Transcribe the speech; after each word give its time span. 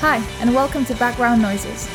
Hi, 0.00 0.16
and 0.40 0.54
welcome 0.54 0.86
to 0.86 0.94
Background 0.94 1.42
Noises. 1.42 1.86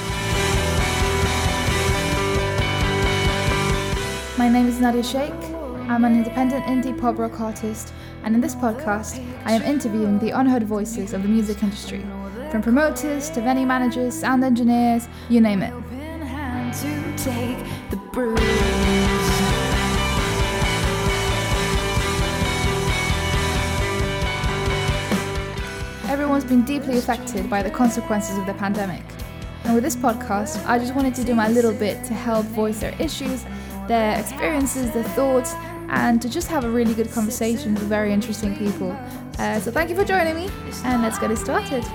My 4.37 4.47
name 4.47 4.67
is 4.67 4.79
Nadia 4.79 5.01
Sheikh. 5.01 5.33
I'm 5.89 6.05
an 6.05 6.15
independent 6.15 6.65
indie 6.65 6.95
pop 6.95 7.17
rock 7.17 7.41
artist, 7.41 7.93
and 8.23 8.35
in 8.35 8.41
this 8.41 8.53
podcast, 8.53 9.25
I 9.43 9.53
am 9.53 9.63
interviewing 9.63 10.19
the 10.19 10.29
unheard 10.29 10.65
voices 10.65 11.13
of 11.13 11.23
the 11.23 11.27
music 11.27 11.63
industry, 11.63 12.05
from 12.51 12.61
promoters 12.61 13.31
to 13.31 13.41
venue 13.41 13.65
managers, 13.65 14.13
sound 14.13 14.43
engineers, 14.43 15.07
you 15.27 15.41
name 15.41 15.63
it. 15.63 15.73
Everyone's 26.35 26.51
been 26.51 26.65
deeply 26.65 26.97
affected 26.97 27.49
by 27.49 27.63
the 27.63 27.69
consequences 27.69 28.37
of 28.37 28.45
the 28.45 28.53
pandemic. 28.55 29.01
And 29.63 29.73
with 29.73 29.85
this 29.85 29.95
podcast, 29.95 30.61
I 30.65 30.77
just 30.77 30.93
wanted 30.93 31.15
to 31.15 31.23
do 31.23 31.33
my 31.33 31.47
little 31.47 31.71
bit 31.71 32.03
to 32.07 32.13
help 32.13 32.45
voice 32.47 32.81
their 32.81 32.93
issues, 32.99 33.45
their 33.87 34.19
experiences, 34.19 34.91
their 34.91 35.05
thoughts, 35.15 35.53
and 35.87 36.21
to 36.21 36.27
just 36.27 36.49
have 36.49 36.65
a 36.65 36.69
really 36.69 36.93
good 36.93 37.09
conversation 37.09 37.73
with 37.73 37.83
very 37.83 38.11
interesting 38.11 38.53
people. 38.57 38.91
Uh, 39.39 39.61
so 39.61 39.71
thank 39.71 39.89
you 39.89 39.95
for 39.95 40.03
joining 40.03 40.35
me, 40.35 40.49
and 40.83 41.01
let's 41.01 41.17
get 41.19 41.31
it 41.31 41.37
started. 41.37 41.85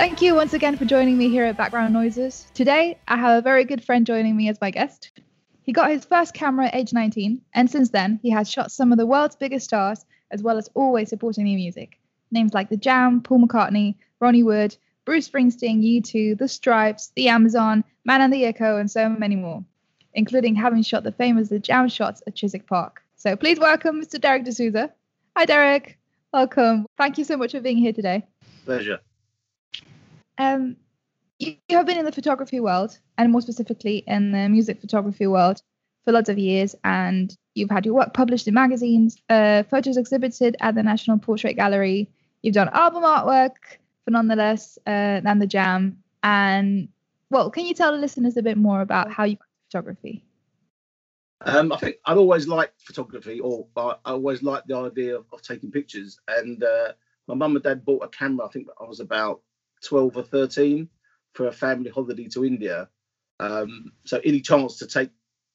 Thank 0.00 0.22
you 0.22 0.34
once 0.34 0.54
again 0.54 0.78
for 0.78 0.86
joining 0.86 1.18
me 1.18 1.28
here 1.28 1.44
at 1.44 1.58
Background 1.58 1.92
Noises. 1.92 2.46
Today, 2.54 2.98
I 3.06 3.18
have 3.18 3.38
a 3.38 3.42
very 3.42 3.64
good 3.66 3.84
friend 3.84 4.06
joining 4.06 4.34
me 4.34 4.48
as 4.48 4.58
my 4.58 4.70
guest. 4.70 5.10
He 5.60 5.72
got 5.72 5.90
his 5.90 6.06
first 6.06 6.32
camera 6.32 6.68
at 6.68 6.74
age 6.74 6.94
19, 6.94 7.42
and 7.52 7.70
since 7.70 7.90
then, 7.90 8.18
he 8.22 8.30
has 8.30 8.50
shot 8.50 8.72
some 8.72 8.92
of 8.92 8.98
the 8.98 9.04
world's 9.04 9.36
biggest 9.36 9.66
stars, 9.66 10.06
as 10.30 10.42
well 10.42 10.56
as 10.56 10.70
always 10.72 11.10
supporting 11.10 11.44
new 11.44 11.54
music. 11.58 12.00
Names 12.30 12.54
like 12.54 12.70
The 12.70 12.78
Jam, 12.78 13.20
Paul 13.20 13.46
McCartney, 13.46 13.96
Ronnie 14.20 14.42
Wood, 14.42 14.74
Bruce 15.04 15.28
Springsteen, 15.28 15.84
U2, 15.84 16.38
The 16.38 16.48
Stripes, 16.48 17.12
The 17.14 17.28
Amazon, 17.28 17.84
Man 18.06 18.22
and 18.22 18.32
the 18.32 18.46
Echo, 18.46 18.78
and 18.78 18.90
so 18.90 19.06
many 19.06 19.36
more, 19.36 19.62
including 20.14 20.54
having 20.54 20.82
shot 20.82 21.04
the 21.04 21.12
famous 21.12 21.50
The 21.50 21.58
Jam 21.58 21.90
shots 21.90 22.22
at 22.26 22.34
Chiswick 22.34 22.66
Park. 22.66 23.02
So 23.16 23.36
please 23.36 23.60
welcome 23.60 24.00
Mr. 24.00 24.18
Derek 24.18 24.44
D'Souza. 24.44 24.94
Hi, 25.36 25.44
Derek. 25.44 25.98
Welcome. 26.32 26.86
Thank 26.96 27.18
you 27.18 27.24
so 27.24 27.36
much 27.36 27.52
for 27.52 27.60
being 27.60 27.76
here 27.76 27.92
today. 27.92 28.24
Pleasure. 28.64 29.00
Um, 30.40 30.76
you, 31.38 31.56
you 31.68 31.76
have 31.76 31.86
been 31.86 31.98
in 31.98 32.06
the 32.06 32.12
photography 32.12 32.60
world, 32.60 32.98
and 33.18 33.30
more 33.30 33.42
specifically 33.42 33.98
in 34.06 34.32
the 34.32 34.48
music 34.48 34.80
photography 34.80 35.26
world, 35.26 35.60
for 36.04 36.12
lots 36.12 36.30
of 36.30 36.38
years, 36.38 36.74
and 36.82 37.36
you've 37.54 37.70
had 37.70 37.84
your 37.84 37.94
work 37.94 38.14
published 38.14 38.48
in 38.48 38.54
magazines, 38.54 39.18
uh, 39.28 39.64
photos 39.64 39.98
exhibited 39.98 40.56
at 40.60 40.74
the 40.74 40.82
National 40.82 41.18
Portrait 41.18 41.54
Gallery. 41.56 42.08
You've 42.40 42.54
done 42.54 42.70
album 42.72 43.02
artwork 43.02 43.56
for 44.04 44.12
Nonetheless 44.12 44.78
uh, 44.86 45.20
and 45.24 45.42
the 45.42 45.46
Jam. 45.46 45.98
And 46.22 46.88
well, 47.28 47.50
can 47.50 47.66
you 47.66 47.74
tell 47.74 47.92
the 47.92 47.98
listeners 47.98 48.38
a 48.38 48.42
bit 48.42 48.56
more 48.56 48.80
about 48.80 49.12
how 49.12 49.24
you 49.24 49.36
got 49.36 49.46
photography? 49.70 50.24
Um, 51.42 51.70
I 51.70 51.76
think 51.76 51.96
I've 52.06 52.16
always 52.16 52.48
liked 52.48 52.80
photography, 52.80 53.40
or 53.40 53.66
I 53.76 53.94
always 54.06 54.42
liked 54.42 54.68
the 54.68 54.76
idea 54.76 55.16
of, 55.16 55.26
of 55.34 55.42
taking 55.42 55.70
pictures. 55.70 56.18
And 56.28 56.64
uh, 56.64 56.92
my 57.26 57.34
mum 57.34 57.56
and 57.56 57.62
dad 57.62 57.84
bought 57.84 58.04
a 58.04 58.08
camera. 58.08 58.46
I 58.46 58.50
think 58.50 58.68
I 58.80 58.84
was 58.84 59.00
about 59.00 59.42
12 59.84 60.16
or 60.16 60.22
13 60.22 60.88
for 61.34 61.46
a 61.46 61.52
family 61.52 61.90
holiday 61.90 62.28
to 62.28 62.44
India. 62.44 62.88
Um, 63.38 63.92
so 64.04 64.20
any 64.24 64.40
chance 64.40 64.78
to 64.78 64.86
take, 64.86 65.10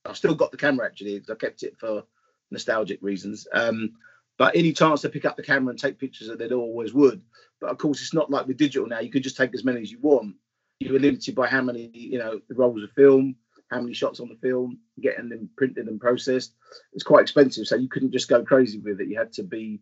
I've 0.05 0.17
still 0.17 0.35
got 0.35 0.51
the 0.51 0.57
camera 0.57 0.85
actually 0.85 1.15
because 1.15 1.29
I 1.29 1.35
kept 1.35 1.63
it 1.63 1.77
for 1.77 2.03
nostalgic 2.51 2.99
reasons. 3.01 3.47
Um, 3.53 3.93
but 4.37 4.55
any 4.55 4.73
chance 4.73 5.01
to 5.01 5.09
pick 5.09 5.25
up 5.25 5.37
the 5.37 5.43
camera 5.43 5.69
and 5.69 5.79
take 5.79 5.99
pictures 5.99 6.29
of 6.29 6.41
it, 6.41 6.51
always 6.51 6.93
would. 6.93 7.21
But 7.61 7.69
of 7.69 7.77
course, 7.77 8.01
it's 8.01 8.13
not 8.13 8.29
like 8.29 8.47
with 8.47 8.57
digital 8.57 8.87
now. 8.87 8.99
You 8.99 9.11
can 9.11 9.23
just 9.23 9.37
take 9.37 9.53
as 9.53 9.63
many 9.63 9.81
as 9.81 9.91
you 9.91 9.99
want. 9.99 10.35
You 10.79 10.91
were 10.91 10.99
limited 10.99 11.35
by 11.35 11.47
how 11.47 11.61
many, 11.61 11.89
you 11.93 12.19
know, 12.19 12.41
the 12.49 12.55
rolls 12.55 12.83
of 12.83 12.91
film, 12.91 13.35
how 13.71 13.79
many 13.79 13.93
shots 13.93 14.19
on 14.19 14.27
the 14.27 14.35
film, 14.35 14.79
getting 14.99 15.29
them 15.29 15.49
printed 15.55 15.87
and 15.87 16.01
processed. 16.01 16.53
It's 16.93 17.03
quite 17.03 17.21
expensive, 17.21 17.65
so 17.65 17.75
you 17.75 17.87
couldn't 17.87 18.11
just 18.11 18.27
go 18.27 18.43
crazy 18.43 18.79
with 18.79 18.99
it. 18.99 19.07
You 19.07 19.17
had 19.17 19.31
to 19.33 19.43
be 19.43 19.79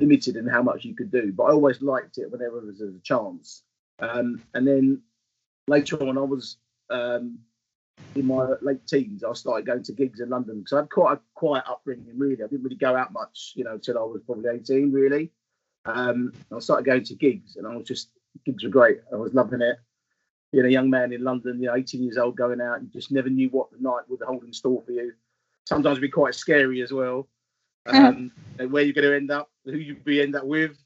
limited 0.00 0.36
in 0.36 0.46
how 0.46 0.62
much 0.62 0.84
you 0.84 0.94
could 0.94 1.10
do. 1.10 1.32
But 1.32 1.44
I 1.44 1.50
always 1.52 1.82
liked 1.82 2.18
it 2.18 2.30
whenever 2.30 2.60
there 2.60 2.66
was 2.70 2.80
a 2.80 3.00
chance. 3.02 3.62
Um, 4.00 4.42
and 4.54 4.66
then 4.66 5.02
later 5.66 5.96
on, 6.02 6.18
I 6.18 6.22
was 6.22 6.56
um, 6.90 7.38
in 8.14 8.26
my 8.26 8.54
late 8.62 8.86
teens. 8.86 9.24
I 9.24 9.32
started 9.32 9.66
going 9.66 9.82
to 9.84 9.92
gigs 9.92 10.20
in 10.20 10.30
London 10.30 10.60
because 10.60 10.72
I 10.72 10.80
had 10.80 10.90
quite 10.90 11.14
a 11.14 11.20
quiet 11.34 11.64
upbringing. 11.68 12.18
Really, 12.18 12.42
I 12.42 12.46
didn't 12.46 12.64
really 12.64 12.76
go 12.76 12.96
out 12.96 13.12
much, 13.12 13.52
you 13.54 13.64
know, 13.64 13.74
until 13.74 13.98
I 13.98 14.02
was 14.02 14.22
probably 14.24 14.50
18. 14.50 14.92
Really, 14.92 15.30
um, 15.84 16.32
I 16.54 16.58
started 16.60 16.86
going 16.86 17.04
to 17.04 17.14
gigs, 17.14 17.56
and 17.56 17.66
I 17.66 17.76
was 17.76 17.86
just 17.86 18.10
gigs 18.44 18.64
were 18.64 18.70
great. 18.70 18.98
I 19.12 19.16
was 19.16 19.34
loving 19.34 19.62
it. 19.62 19.78
Being 20.52 20.66
a 20.66 20.70
young 20.70 20.88
man 20.88 21.12
in 21.12 21.22
London, 21.22 21.60
you 21.60 21.66
know, 21.66 21.74
18 21.74 22.02
years 22.02 22.16
old, 22.16 22.36
going 22.36 22.60
out, 22.60 22.78
and 22.78 22.90
just 22.90 23.12
never 23.12 23.28
knew 23.28 23.50
what 23.50 23.70
the 23.70 23.78
night 23.80 24.02
would 24.08 24.22
hold 24.22 24.44
in 24.44 24.52
store 24.52 24.82
for 24.82 24.92
you. 24.92 25.12
Sometimes 25.66 25.98
be 25.98 26.08
quite 26.08 26.34
scary 26.34 26.80
as 26.80 26.92
well. 26.92 27.28
Um, 27.86 28.32
where 28.68 28.82
you're 28.82 28.92
going 28.92 29.08
to 29.08 29.16
end 29.16 29.30
up, 29.30 29.50
who 29.64 29.76
you'd 29.76 30.04
be 30.04 30.20
end 30.20 30.36
up 30.36 30.44
with, 30.44 30.76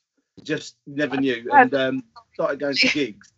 just 0.43 0.77
never 0.87 1.17
knew. 1.17 1.49
And 1.53 1.75
um, 1.75 2.05
started 2.35 2.61
going 2.61 2.77
to 2.77 2.89
gigs, 2.89 3.33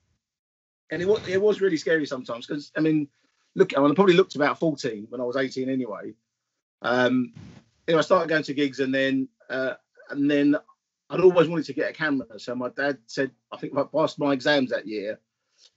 and 0.90 1.02
it 1.02 1.08
was 1.08 1.26
it 1.28 1.40
was 1.40 1.60
really 1.60 1.76
scary 1.76 2.06
sometimes 2.06 2.46
because 2.46 2.72
I 2.76 2.80
mean, 2.80 3.08
look, 3.54 3.76
I, 3.76 3.80
mean, 3.80 3.90
I 3.90 3.94
probably 3.94 4.14
looked 4.14 4.36
about 4.36 4.58
14 4.58 5.06
when 5.08 5.20
I 5.20 5.24
was 5.24 5.36
18 5.36 5.68
anyway. 5.68 6.14
Um, 6.82 7.32
you 7.86 7.94
know, 7.94 7.98
I 7.98 8.02
started 8.02 8.28
going 8.28 8.42
to 8.44 8.54
gigs, 8.54 8.80
and 8.80 8.94
then 8.94 9.28
uh, 9.50 9.74
and 10.10 10.30
then 10.30 10.56
I'd 11.10 11.20
always 11.20 11.48
wanted 11.48 11.66
to 11.66 11.74
get 11.74 11.90
a 11.90 11.94
camera. 11.94 12.38
So 12.38 12.54
my 12.54 12.70
dad 12.70 12.98
said, 13.06 13.30
I 13.52 13.56
think 13.56 13.72
if 13.72 13.78
I 13.78 13.84
passed 13.84 14.18
my 14.18 14.32
exams 14.32 14.70
that 14.70 14.86
year, 14.86 15.20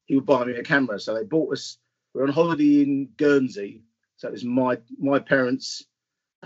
he 0.06 0.16
would 0.16 0.26
buy 0.26 0.44
me 0.46 0.54
a 0.54 0.64
camera. 0.64 1.00
So 1.00 1.14
they 1.14 1.24
bought 1.24 1.54
us. 1.54 1.78
We 2.14 2.22
we're 2.22 2.28
on 2.28 2.34
holiday 2.34 2.84
in 2.84 3.10
Guernsey, 3.18 3.84
so 4.16 4.28
it 4.28 4.32
was 4.32 4.46
my 4.46 4.78
my 4.98 5.20
parents 5.20 5.86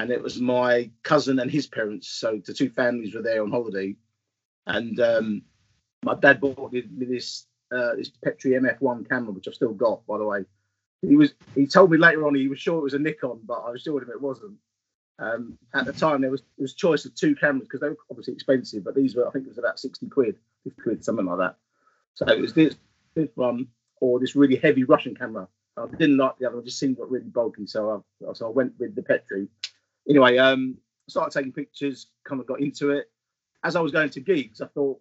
and 0.01 0.09
it 0.09 0.21
was 0.21 0.41
my 0.41 0.89
cousin 1.03 1.37
and 1.37 1.51
his 1.51 1.67
parents. 1.67 2.07
So 2.07 2.41
the 2.43 2.55
two 2.55 2.71
families 2.71 3.13
were 3.13 3.21
there 3.21 3.43
on 3.43 3.51
holiday, 3.51 3.95
and 4.65 4.99
um, 4.99 5.43
my 6.03 6.15
dad 6.15 6.41
bought 6.41 6.73
me 6.73 6.83
this 6.89 7.45
uh, 7.71 7.95
this 7.95 8.09
Petri 8.09 8.51
MF1 8.51 9.07
camera, 9.07 9.31
which 9.31 9.47
I've 9.47 9.53
still 9.53 9.73
got, 9.73 10.05
by 10.07 10.17
the 10.17 10.25
way. 10.25 10.45
He 11.03 11.15
was 11.15 11.33
he 11.53 11.67
told 11.67 11.91
me 11.91 11.99
later 11.99 12.25
on 12.25 12.33
he 12.33 12.47
was 12.47 12.59
sure 12.59 12.79
it 12.79 12.83
was 12.83 12.95
a 12.95 12.99
Nikon, 12.99 13.41
but 13.45 13.59
I 13.59 13.73
assured 13.73 14.03
him 14.03 14.09
it 14.09 14.21
wasn't. 14.21 14.57
Um, 15.19 15.59
at 15.75 15.85
the 15.85 15.93
time, 15.93 16.21
there 16.21 16.31
was 16.31 16.41
there 16.57 16.63
was 16.63 16.73
choice 16.73 17.05
of 17.05 17.13
two 17.13 17.35
cameras 17.35 17.67
because 17.67 17.81
they 17.81 17.89
were 17.89 17.97
obviously 18.09 18.33
expensive, 18.33 18.83
but 18.83 18.95
these 18.95 19.15
were 19.15 19.27
I 19.27 19.31
think 19.31 19.45
it 19.45 19.49
was 19.49 19.59
about 19.59 19.79
sixty 19.79 20.07
quid, 20.07 20.35
fifty 20.63 20.81
quid, 20.81 21.05
something 21.05 21.27
like 21.27 21.37
that. 21.37 21.57
So 22.15 22.25
it 22.27 22.41
was 22.41 22.53
this 22.53 22.75
this 23.13 23.29
one 23.35 23.67
or 23.99 24.19
this 24.19 24.35
really 24.35 24.55
heavy 24.55 24.83
Russian 24.83 25.13
camera. 25.13 25.47
I 25.77 25.85
didn't 25.85 26.17
like 26.17 26.37
the 26.37 26.47
other; 26.47 26.55
one; 26.55 26.65
just 26.65 26.79
seemed 26.79 26.97
really 26.99 27.25
bulky, 27.25 27.67
so 27.67 28.03
I 28.21 28.33
so 28.33 28.47
I 28.47 28.49
went 28.49 28.73
with 28.79 28.95
the 28.95 29.03
Petri 29.03 29.47
anyway, 30.07 30.37
um, 30.37 30.77
started 31.09 31.37
taking 31.37 31.51
pictures, 31.51 32.07
kind 32.27 32.41
of 32.41 32.47
got 32.47 32.61
into 32.61 32.91
it. 32.91 33.11
As 33.63 33.75
I 33.75 33.81
was 33.81 33.91
going 33.91 34.09
to 34.09 34.19
gigs, 34.19 34.61
I 34.61 34.67
thought 34.67 34.99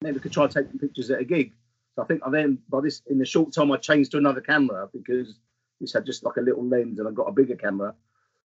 maybe 0.00 0.18
I 0.18 0.20
could 0.20 0.32
try 0.32 0.46
taking 0.46 0.78
pictures 0.78 1.10
at 1.10 1.20
a 1.20 1.24
gig. 1.24 1.54
So 1.94 2.02
I 2.02 2.06
think 2.06 2.22
I 2.24 2.30
then, 2.30 2.58
by 2.68 2.80
this, 2.80 3.02
in 3.08 3.18
the 3.18 3.26
short 3.26 3.52
time, 3.52 3.70
I 3.72 3.76
changed 3.76 4.12
to 4.12 4.18
another 4.18 4.40
camera 4.40 4.88
because 4.92 5.38
this 5.80 5.92
had 5.92 6.06
just 6.06 6.24
like 6.24 6.36
a 6.36 6.40
little 6.40 6.64
lens 6.64 6.98
and 6.98 7.08
I 7.08 7.12
got 7.12 7.28
a 7.28 7.32
bigger 7.32 7.56
camera. 7.56 7.94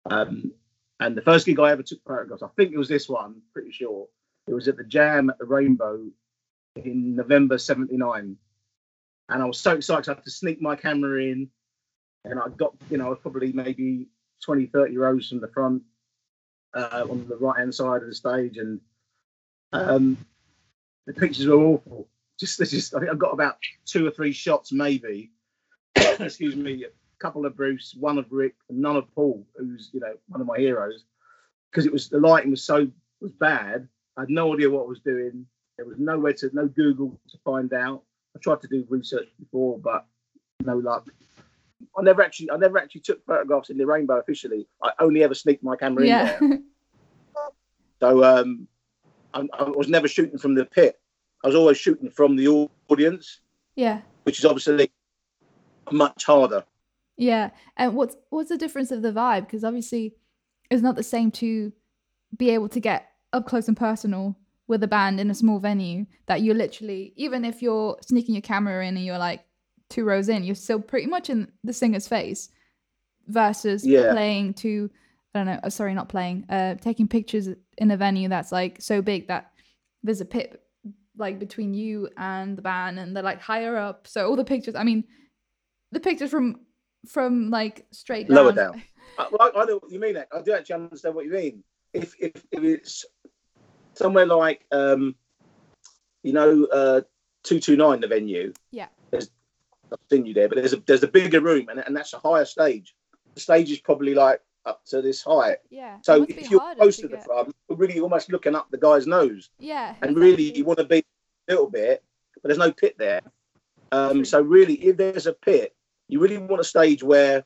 Um, 0.09 0.53
and 0.99 1.15
the 1.15 1.21
first 1.21 1.45
gig 1.45 1.59
I 1.59 1.71
ever 1.71 1.83
took 1.83 2.03
photographs, 2.03 2.43
I 2.43 2.47
think 2.55 2.73
it 2.73 2.77
was 2.77 2.89
this 2.89 3.07
one, 3.07 3.41
pretty 3.53 3.71
sure. 3.71 4.07
It 4.47 4.53
was 4.53 4.67
at 4.67 4.77
the 4.77 4.83
Jam 4.83 5.29
at 5.29 5.37
the 5.37 5.45
Rainbow 5.45 6.07
in 6.75 7.15
November 7.15 7.57
79. 7.57 8.35
And 9.29 9.43
I 9.43 9.45
was 9.45 9.59
so 9.59 9.75
excited 9.75 10.09
I 10.09 10.15
had 10.15 10.23
to 10.23 10.31
sneak 10.31 10.61
my 10.61 10.75
camera 10.75 11.21
in. 11.21 11.49
And 12.25 12.39
I 12.39 12.49
got, 12.49 12.75
you 12.89 12.97
know, 12.97 13.15
probably 13.15 13.53
maybe 13.53 14.07
20, 14.43 14.67
30 14.67 14.97
rows 14.97 15.29
from 15.29 15.41
the 15.41 15.47
front 15.47 15.83
uh, 16.73 17.05
on 17.09 17.27
the 17.27 17.37
right 17.37 17.59
hand 17.59 17.73
side 17.73 18.01
of 18.01 18.07
the 18.07 18.15
stage, 18.15 18.57
and 18.57 18.79
um, 19.73 20.17
the 21.05 21.13
pictures 21.13 21.47
were 21.47 21.55
awful. 21.55 22.07
Just, 22.39 22.59
just, 22.59 22.95
I 22.95 22.99
think 22.99 23.11
I 23.11 23.15
got 23.15 23.33
about 23.33 23.57
two 23.85 24.07
or 24.07 24.11
three 24.11 24.31
shots, 24.31 24.71
maybe. 24.71 25.31
Excuse 25.95 26.55
me, 26.55 26.85
a 26.85 26.89
couple 27.19 27.45
of 27.45 27.55
Bruce, 27.55 27.95
one 27.99 28.17
of 28.17 28.25
Rick, 28.31 28.55
and 28.69 28.79
none 28.79 28.95
of 28.95 29.13
Paul, 29.13 29.45
who's 29.57 29.89
you 29.93 29.99
know 29.99 30.13
one 30.27 30.41
of 30.41 30.47
my 30.47 30.57
heroes, 30.57 31.03
because 31.69 31.85
it 31.85 31.91
was 31.91 32.09
the 32.09 32.19
lighting 32.19 32.51
was 32.51 32.63
so 32.63 32.87
was 33.19 33.31
bad. 33.33 33.87
I 34.15 34.21
had 34.21 34.29
no 34.29 34.53
idea 34.53 34.69
what 34.69 34.85
I 34.85 34.87
was 34.87 35.01
doing. 35.01 35.45
There 35.77 35.85
was 35.85 35.97
nowhere 35.97 36.33
to 36.33 36.49
no 36.53 36.67
Google 36.67 37.19
to 37.29 37.37
find 37.43 37.73
out. 37.73 38.03
I 38.35 38.39
tried 38.39 38.61
to 38.61 38.67
do 38.67 38.85
research 38.89 39.27
before, 39.39 39.79
but 39.79 40.05
no 40.63 40.77
luck. 40.77 41.07
I 41.97 42.01
never 42.01 42.21
actually 42.21 42.51
I 42.51 42.57
never 42.57 42.77
actually 42.77 43.01
took 43.01 43.25
photographs 43.25 43.69
in 43.69 43.77
the 43.77 43.85
rainbow 43.85 44.19
officially. 44.19 44.67
I 44.83 44.91
only 44.99 45.23
ever 45.23 45.33
sneaked 45.33 45.63
my 45.63 45.75
camera 45.75 46.05
yeah. 46.05 46.37
in 46.41 46.49
there. 46.49 46.59
So 47.99 48.23
um, 48.23 48.67
I, 49.33 49.45
I 49.57 49.63
was 49.63 49.89
never 49.89 50.07
shooting 50.07 50.37
from 50.37 50.55
the 50.55 50.65
pit. 50.65 50.99
I 51.43 51.47
was 51.47 51.55
always 51.55 51.77
shooting 51.77 52.09
from 52.09 52.35
the 52.35 52.69
audience, 52.89 53.41
yeah. 53.75 54.01
which 54.23 54.39
is 54.39 54.45
obviously 54.45 54.91
much 55.91 56.25
harder. 56.25 56.63
Yeah. 57.17 57.51
And 57.77 57.95
what's 57.95 58.15
what's 58.29 58.49
the 58.49 58.57
difference 58.57 58.91
of 58.91 59.01
the 59.01 59.11
vibe? 59.11 59.41
Because 59.41 59.63
obviously 59.63 60.15
it's 60.69 60.81
not 60.81 60.95
the 60.95 61.03
same 61.03 61.31
to 61.31 61.73
be 62.35 62.49
able 62.51 62.69
to 62.69 62.79
get 62.79 63.09
up 63.33 63.47
close 63.47 63.67
and 63.67 63.77
personal 63.77 64.37
with 64.67 64.83
a 64.83 64.87
band 64.87 65.19
in 65.19 65.29
a 65.31 65.35
small 65.35 65.59
venue 65.59 66.05
that 66.27 66.41
you're 66.41 66.55
literally 66.55 67.11
even 67.15 67.43
if 67.43 67.61
you're 67.61 67.97
sneaking 68.01 68.35
your 68.35 68.41
camera 68.41 68.85
in 68.85 68.95
and 68.95 69.05
you're 69.05 69.17
like 69.17 69.43
two 69.89 70.05
rows 70.05 70.29
in, 70.29 70.43
you're 70.43 70.55
still 70.55 70.79
pretty 70.79 71.07
much 71.07 71.29
in 71.29 71.51
the 71.63 71.73
singer's 71.73 72.07
face 72.07 72.49
versus 73.27 73.85
Yeah. 73.85 74.11
playing 74.11 74.53
to 74.55 74.89
I 75.33 75.39
don't 75.39 75.45
know, 75.45 75.59
uh, 75.63 75.69
sorry, 75.69 75.93
not 75.93 76.09
playing, 76.09 76.45
uh 76.49 76.75
taking 76.75 77.07
pictures 77.07 77.49
in 77.77 77.91
a 77.91 77.97
venue 77.97 78.29
that's 78.29 78.51
like 78.51 78.81
so 78.81 79.01
big 79.01 79.27
that 79.27 79.51
there's 80.03 80.21
a 80.21 80.25
pit 80.25 80.61
like 81.17 81.37
between 81.37 81.73
you 81.73 82.09
and 82.17 82.57
the 82.57 82.61
band 82.61 82.97
and 82.97 83.15
they're 83.15 83.23
like 83.23 83.41
higher 83.41 83.77
up. 83.77 84.07
So 84.07 84.27
all 84.27 84.35
the 84.35 84.43
pictures, 84.43 84.75
I 84.75 84.83
mean 84.83 85.03
the 85.91 85.99
pictures 85.99 86.29
from 86.29 86.61
from 87.07 87.49
like 87.49 87.85
straight 87.91 88.27
down. 88.27 88.35
Lower 88.35 88.51
down. 88.51 88.81
I, 89.17 89.27
well, 89.31 89.51
I, 89.55 89.65
know 89.65 89.77
what 89.77 89.91
you 89.91 89.99
mean. 89.99 90.17
I 90.17 90.41
do 90.41 90.53
actually 90.53 90.75
understand 90.75 91.15
what 91.15 91.25
you 91.25 91.31
mean. 91.31 91.63
If 91.93 92.15
if, 92.19 92.31
if 92.51 92.63
it's 92.63 93.05
somewhere 93.93 94.25
like 94.25 94.65
um, 94.71 95.15
you 96.23 96.33
know, 96.33 96.65
uh, 96.65 97.01
two 97.43 97.59
two 97.59 97.75
nine, 97.75 98.01
the 98.01 98.07
venue. 98.07 98.53
Yeah. 98.71 98.87
I've 99.91 99.99
seen 100.09 100.25
you 100.25 100.33
there, 100.33 100.47
but 100.49 100.57
there's 100.57 100.73
a 100.73 100.81
there's 100.85 101.03
a 101.03 101.07
bigger 101.07 101.41
room, 101.41 101.67
and 101.69 101.79
and 101.79 101.95
that's 101.95 102.13
a 102.13 102.19
higher 102.19 102.45
stage. 102.45 102.95
The 103.35 103.41
stage 103.41 103.71
is 103.71 103.79
probably 103.79 104.13
like 104.13 104.41
up 104.65 104.83
to 104.85 105.01
this 105.01 105.23
height. 105.23 105.57
Yeah. 105.69 105.97
So 106.03 106.23
if 106.27 106.51
you're 106.51 106.75
close 106.75 106.97
to 106.97 107.03
to 107.03 107.07
the 107.09 107.17
front, 107.21 107.55
you're 107.69 107.77
really 107.77 107.99
almost 107.99 108.31
looking 108.31 108.55
up 108.55 108.69
the 108.71 108.77
guy's 108.77 109.07
nose, 109.07 109.49
Yeah. 109.59 109.95
and 110.01 110.17
really 110.17 110.55
you 110.57 110.65
want 110.65 110.79
to 110.79 110.85
be 110.85 110.99
a 111.47 111.51
little 111.51 111.69
bit, 111.69 112.03
but 112.41 112.49
there's 112.49 112.57
no 112.59 112.71
pit 112.71 112.95
there. 112.97 113.21
Um, 113.91 114.23
so 114.25 114.41
really, 114.41 114.75
if 114.75 114.97
there's 114.97 115.25
a 115.27 115.33
pit, 115.33 115.75
you 116.09 116.19
really 116.19 116.37
want 116.37 116.59
a 116.61 116.63
stage 116.65 117.01
where, 117.03 117.43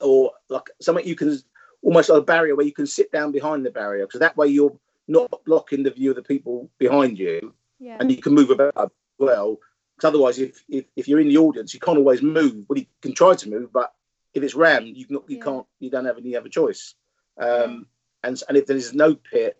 or 0.00 0.32
like 0.48 0.68
something 0.80 1.06
you 1.06 1.14
can 1.14 1.38
almost 1.82 2.08
like 2.08 2.18
a 2.22 2.24
barrier 2.24 2.56
where 2.56 2.66
you 2.66 2.72
can 2.72 2.86
sit 2.86 3.12
down 3.12 3.30
behind 3.30 3.64
the 3.64 3.70
barrier, 3.70 4.06
because 4.06 4.20
that 4.20 4.36
way 4.36 4.48
you're 4.48 4.76
not 5.06 5.30
blocking 5.44 5.82
the 5.82 5.90
view 5.90 6.10
of 6.10 6.16
the 6.16 6.22
people 6.22 6.70
behind 6.78 7.18
you, 7.18 7.54
Yeah. 7.78 7.98
and 8.00 8.10
you 8.10 8.20
can 8.22 8.34
move 8.34 8.50
about 8.50 8.72
as 8.76 8.88
well. 9.18 9.58
Because 9.96 10.08
otherwise, 10.08 10.38
if, 10.38 10.62
if 10.68 10.86
if 10.96 11.08
you're 11.08 11.20
in 11.20 11.28
the 11.28 11.38
audience, 11.38 11.72
you 11.74 11.80
can't 11.80 11.98
always 11.98 12.22
move. 12.22 12.66
Well, 12.68 12.78
you 12.78 12.86
can 13.00 13.14
try 13.14 13.34
to 13.34 13.48
move, 13.48 13.72
but 13.72 13.92
if 14.32 14.42
it's 14.42 14.54
rammed, 14.54 14.96
you 14.96 15.06
can, 15.06 15.16
you 15.28 15.36
Yeah. 15.36 15.44
can't. 15.44 15.66
You 15.78 15.90
don't 15.90 16.04
have 16.04 16.18
any 16.18 16.36
other 16.36 16.48
choice. 16.48 16.94
Um, 17.38 17.86
and 18.22 18.42
and 18.48 18.56
if 18.56 18.66
there's 18.66 18.92
no 18.94 19.14
pit, 19.14 19.56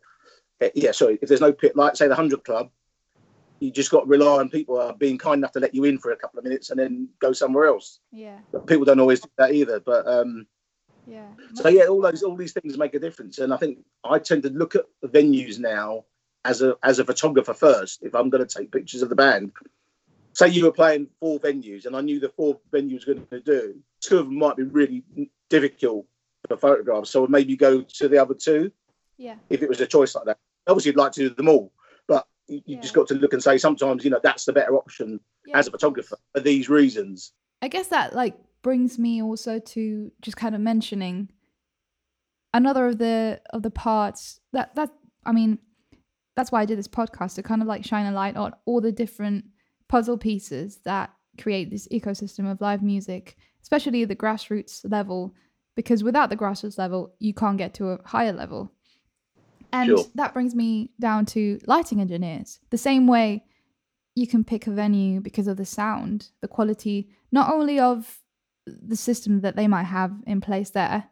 eh, 0.61 0.71
yeah, 0.75 0.91
sorry, 0.93 1.19
if 1.23 1.29
there's 1.29 1.41
no 1.41 1.53
pit, 1.53 1.77
like 1.77 1.97
say 1.97 2.09
the 2.09 2.15
hundred 2.17 2.45
club, 2.45 2.71
you 3.61 3.71
just 3.71 3.91
got 3.91 4.01
to 4.01 4.07
rely 4.07 4.41
on 4.41 4.51
people 4.51 4.93
being 4.99 5.19
kind 5.19 5.39
enough 5.39 5.53
to 5.53 5.61
let 5.61 5.75
you 5.75 5.85
in 5.85 5.99
for 5.99 6.11
a 6.11 6.17
couple 6.17 6.39
of 6.39 6.45
minutes 6.45 6.71
and 6.71 6.79
then 6.81 7.09
go 7.21 7.33
somewhere 7.33 7.67
else. 7.67 8.01
Yeah. 8.11 8.39
But 8.53 8.67
people 8.67 8.85
don't 8.85 9.01
always 9.01 9.21
do 9.21 9.29
that 9.39 9.53
either. 9.53 9.79
But 9.81 10.07
um, 10.09 10.47
Yeah. 11.07 11.29
so 11.55 11.69
yeah, 11.69 11.85
all 11.85 12.01
those 12.01 12.25
all 12.25 12.37
these 12.37 12.53
things 12.53 12.77
make 12.77 12.95
a 12.95 12.99
difference. 12.99 13.39
And 13.39 13.55
I 13.55 13.57
think 13.57 13.79
I 14.03 14.19
tend 14.19 14.43
to 14.43 14.51
look 14.51 14.75
at 14.75 14.87
the 15.01 15.09
venues 15.09 15.61
now 15.61 16.07
as 16.45 16.61
a 16.63 16.77
as 16.83 16.99
a 16.99 17.05
photographer 17.05 17.55
first. 17.55 18.03
If 18.03 18.15
I'm 18.17 18.31
going 18.31 18.45
to 18.45 18.59
take 18.59 18.73
pictures 18.73 19.03
of 19.03 19.09
the 19.09 19.15
band, 19.17 19.53
say 20.35 20.49
you 20.49 20.65
were 20.65 20.73
playing 20.73 21.09
four 21.21 21.39
venues, 21.41 21.87
and 21.87 21.97
I 21.97 22.01
knew 22.01 22.21
the 22.21 22.29
four 22.29 22.59
venues 22.73 23.07
were 23.07 23.15
going 23.15 23.27
to 23.29 23.41
do, 23.41 23.77
two 24.01 24.19
of 24.19 24.27
them 24.27 24.39
might 24.39 24.57
be 24.57 24.65
really 24.65 25.03
difficult 25.49 26.07
for 26.49 26.57
photographs. 26.57 27.11
So 27.11 27.27
maybe 27.27 27.57
go 27.57 27.81
to 27.83 28.09
the 28.09 28.19
other 28.19 28.35
two 28.35 28.71
Yeah. 29.17 29.37
if 29.49 29.63
it 29.63 29.69
was 29.69 29.81
a 29.81 29.87
choice 29.87 30.15
like 30.15 30.25
that. 30.27 30.39
Obviously, 30.67 30.91
you'd 30.91 30.97
like 30.99 31.13
to 31.13 31.29
do 31.29 31.35
them 31.35 31.49
all, 31.49 31.73
but 32.09 32.27
you, 32.49 32.63
you 32.67 32.77
just 32.81 32.95
got 32.95 33.07
to 33.09 33.15
look 33.15 33.33
and 33.33 33.43
say 33.43 33.57
sometimes 33.59 34.05
you 34.05 34.11
know 34.11 34.21
that's 34.23 34.45
the 34.45 34.53
better 34.53 34.77
option 34.77 35.21
yeah 35.47 35.59
as 35.59 35.67
a 35.67 35.71
photographer 35.71 36.17
for 36.35 36.41
these 36.41 36.69
reasons. 36.69 37.33
I 37.63 37.69
guess 37.69 37.89
that 37.89 38.15
like 38.15 38.35
brings 38.63 38.99
me 38.99 39.23
also 39.23 39.59
to 39.59 40.11
just 40.21 40.37
kind 40.37 40.55
of 40.55 40.61
mentioning 40.61 41.29
another 42.53 42.87
of 42.89 42.99
the 42.99 43.41
of 43.51 43.63
the 43.63 43.71
parts 43.71 44.41
that 44.53 44.75
that 44.75 44.91
I 45.25 45.33
mean 45.33 45.59
that's 46.37 46.51
why 46.51 46.63
I 46.63 46.65
did 46.65 46.79
this 46.79 46.89
podcast 46.89 47.37
to 47.37 47.43
kind 47.43 47.63
of 47.63 47.69
like 47.69 47.85
shine 47.85 48.07
a 48.07 48.13
light 48.13 48.37
on 48.37 48.55
all 48.65 48.81
the 48.81 48.93
different 48.93 49.45
puzzle 49.95 50.19
pieces 50.19 50.79
that 50.85 51.09
create 51.41 51.71
this 51.71 51.87
ecosystem 51.99 52.51
of 52.51 52.61
live 52.61 52.83
music, 52.83 53.37
especially 53.63 54.05
the 54.05 54.17
grassroots 54.17 54.81
level, 54.91 55.33
because 55.77 56.03
without 56.03 56.31
the 56.31 56.37
grassroots 56.37 56.79
level, 56.79 57.15
you 57.21 57.33
can't 57.33 57.59
get 57.59 57.75
to 57.75 57.91
a 57.91 57.99
higher 58.05 58.33
level. 58.33 58.73
And 59.73 59.91
Sure. 59.91 60.05
that 60.17 60.35
brings 60.35 60.53
me 60.63 60.91
down 60.99 61.27
to 61.27 61.61
lighting 61.69 62.01
engineers. 62.01 62.59
The 62.71 62.79
same 62.89 63.07
way 63.07 63.45
you 64.17 64.27
can 64.27 64.43
pick 64.43 64.67
a 64.67 64.73
venue 64.73 65.21
because 65.21 65.47
of 65.47 65.57
the 65.59 65.65
sound, 65.65 66.31
the 66.41 66.49
quality, 66.49 67.09
not 67.31 67.53
only 67.55 67.79
of 67.79 68.21
the 68.67 68.97
system 68.97 69.43
that 69.43 69.55
they 69.55 69.69
might 69.69 69.85
have 69.99 70.13
in 70.27 70.41
place 70.41 70.71
there. 70.71 71.05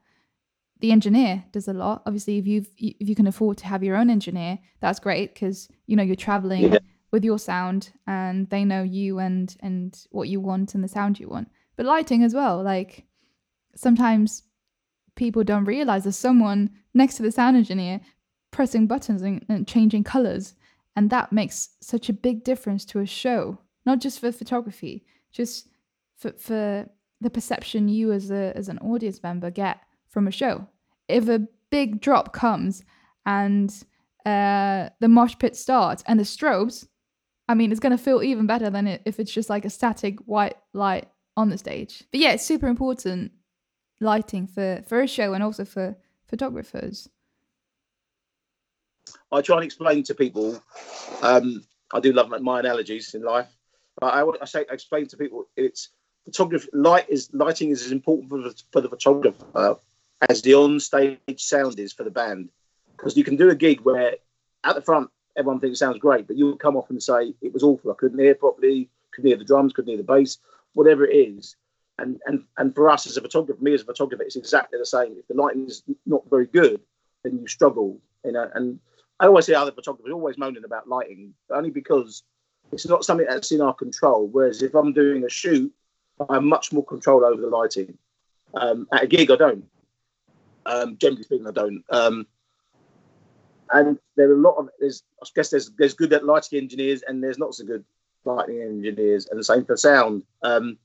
The 0.80 0.90
engineer 0.90 1.44
does 1.52 1.68
a 1.68 1.72
lot. 1.72 2.02
Obviously, 2.06 2.38
if 2.38 2.46
you've 2.48 2.70
if 2.78 3.08
you 3.10 3.14
can 3.14 3.28
afford 3.28 3.58
to 3.58 3.66
have 3.66 3.84
your 3.84 3.96
own 4.00 4.10
engineer, 4.10 4.58
that's 4.80 4.98
great 4.98 5.32
because 5.34 5.68
you 5.86 5.94
know 5.96 6.02
you're 6.02 6.16
traveling 6.28 6.62
Yeah. 6.72 6.78
With 7.12 7.24
your 7.24 7.38
sound 7.38 7.92
and 8.06 8.48
they 8.50 8.64
know 8.64 8.82
you 8.82 9.18
and 9.18 9.56
and 9.60 10.06
what 10.10 10.28
you 10.28 10.40
want 10.40 10.74
and 10.74 10.82
the 10.82 10.88
sound 10.88 11.20
you 11.20 11.28
want. 11.28 11.48
But 11.76 11.86
lighting 11.86 12.22
as 12.24 12.34
well, 12.34 12.62
like 12.62 13.04
sometimes 13.76 14.42
people 15.14 15.44
don't 15.44 15.64
realize 15.64 16.04
there's 16.04 16.16
someone 16.16 16.70
next 16.94 17.16
to 17.16 17.22
the 17.22 17.32
sound 17.32 17.56
engineer 17.56 18.00
pressing 18.50 18.86
buttons 18.86 19.22
and, 19.22 19.44
and 19.48 19.66
changing 19.66 20.04
colors 20.04 20.54
and 20.96 21.10
that 21.10 21.32
makes 21.32 21.70
such 21.80 22.08
a 22.08 22.12
big 22.12 22.44
difference 22.44 22.84
to 22.84 22.98
a 22.98 23.06
show 23.06 23.58
not 23.86 24.00
just 24.00 24.20
for 24.20 24.32
photography 24.32 25.04
just 25.30 25.68
for, 26.16 26.32
for 26.32 26.86
the 27.20 27.30
perception 27.30 27.88
you 27.88 28.12
as 28.12 28.30
a 28.30 28.52
as 28.56 28.68
an 28.68 28.78
audience 28.78 29.22
member 29.22 29.50
get 29.50 29.80
from 30.08 30.26
a 30.26 30.30
show 30.30 30.66
if 31.08 31.28
a 31.28 31.46
big 31.70 32.00
drop 32.00 32.32
comes 32.32 32.84
and 33.24 33.84
uh 34.26 34.88
the 35.00 35.08
mosh 35.08 35.34
pit 35.38 35.56
starts 35.56 36.02
and 36.06 36.18
the 36.18 36.24
strobes 36.24 36.86
i 37.48 37.54
mean 37.54 37.70
it's 37.70 37.80
going 37.80 37.96
to 37.96 38.02
feel 38.02 38.22
even 38.22 38.46
better 38.46 38.70
than 38.70 38.86
if 39.04 39.18
it's 39.18 39.32
just 39.32 39.50
like 39.50 39.64
a 39.64 39.70
static 39.70 40.18
white 40.20 40.56
light 40.72 41.08
on 41.36 41.48
the 41.48 41.58
stage 41.58 42.04
but 42.10 42.20
yeah 42.20 42.32
it's 42.32 42.44
super 42.44 42.66
important 42.66 43.32
lighting 44.00 44.46
for 44.46 44.82
for 44.86 45.00
a 45.00 45.06
show 45.06 45.32
and 45.32 45.42
also 45.42 45.64
for 45.64 45.96
photographers 46.26 47.08
I 49.32 49.40
try 49.40 49.56
and 49.56 49.64
explain 49.64 50.02
to 50.04 50.14
people. 50.14 50.62
Um, 51.22 51.64
I 51.92 52.00
do 52.00 52.12
love 52.12 52.28
my, 52.28 52.60
analogies 52.60 53.14
in 53.14 53.22
life, 53.22 53.48
but 53.98 54.08
I, 54.08 54.22
I 54.40 54.44
say 54.44 54.64
I 54.70 54.74
explain 54.74 55.06
to 55.08 55.16
people 55.16 55.48
it's 55.56 55.88
photography. 56.24 56.68
Light 56.72 57.08
is 57.08 57.30
lighting 57.32 57.70
is 57.70 57.84
as 57.84 57.92
important 57.92 58.28
for 58.28 58.38
the, 58.38 58.62
for 58.70 58.80
the 58.80 58.88
photographer 58.88 59.76
as 60.28 60.42
the 60.42 60.54
on-stage 60.54 61.18
sound 61.38 61.80
is 61.80 61.92
for 61.92 62.04
the 62.04 62.10
band, 62.10 62.50
because 62.96 63.16
you 63.16 63.24
can 63.24 63.36
do 63.36 63.50
a 63.50 63.54
gig 63.54 63.80
where 63.80 64.16
at 64.64 64.74
the 64.74 64.82
front 64.82 65.10
everyone 65.36 65.60
thinks 65.60 65.76
it 65.76 65.78
sounds 65.78 65.98
great, 65.98 66.26
but 66.26 66.36
you'll 66.36 66.56
come 66.56 66.76
off 66.76 66.90
and 66.90 67.02
say 67.02 67.34
it 67.40 67.52
was 67.52 67.62
awful. 67.62 67.90
I 67.90 67.94
couldn't 67.94 68.18
hear 68.18 68.34
properly, 68.34 68.90
couldn't 69.12 69.28
hear 69.28 69.36
the 69.36 69.44
drums, 69.44 69.72
couldn't 69.72 69.88
hear 69.88 69.98
the 69.98 70.04
bass, 70.04 70.38
whatever 70.74 71.04
it 71.04 71.14
is. 71.14 71.56
And 71.98 72.20
and 72.26 72.44
and 72.56 72.74
for 72.74 72.88
us 72.88 73.06
as 73.06 73.16
a 73.16 73.20
photographer, 73.20 73.62
me 73.62 73.74
as 73.74 73.82
a 73.82 73.86
photographer, 73.86 74.22
it's 74.22 74.36
exactly 74.36 74.78
the 74.78 74.86
same. 74.86 75.14
If 75.18 75.28
the 75.28 75.34
lighting 75.34 75.66
is 75.66 75.82
not 76.06 76.28
very 76.30 76.46
good, 76.46 76.80
then 77.22 77.38
you 77.38 77.46
struggle. 77.46 78.00
You 78.24 78.32
know, 78.32 78.50
and 78.54 78.78
I 79.20 79.26
always 79.26 79.46
see 79.46 79.54
other 79.54 79.72
photographers 79.72 80.12
always 80.12 80.38
moaning 80.38 80.64
about 80.64 80.88
lighting, 80.88 81.34
only 81.50 81.70
because 81.70 82.22
it's 82.72 82.86
not 82.86 83.04
something 83.04 83.26
that's 83.28 83.52
in 83.52 83.60
our 83.60 83.74
control. 83.74 84.26
Whereas 84.26 84.62
if 84.62 84.74
I'm 84.74 84.92
doing 84.92 85.24
a 85.24 85.28
shoot, 85.28 85.72
I 86.28 86.34
have 86.34 86.42
much 86.42 86.72
more 86.72 86.84
control 86.84 87.24
over 87.24 87.40
the 87.40 87.48
lighting. 87.48 87.98
Um, 88.54 88.86
at 88.92 89.04
a 89.04 89.06
gig, 89.06 89.30
I 89.30 89.36
don't. 89.36 89.64
Um, 90.64 90.96
generally 90.96 91.22
speaking, 91.24 91.46
I 91.46 91.52
don't. 91.52 91.84
Um, 91.90 92.26
and 93.72 93.98
there 94.16 94.30
are 94.30 94.34
a 94.34 94.40
lot 94.40 94.56
of 94.56 94.68
there's 94.78 95.02
I 95.22 95.26
guess 95.34 95.50
there's 95.50 95.70
there's 95.78 95.94
good 95.94 96.12
lighting 96.22 96.58
engineers 96.58 97.02
and 97.06 97.22
there's 97.22 97.38
not 97.38 97.54
so 97.54 97.64
good 97.64 97.84
lighting 98.24 98.60
engineers, 98.60 99.26
and 99.26 99.38
the 99.38 99.44
same 99.44 99.64
for 99.64 99.76
sound. 99.76 100.24
Um, 100.42 100.78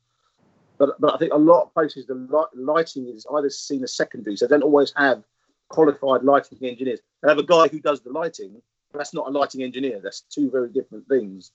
but 0.78 1.00
but 1.00 1.14
I 1.14 1.18
think 1.18 1.34
a 1.34 1.38
lot 1.38 1.64
of 1.64 1.74
places 1.74 2.06
the 2.06 2.16
light, 2.16 2.48
lighting 2.56 3.08
is 3.08 3.26
either 3.36 3.50
seen 3.50 3.84
as 3.84 3.94
secondary, 3.94 4.38
so 4.38 4.46
they 4.46 4.52
don't 4.52 4.64
always 4.64 4.94
have 4.96 5.24
qualified 5.70 6.24
lighting 6.24 6.58
engineers. 6.62 7.00
They 7.22 7.30
have 7.30 7.40
a 7.40 7.44
guy 7.44 7.68
who 7.68 7.80
does 7.80 8.02
the 8.02 8.12
lighting. 8.12 8.62
But 8.92 9.00
that's 9.00 9.14
not 9.14 9.28
a 9.28 9.32
lighting 9.32 9.64
engineer. 9.64 10.00
That's 10.02 10.22
two 10.22 10.50
very 10.50 10.70
different 10.70 11.08
things. 11.10 11.52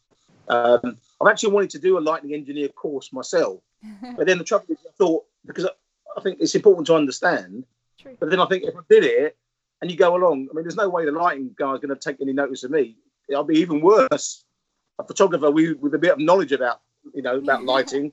Um, 0.49 0.99
I've 1.21 1.31
actually 1.31 1.53
wanted 1.53 1.71
to 1.71 1.79
do 1.79 1.97
a 1.97 2.01
lighting 2.01 2.35
engineer 2.35 2.69
course 2.69 3.13
myself, 3.13 3.61
but 4.17 4.27
then 4.27 4.39
the 4.39 4.45
trouble 4.45 4.67
is, 4.69 4.79
I 4.87 4.93
thought 4.99 5.25
because 5.47 5.65
I, 5.65 5.71
I 6.17 6.21
think 6.21 6.39
it's 6.41 6.55
important 6.55 6.87
to 6.89 6.95
understand. 6.95 7.65
True. 7.99 8.17
But 8.19 8.31
then 8.31 8.41
I 8.41 8.47
think 8.47 8.65
if 8.65 8.75
I 8.75 8.81
did 8.89 9.05
it 9.05 9.37
and 9.83 9.91
you 9.91 9.97
go 9.97 10.17
along, 10.17 10.49
I 10.51 10.55
mean, 10.55 10.65
there's 10.65 10.77
no 10.77 10.89
way 10.89 11.05
the 11.05 11.13
lighting 11.13 11.51
guy 11.59 11.75
is 11.75 11.81
going 11.81 11.95
to 11.95 11.97
take 11.97 12.21
any 12.23 12.33
notice 12.33 12.63
of 12.65 12.71
me. 12.71 12.97
it'll 13.29 13.45
be 13.45 13.59
even 13.59 13.81
worse. 13.81 14.45
A 14.99 15.05
photographer 15.05 15.51
we, 15.51 15.73
with 15.75 15.95
a 15.95 15.99
bit 15.99 16.13
of 16.13 16.19
knowledge 16.21 16.53
about 16.53 16.81
you 17.15 17.23
know 17.23 17.37
about 17.37 17.65
lighting 17.75 18.13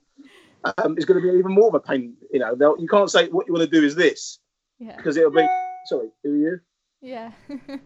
um, 0.80 0.98
is 0.98 1.06
going 1.06 1.22
to 1.22 1.32
be 1.32 1.38
even 1.38 1.54
more 1.54 1.68
of 1.68 1.76
a 1.76 1.80
pain. 1.80 2.16
You 2.34 2.40
know, 2.40 2.56
They'll, 2.56 2.76
you 2.80 2.88
can't 2.88 3.10
say 3.10 3.28
what 3.30 3.48
you 3.48 3.54
want 3.54 3.70
to 3.70 3.80
do 3.80 3.86
is 3.86 3.96
this 3.96 4.40
Yeah. 4.80 4.96
because 4.98 5.16
it'll 5.16 5.32
be. 5.32 5.48
Sorry, 5.86 6.10
who 6.24 6.34
are 6.34 6.38
you? 6.38 6.60
Yeah. 7.02 7.32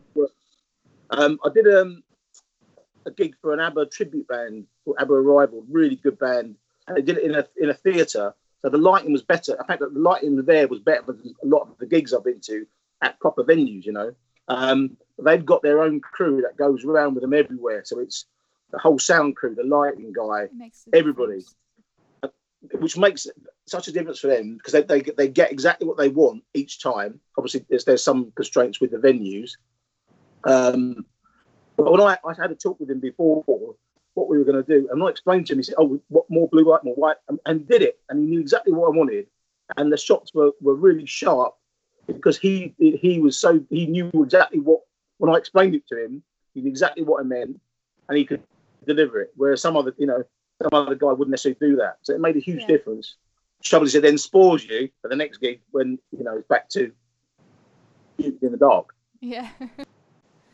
Um, 1.10 1.38
I 1.46 1.50
did 1.50 1.68
um, 1.68 2.02
a 3.06 3.12
gig 3.12 3.36
for 3.42 3.54
an 3.54 3.60
ABBA 3.60 3.88
tribute 3.88 4.28
band 4.28 4.66
called 4.84 4.98
ABBA 5.00 5.14
Arrival, 5.14 5.64
really 5.70 5.96
good 5.96 6.18
band, 6.18 6.56
and 6.88 6.98
they 6.98 7.02
did 7.02 7.18
it 7.18 7.24
in 7.24 7.36
a 7.36 7.46
in 7.62 7.70
a 7.70 7.74
theatre. 7.74 8.34
So 8.62 8.70
the 8.70 8.78
lighting 8.78 9.12
was 9.12 9.22
better. 9.22 9.52
In 9.60 9.64
fact, 9.66 9.82
that 9.82 9.94
the 9.94 10.00
lighting 10.00 10.38
there 10.44 10.68
was 10.68 10.80
better 10.80 11.04
than 11.08 11.36
a 11.44 11.46
lot 11.46 11.64
of 11.70 11.78
the 11.78 11.86
gigs 11.86 12.14
I've 12.14 12.24
been 12.24 12.40
to 12.42 12.66
at 13.04 13.20
proper 13.20 13.44
venues. 13.44 13.86
You 13.86 13.92
know, 13.92 14.12
um, 14.48 14.98
they've 15.24 15.46
got 15.46 15.62
their 15.62 15.82
own 15.84 16.00
crew 16.00 16.42
that 16.42 16.58
goes 16.58 16.84
around 16.86 17.14
with 17.14 17.22
them 17.22 17.34
everywhere. 17.34 17.84
So 17.86 18.00
it's 18.00 18.26
the 18.72 18.80
whole 18.80 18.98
sound 18.98 19.36
crew, 19.36 19.54
the 19.54 19.64
lighting 19.64 20.12
guy, 20.14 20.44
It 20.44 20.52
makes 20.56 20.86
a 20.92 20.96
Everybody. 20.98 21.34
difference. 21.40 21.56
which 22.80 22.98
makes 22.98 23.28
such 23.66 23.90
a 23.90 23.92
difference 23.92 24.20
for 24.20 24.28
them 24.28 24.56
because 24.56 24.72
they, 24.74 24.82
they 24.84 25.02
get- 25.02 25.18
they 25.18 25.28
get 25.28 25.52
exactly 25.52 25.86
what 25.86 25.98
they 25.98 26.08
want 26.10 26.44
each 26.54 26.82
time. 26.82 27.20
Obviously, 27.38 27.66
there's 27.70 27.84
there's 27.84 28.04
some 28.04 28.32
constraints 28.36 28.80
with 28.80 28.92
the 28.92 28.98
venues. 28.98 29.52
Um, 30.46 31.06
but 31.78 31.92
when 31.92 32.00
I, 32.02 32.18
I 32.26 32.34
had 32.42 32.52
a 32.52 32.56
talk 32.56 32.80
with 32.80 32.90
him 32.90 33.00
before 33.02 33.44
what 34.14 34.30
we 34.30 34.38
were 34.38 34.44
going 34.46 34.64
to 34.64 34.70
do, 34.80 34.88
and 34.92 35.04
I 35.04 35.08
explained 35.08 35.48
to 35.48 35.54
him, 35.54 35.60
he 35.60 35.64
said, 35.64 35.76
"Oh, 35.78 36.00
what 36.08 36.26
more 36.30 36.48
blue 36.48 36.64
light, 36.70 36.84
more 36.86 36.96
white," 36.96 37.18
and, 37.28 37.38
and 37.46 37.68
did 37.68 37.82
it, 37.82 38.00
and 38.10 38.20
he 38.22 38.26
knew 38.28 38.40
exactly 38.40 38.72
what 38.72 38.88
I 38.88 38.98
wanted, 38.98 39.28
and 39.78 39.92
the 39.92 39.98
shots 39.98 40.34
were, 40.34 40.52
were 40.62 40.76
really 40.76 41.06
sharp 41.06 41.56
because 42.08 42.38
he 42.38 42.74
he 42.78 43.20
was 43.20 43.38
so 43.38 43.64
he 43.70 43.86
knew 43.86 44.10
exactly 44.16 44.60
what 44.60 44.82
when 45.18 45.34
I 45.34 45.38
explained 45.38 45.76
it 45.76 45.88
to 45.88 46.04
him, 46.04 46.24
he 46.54 46.62
knew 46.62 46.70
exactly 46.70 47.04
what 47.04 47.22
I 47.22 47.24
meant, 47.24 47.60
and 48.10 48.18
he 48.18 48.26
could 48.26 48.44
deliver 48.86 49.22
it. 49.22 49.32
Whereas 49.36 49.62
some 49.62 49.78
other, 49.78 49.94
you 49.98 50.08
know, 50.08 50.24
some 50.62 50.70
other 50.74 50.96
guy 50.96 51.08
wouldn't 51.08 51.30
necessarily 51.30 51.58
do 51.60 51.76
that. 51.78 51.98
So 52.02 52.14
it 52.14 52.20
made 52.20 52.36
a 52.36 52.40
huge 52.40 52.62
Yeah. 52.62 52.68
difference. 52.68 53.16
Trouble 53.64 53.86
is, 53.86 53.96
it 53.96 54.02
then 54.02 54.18
spoils 54.18 54.66
you 54.66 54.90
for 55.02 55.08
the 55.08 55.16
next 55.16 55.38
gig 55.38 55.62
when 55.72 55.98
you 56.12 56.24
know 56.24 56.38
it's 56.38 56.48
back 56.48 56.68
to 56.70 56.92
in 58.18 58.38
the 58.42 58.58
dark. 58.58 58.94
Yeah. 59.22 59.50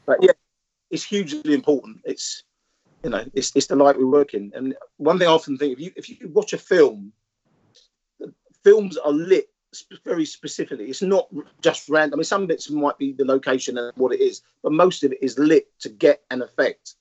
But 0.05 0.23
yeah, 0.23 0.31
it's 0.89 1.03
hugely 1.03 1.53
important. 1.53 2.01
It's 2.03 2.43
you 3.03 3.11
know, 3.11 3.23
it's 3.33 3.51
it's 3.55 3.67
the 3.67 3.75
light 3.75 3.97
we 3.97 4.05
work 4.05 4.33
in. 4.33 4.51
And 4.55 4.75
one 4.97 5.19
thing 5.19 5.27
I 5.27 5.31
often 5.31 5.57
think, 5.57 5.73
if 5.73 5.79
you 5.79 5.91
if 5.95 6.09
you 6.09 6.29
watch 6.29 6.53
a 6.53 6.57
film, 6.57 7.13
films 8.63 8.97
are 8.97 9.11
lit 9.11 9.49
sp- 9.75 10.01
very 10.05 10.25
specifically. 10.25 10.85
It's 10.89 11.01
not 11.01 11.27
just 11.61 11.89
random. 11.89 12.17
I 12.17 12.19
mean, 12.19 12.23
some 12.25 12.47
bits 12.47 12.69
might 12.69 12.97
be 12.97 13.13
the 13.13 13.25
location 13.25 13.77
and 13.77 13.91
what 13.95 14.13
it 14.13 14.21
is, 14.21 14.41
but 14.63 14.71
most 14.71 15.03
of 15.03 15.11
it 15.11 15.19
is 15.21 15.37
lit 15.37 15.67
to 15.79 15.89
get 15.89 16.21
an 16.31 16.41
effect. 16.41 16.95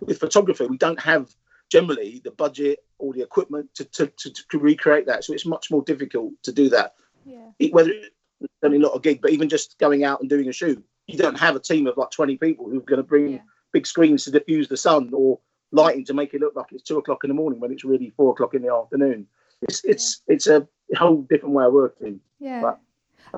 With 0.00 0.18
photography, 0.18 0.66
we 0.66 0.76
don't 0.78 1.00
have 1.00 1.34
generally 1.70 2.20
the 2.24 2.30
budget 2.32 2.80
or 2.98 3.12
the 3.12 3.22
equipment 3.22 3.74
to, 3.74 3.84
to, 3.84 4.06
to, 4.08 4.30
to 4.50 4.58
recreate 4.58 5.06
that. 5.06 5.24
So 5.24 5.32
it's 5.32 5.46
much 5.46 5.70
more 5.70 5.82
difficult 5.82 6.32
to 6.42 6.52
do 6.52 6.68
that 6.70 6.94
Yeah. 7.24 7.50
it- 7.58 7.72
whether 7.72 7.90
it's 7.90 8.50
only 8.62 8.78
not 8.78 8.96
a 8.96 9.00
gig, 9.00 9.22
but 9.22 9.30
even 9.30 9.48
just 9.48 9.78
going 9.78 10.04
out 10.04 10.20
and 10.20 10.28
doing 10.28 10.48
a 10.48 10.52
shoot, 10.52 10.84
you 11.06 11.16
don't 11.18 11.38
have 11.38 11.56
a 11.56 11.60
team 11.60 11.86
of 11.86 11.96
like 11.96 12.10
20 12.10 12.36
people 12.38 12.68
who 12.68 12.78
are 12.78 12.82
going 12.82 12.98
to 12.98 13.02
bring 13.04 13.32
Yeah. 13.34 13.42
big 13.72 13.86
screens 13.86 14.24
to 14.24 14.30
diffuse 14.30 14.68
the 14.68 14.76
sun 14.76 15.10
or 15.14 15.38
lighting 15.70 16.04
to 16.04 16.14
make 16.14 16.34
it 16.34 16.40
look 16.40 16.54
like 16.54 16.66
it's 16.72 16.82
two 16.82 16.98
o'clock 16.98 17.24
in 17.24 17.28
the 17.28 17.34
morning 17.34 17.58
when 17.60 17.72
it's 17.72 17.84
really 17.84 18.10
four 18.10 18.32
o'clock 18.32 18.54
in 18.54 18.62
the 18.62 18.72
afternoon. 18.74 19.26
It's 19.62 19.82
it's 19.84 20.22
it's 20.26 20.46
a 20.48 20.66
whole 20.98 21.22
different 21.22 21.54
way 21.54 21.64
of 21.64 21.72
working. 21.72 22.20
Yeah. 22.38 22.60
But- 22.62 22.80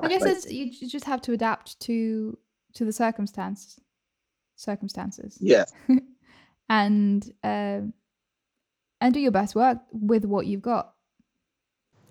I 0.01 0.07
guess 0.09 0.25
it's 0.25 0.51
you 0.51 0.65
you 0.65 0.89
just 0.89 1.05
have 1.05 1.21
to 1.21 1.31
adapt 1.31 1.79
to 1.81 2.37
to 2.73 2.83
the 2.83 2.91
circumstances 2.91 3.79
circumstances 4.57 5.37
yeah, 5.39 5.63
and 6.69 7.31
um 7.43 7.93
and 8.99 9.13
do 9.13 9.19
your 9.19 9.31
best 9.31 9.55
work 9.55 9.77
with 9.91 10.25
what 10.25 10.47
you've 10.47 10.61
got. 10.61 10.93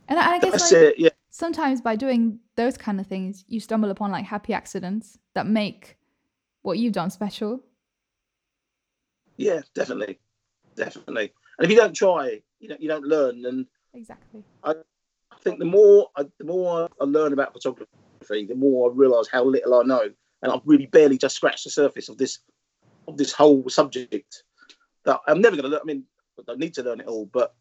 And 0.08 0.18
I, 0.18 0.34
I 0.34 0.38
guess 0.38 0.72
like 0.72 0.80
it. 0.80 0.98
Yeah, 0.98 1.10
sometimes 1.30 1.80
by 1.82 1.96
doing 1.96 2.38
those 2.56 2.78
kind 2.78 3.00
of 3.00 3.06
things, 3.06 3.44
you 3.48 3.60
stumble 3.60 3.90
upon 3.90 4.10
like 4.10 4.24
happy 4.24 4.54
accidents 4.54 5.18
that 5.34 5.46
make 5.46 5.98
what 6.62 6.78
you've 6.78 6.92
done 6.94 7.10
special. 7.10 7.60
yeah, 9.36 9.60
definitely, 9.74 10.20
definitely. 10.76 11.32
And 11.58 11.64
if 11.64 11.70
you 11.70 11.76
don't 11.76 11.94
try, 11.94 12.40
you 12.60 12.68
know, 12.68 12.76
you 12.78 12.88
don't 12.88 13.04
learn. 13.04 13.44
And 13.44 13.66
Exactly. 13.92 14.42
I 14.62 14.74
think 15.44 15.58
the 15.58 15.64
more 15.64 16.08
I, 16.16 16.24
the 16.38 16.44
more 16.44 16.88
I 17.00 17.04
learn 17.04 17.32
about 17.32 17.52
photography, 17.52 17.86
the 18.28 18.54
more 18.54 18.90
I 18.90 18.94
realise 18.94 19.28
how 19.30 19.44
little 19.44 19.74
I 19.74 19.82
know, 19.82 20.10
and 20.42 20.52
I've 20.52 20.62
really 20.64 20.86
barely 20.86 21.18
just 21.18 21.36
scratched 21.36 21.64
the 21.64 21.70
surface 21.70 22.08
of 22.08 22.18
this 22.18 22.40
of 23.06 23.16
this 23.16 23.32
whole 23.32 23.68
subject. 23.68 24.42
That 25.04 25.20
I'm 25.28 25.40
never 25.40 25.56
going 25.56 25.64
to 25.64 25.70
learn. 25.70 25.80
I 25.82 25.84
mean, 25.84 26.04
I 26.38 26.42
don't 26.46 26.58
need 26.58 26.74
to 26.74 26.82
learn 26.82 27.00
it 27.00 27.06
all, 27.06 27.26
but 27.26 27.54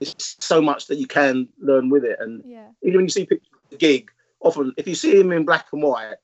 it's 0.00 0.36
so 0.40 0.60
much 0.62 0.86
that 0.86 0.96
you 0.96 1.06
can 1.06 1.48
learn 1.60 1.90
with 1.90 2.04
it. 2.04 2.16
And 2.20 2.44
Yeah. 2.44 2.70
even 2.82 2.98
when 2.98 3.04
you 3.06 3.10
see 3.10 3.26
pictures 3.26 3.50
of 3.52 3.70
the 3.70 3.76
gig, 3.76 4.10
often 4.40 4.72
if 4.76 4.86
you 4.86 4.94
see 4.94 5.18
him 5.18 5.32
in 5.32 5.44
black 5.44 5.66
and 5.72 5.82
white, 5.82 6.16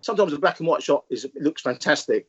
sometimes 0.00 0.32
the 0.32 0.38
black 0.38 0.58
and 0.58 0.68
white 0.68 0.82
shot 0.82 1.04
is 1.10 1.24
it 1.24 1.34
looks 1.36 1.62
fantastic. 1.62 2.26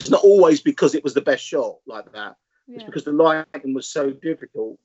It's 0.00 0.10
not 0.10 0.22
always 0.22 0.60
because 0.60 0.94
it 0.94 1.02
was 1.02 1.14
the 1.14 1.20
best 1.20 1.44
shot 1.44 1.78
like 1.86 2.10
that. 2.12 2.36
It's 2.68 2.84
because 2.84 3.04
the 3.04 3.12
lighting 3.12 3.74
was 3.74 3.88
so 3.88 4.10
difficult. 4.10 4.78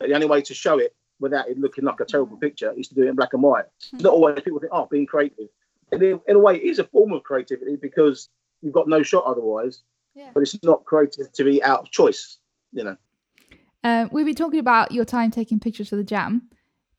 The 0.00 0.12
only 0.12 0.26
way 0.26 0.42
to 0.42 0.52
show 0.52 0.78
it 0.78 0.94
without 1.20 1.48
it 1.48 1.58
looking 1.58 1.84
like 1.84 2.00
a 2.00 2.04
terrible 2.04 2.36
picture 2.36 2.72
is 2.76 2.88
to 2.88 2.94
do 2.94 3.02
it 3.02 3.08
in 3.08 3.14
black 3.14 3.32
and 3.32 3.42
white. 3.42 3.64
It's 3.92 4.02
not 4.02 4.12
always 4.12 4.40
people 4.42 4.60
think, 4.60 4.72
oh, 4.72 4.86
being 4.90 5.06
creative. 5.06 5.48
And 5.92 6.02
in, 6.02 6.20
in 6.26 6.36
a 6.36 6.38
way, 6.38 6.56
it 6.56 6.62
is 6.62 6.78
a 6.78 6.84
form 6.84 7.12
of 7.12 7.22
creativity 7.22 7.76
because 7.76 8.28
you've 8.62 8.74
got 8.74 8.88
no 8.88 9.02
shot 9.02 9.24
otherwise. 9.24 9.82
Yeah. 10.14 10.30
But 10.32 10.42
it's 10.42 10.62
not 10.62 10.84
creative 10.84 11.32
to 11.32 11.44
be 11.44 11.62
out 11.62 11.80
of 11.80 11.90
choice, 11.90 12.38
you 12.72 12.84
know. 12.84 12.96
Um, 13.82 14.08
we've 14.12 14.24
been 14.24 14.34
talking 14.34 14.60
about 14.60 14.92
your 14.92 15.04
time 15.04 15.30
taking 15.30 15.60
pictures 15.60 15.88
for 15.88 15.96
the 15.96 16.04
jam, 16.04 16.48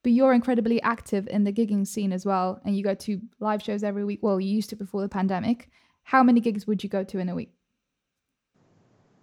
but 0.02 0.12
you're 0.12 0.32
incredibly 0.32 0.80
active 0.82 1.26
in 1.28 1.44
the 1.44 1.52
gigging 1.52 1.86
scene 1.86 2.12
as 2.12 2.24
well, 2.24 2.60
and 2.64 2.76
you 2.76 2.84
go 2.84 2.94
to 2.94 3.20
live 3.40 3.62
shows 3.62 3.82
every 3.82 4.04
week. 4.04 4.20
Well, 4.22 4.40
you 4.40 4.54
used 4.54 4.70
to 4.70 4.76
before 4.76 5.02
the 5.02 5.08
pandemic. 5.08 5.68
How 6.04 6.22
many 6.22 6.40
gigs 6.40 6.66
would 6.66 6.84
you 6.84 6.88
go 6.88 7.02
to 7.04 7.18
in 7.18 7.28
a 7.28 7.34
week? 7.34 7.52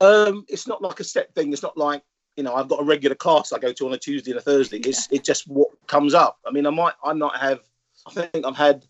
Um, 0.01 0.43
it's 0.49 0.67
not 0.67 0.81
like 0.81 0.99
a 0.99 1.03
set 1.05 1.33
thing. 1.33 1.53
It's 1.53 1.63
not 1.63 1.77
like 1.77 2.03
you 2.35 2.43
know 2.43 2.55
I've 2.55 2.67
got 2.67 2.81
a 2.81 2.83
regular 2.83 3.15
class 3.15 3.51
I 3.53 3.59
go 3.59 3.71
to 3.73 3.85
on 3.87 3.93
a 3.93 3.97
Tuesday 3.97 4.31
and 4.31 4.39
a 4.39 4.43
Thursday. 4.43 4.77
It's 4.77 5.07
it's 5.11 5.25
just 5.25 5.47
what 5.47 5.69
comes 5.87 6.13
up. 6.13 6.39
I 6.45 6.51
mean, 6.51 6.65
I 6.65 6.69
might 6.71 6.93
I 7.03 7.13
might 7.13 7.37
have. 7.39 7.59
I 8.07 8.11
think 8.11 8.45
I've 8.45 8.57
had 8.57 8.85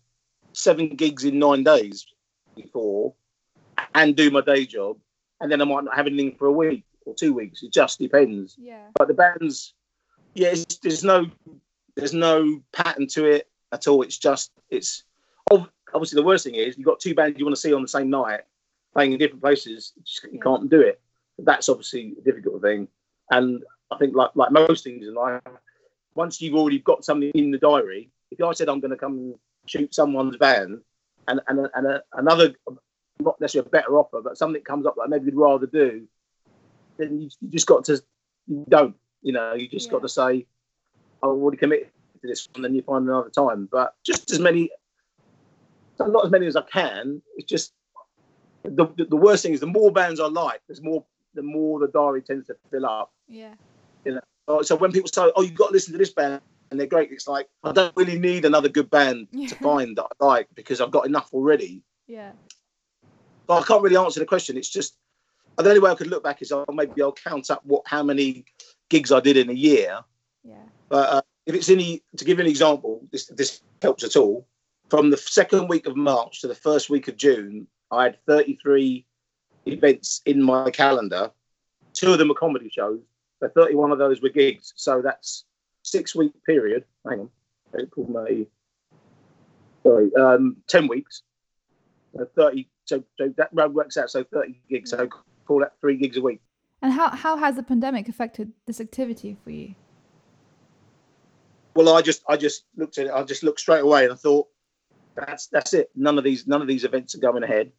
seven 0.52 0.88
gigs 0.96 1.24
in 1.24 1.38
nine 1.38 1.62
days 1.62 2.06
before, 2.56 3.14
and 3.94 4.16
do 4.16 4.30
my 4.30 4.40
day 4.40 4.64
job, 4.66 4.96
and 5.40 5.50
then 5.50 5.60
I 5.60 5.64
might 5.64 5.84
not 5.84 5.96
have 5.96 6.06
anything 6.06 6.36
for 6.36 6.46
a 6.46 6.52
week 6.52 6.84
or 7.04 7.14
two 7.14 7.34
weeks. 7.34 7.62
It 7.62 7.72
just 7.72 7.98
depends. 7.98 8.56
Yeah. 8.58 8.86
But 8.98 9.08
the 9.08 9.14
bands, 9.14 9.74
yeah, 10.34 10.48
it's, 10.48 10.78
there's 10.78 11.04
no 11.04 11.26
there's 11.96 12.14
no 12.14 12.62
pattern 12.72 13.06
to 13.08 13.26
it 13.26 13.48
at 13.72 13.86
all. 13.86 14.02
It's 14.02 14.18
just 14.18 14.50
it's 14.70 15.04
obviously 15.50 16.16
the 16.20 16.26
worst 16.26 16.44
thing 16.44 16.54
is 16.56 16.76
you've 16.76 16.86
got 16.86 16.98
two 16.98 17.14
bands 17.14 17.38
you 17.38 17.44
want 17.44 17.54
to 17.54 17.60
see 17.60 17.72
on 17.72 17.82
the 17.82 17.88
same 17.88 18.10
night 18.10 18.40
playing 18.94 19.12
in 19.12 19.18
different 19.18 19.42
places. 19.42 19.92
You, 19.96 20.02
just, 20.02 20.24
you 20.24 20.30
Yeah. 20.34 20.40
can't 20.42 20.70
do 20.70 20.80
it. 20.80 21.00
That's 21.38 21.68
obviously 21.68 22.14
a 22.18 22.22
difficult 22.22 22.62
thing. 22.62 22.88
And 23.30 23.62
I 23.90 23.96
think 23.98 24.14
like 24.14 24.30
like 24.34 24.50
most 24.52 24.84
things 24.84 25.06
in 25.06 25.14
life, 25.14 25.40
once 26.14 26.40
you've 26.40 26.54
already 26.54 26.78
got 26.78 27.04
something 27.04 27.30
in 27.34 27.50
the 27.50 27.58
diary, 27.58 28.10
if 28.30 28.42
I 28.42 28.52
said 28.52 28.68
I'm 28.68 28.80
going 28.80 28.90
to 28.90 28.96
come 28.96 29.12
and 29.18 29.34
shoot 29.66 29.94
someone's 29.94 30.36
van, 30.36 30.80
and 31.28 31.40
and, 31.48 31.60
a, 31.60 31.70
and 31.74 31.86
a, 31.86 32.02
another 32.12 32.54
not 33.20 33.40
necessarily 33.40 33.68
a 33.68 33.70
better 33.70 33.98
offer, 33.98 34.20
but 34.22 34.36
something 34.36 34.62
comes 34.62 34.86
up 34.86 34.96
that 34.96 35.08
maybe 35.08 35.26
you'd 35.26 35.36
rather 35.36 35.66
do, 35.66 36.06
then 36.98 37.20
you, 37.20 37.30
you 37.40 37.48
just 37.48 37.66
got 37.66 37.84
to 37.84 38.02
you 38.46 38.64
don't. 38.68 38.96
You 39.22 39.32
know, 39.32 39.54
you 39.54 39.68
just 39.68 39.86
Yeah. 39.86 39.92
got 39.92 40.02
to 40.02 40.08
say, 40.08 40.46
I've 41.22 41.30
already 41.30 41.56
committed 41.56 41.88
to 42.20 42.28
this, 42.28 42.48
and 42.54 42.64
then 42.64 42.74
you 42.74 42.82
find 42.82 43.08
another 43.08 43.30
time. 43.30 43.68
But 43.70 43.94
just 44.04 44.30
as 44.30 44.38
many, 44.38 44.70
not 45.98 46.26
as 46.26 46.30
many 46.30 46.46
as 46.46 46.56
I 46.56 46.62
can. 46.62 47.22
It's 47.36 47.48
just 47.48 47.72
the, 48.64 48.86
the, 48.96 49.06
the 49.06 49.16
worst 49.16 49.42
thing 49.42 49.54
is 49.54 49.60
the 49.60 49.66
more 49.66 49.90
bands 49.90 50.20
I 50.20 50.26
like, 50.26 50.60
there's 50.66 50.82
more 50.82 51.04
the 51.34 51.42
more 51.42 51.78
the 51.78 51.88
diary 51.88 52.22
tends 52.22 52.46
to 52.48 52.56
fill 52.70 52.84
up. 52.86 53.13
Yeah. 53.28 53.54
Uh, 54.46 54.62
So 54.62 54.76
when 54.76 54.92
people 54.92 55.08
say, 55.08 55.30
"Oh, 55.36 55.42
you've 55.42 55.54
got 55.54 55.68
to 55.68 55.72
listen 55.72 55.92
to 55.92 55.98
this 55.98 56.12
band," 56.12 56.42
and 56.70 56.78
they're 56.78 56.86
great, 56.86 57.10
it's 57.10 57.26
like 57.26 57.48
I 57.62 57.72
don't 57.72 57.96
really 57.96 58.18
need 58.18 58.44
another 58.44 58.68
good 58.68 58.90
band 58.90 59.28
Yeah. 59.32 59.48
to 59.48 59.54
find 59.68 59.96
that 59.96 60.06
I 60.20 60.24
like 60.24 60.48
because 60.54 60.80
I've 60.80 60.90
got 60.90 61.06
enough 61.06 61.30
already. 61.32 61.82
Yeah. 62.06 62.32
But 63.46 63.62
I 63.62 63.64
can't 63.66 63.82
really 63.82 63.96
answer 63.96 64.20
the 64.20 64.26
question. 64.26 64.56
It's 64.56 64.68
just 64.68 64.96
the 65.56 65.68
only 65.68 65.80
way 65.80 65.90
I 65.90 65.94
could 65.94 66.08
look 66.08 66.24
back 66.24 66.42
is 66.42 66.50
I'll, 66.52 66.64
maybe 66.72 67.00
I'll 67.02 67.12
count 67.12 67.50
up 67.50 67.64
what 67.64 67.82
how 67.86 68.02
many 68.02 68.44
gigs 68.88 69.12
I 69.12 69.20
did 69.20 69.36
in 69.36 69.48
a 69.50 69.54
year. 69.54 70.00
Yeah. 70.42 70.64
But 70.88 71.08
uh, 71.10 71.22
if 71.46 71.54
it's 71.54 71.68
any 71.70 72.02
to 72.16 72.24
give 72.24 72.38
you 72.38 72.44
an 72.44 72.50
example, 72.50 73.06
this 73.12 73.26
this 73.26 73.62
helps 73.80 74.04
at 74.04 74.16
all. 74.16 74.46
From 74.90 75.10
the 75.10 75.16
second 75.16 75.68
week 75.68 75.86
of 75.86 75.96
March 75.96 76.42
to 76.42 76.48
the 76.48 76.54
first 76.54 76.90
week 76.90 77.08
of 77.08 77.16
June, 77.16 77.66
I 77.90 78.04
had 78.04 78.18
33 78.26 79.06
events 79.66 80.20
in 80.26 80.42
my 80.42 80.70
calendar. 80.70 81.30
Two 81.94 82.12
of 82.12 82.18
them 82.18 82.28
were 82.28 82.34
comedy 82.34 82.68
shows. 82.68 83.00
So 83.44 83.50
31 83.50 83.92
of 83.92 83.98
those 83.98 84.22
were 84.22 84.30
gigs. 84.30 84.72
So 84.76 85.02
that's 85.02 85.44
six 85.82 86.14
week 86.14 86.32
period. 86.46 86.84
Hang 87.06 87.20
on, 87.20 87.30
April, 87.78 88.08
May. 88.10 88.46
Sorry, 89.82 90.10
um, 90.16 90.56
10 90.66 90.88
weeks. 90.88 91.22
So 92.16 92.26
30, 92.36 92.68
so, 92.86 93.04
so 93.18 93.34
that 93.36 93.50
road 93.52 93.74
works 93.74 93.98
out. 93.98 94.10
So 94.10 94.24
30 94.24 94.58
gigs. 94.70 94.90
So 94.90 95.08
call 95.44 95.60
that 95.60 95.74
three 95.80 95.96
gigs 95.96 96.16
a 96.16 96.22
week. 96.22 96.40
And 96.80 96.92
how, 96.92 97.10
how 97.10 97.36
has 97.36 97.56
the 97.56 97.62
pandemic 97.62 98.08
affected 98.08 98.52
this 98.66 98.80
activity 98.80 99.36
for 99.44 99.50
you? 99.50 99.74
Well, 101.74 101.94
I 101.94 102.02
just 102.02 102.22
I 102.28 102.36
just 102.36 102.64
looked 102.76 102.98
at 102.98 103.06
it. 103.06 103.12
I 103.12 103.24
just 103.24 103.42
looked 103.42 103.60
straight 103.60 103.82
away 103.82 104.04
and 104.04 104.12
I 104.12 104.16
thought, 104.16 104.48
that's 105.16 105.48
that's 105.48 105.74
it. 105.74 105.90
None 105.96 106.18
of 106.18 106.24
these 106.24 106.46
none 106.46 106.62
of 106.62 106.68
these 106.68 106.84
events 106.84 107.14
are 107.16 107.18
going 107.18 107.42
ahead. 107.42 107.72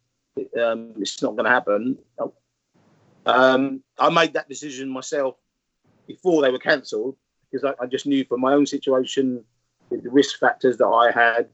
Um, 0.62 0.92
it's 0.98 1.22
not 1.22 1.34
going 1.34 1.46
to 1.46 1.50
happen. 1.50 1.98
Um, 3.24 3.82
I 3.98 4.10
made 4.10 4.34
that 4.34 4.50
decision 4.50 4.90
myself 4.90 5.36
before 6.06 6.42
they 6.42 6.50
were 6.50 6.58
cancelled 6.58 7.16
because 7.50 7.64
I, 7.64 7.84
I, 7.84 7.86
just 7.86 8.06
knew 8.06 8.24
from 8.24 8.40
my 8.40 8.52
own 8.52 8.66
situation, 8.66 9.44
the 9.90 10.10
risk 10.10 10.38
factors 10.38 10.76
that 10.78 10.86
I 10.86 11.10
had, 11.12 11.48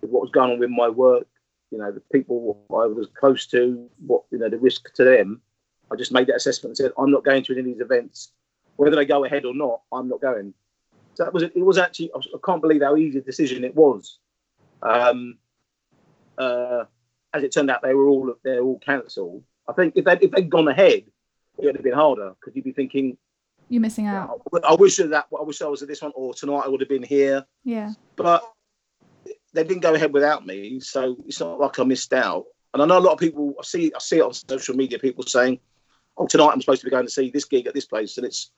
what 0.00 0.22
was 0.22 0.30
going 0.30 0.52
on 0.52 0.58
with 0.58 0.70
my 0.70 0.88
work, 0.88 1.26
you 1.70 1.78
know, 1.78 1.90
the 1.90 2.02
people 2.12 2.62
I 2.70 2.86
was 2.86 3.08
close 3.18 3.46
to, 3.48 3.88
what 4.06 4.22
you 4.30 4.38
know, 4.38 4.48
the 4.48 4.58
risk 4.58 4.92
to 4.94 5.04
them. 5.04 5.40
I 5.90 5.96
just 5.96 6.12
made 6.12 6.26
that 6.28 6.36
assessment 6.36 6.70
and 6.70 6.76
said, 6.76 6.92
I'm 6.98 7.10
not 7.10 7.24
going 7.24 7.42
to 7.44 7.52
any 7.52 7.60
of 7.60 7.66
these 7.66 7.80
events, 7.80 8.32
whether 8.76 8.96
they 8.96 9.04
go 9.04 9.24
ahead 9.24 9.44
or 9.44 9.54
not. 9.54 9.80
I'm 9.92 10.08
not 10.08 10.20
going. 10.20 10.54
So 11.14 11.24
that 11.24 11.32
was 11.32 11.44
it. 11.44 11.56
Was 11.56 11.78
actually 11.78 12.10
I 12.14 12.20
can't 12.44 12.60
believe 12.60 12.82
how 12.82 12.96
easy 12.96 13.18
a 13.18 13.22
decision 13.22 13.64
it 13.64 13.74
was. 13.74 14.18
Um, 14.82 15.38
uh, 16.36 16.84
as 17.32 17.42
it 17.42 17.52
turned 17.52 17.70
out, 17.70 17.82
they 17.82 17.94
were 17.94 18.08
all 18.08 18.34
they're 18.42 18.62
all 18.62 18.78
cancelled. 18.78 19.44
I 19.68 19.72
think 19.72 19.94
if 19.96 20.04
they 20.04 20.18
if 20.20 20.32
they'd 20.32 20.50
gone 20.50 20.68
ahead, 20.68 21.04
it 21.58 21.66
would 21.66 21.76
have 21.76 21.84
been 21.84 21.92
harder 21.92 22.34
because 22.40 22.56
you'd 22.56 22.64
be 22.64 22.72
thinking 22.72 23.16
you're 23.68 23.80
missing 23.80 24.06
out. 24.06 24.40
I 24.62 24.74
wish 24.74 24.96
that 24.96 25.26
I 25.38 25.42
wish 25.42 25.62
I 25.62 25.66
was 25.66 25.82
at 25.82 25.88
this 25.88 26.02
one, 26.02 26.12
or 26.14 26.34
tonight 26.34 26.62
I 26.64 26.68
would 26.68 26.80
have 26.80 26.88
been 26.88 27.02
here. 27.02 27.44
Yeah. 27.64 27.92
But 28.16 28.42
they 29.52 29.64
didn't 29.64 29.82
go 29.82 29.94
ahead 29.94 30.12
without 30.12 30.46
me, 30.46 30.80
so 30.80 31.16
it's 31.26 31.40
not 31.40 31.60
like 31.60 31.78
I 31.78 31.84
missed 31.84 32.12
out. 32.12 32.44
And 32.72 32.82
I 32.82 32.86
know 32.86 32.98
a 32.98 33.00
lot 33.00 33.12
of 33.12 33.18
people. 33.18 33.54
I 33.58 33.64
see 33.64 33.92
I 33.94 33.98
see 33.98 34.18
it 34.18 34.22
on 34.22 34.32
social 34.32 34.74
media. 34.74 34.98
People 34.98 35.24
saying, 35.24 35.60
"Oh, 36.16 36.26
tonight 36.26 36.50
I'm 36.52 36.60
supposed 36.60 36.80
to 36.80 36.86
be 36.86 36.90
going 36.90 37.06
to 37.06 37.12
see 37.12 37.30
this 37.30 37.44
gig 37.44 37.66
at 37.66 37.74
this 37.74 37.86
place," 37.86 38.16
and 38.16 38.26
it's 38.26 38.50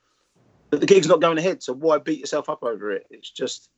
the 0.70 0.86
gig's 0.86 1.06
not 1.06 1.20
going 1.20 1.38
ahead. 1.38 1.62
So 1.62 1.74
why 1.74 1.98
beat 1.98 2.20
yourself 2.20 2.48
up 2.48 2.62
over 2.62 2.92
it? 2.92 3.06
It's 3.10 3.30
just 3.30 3.70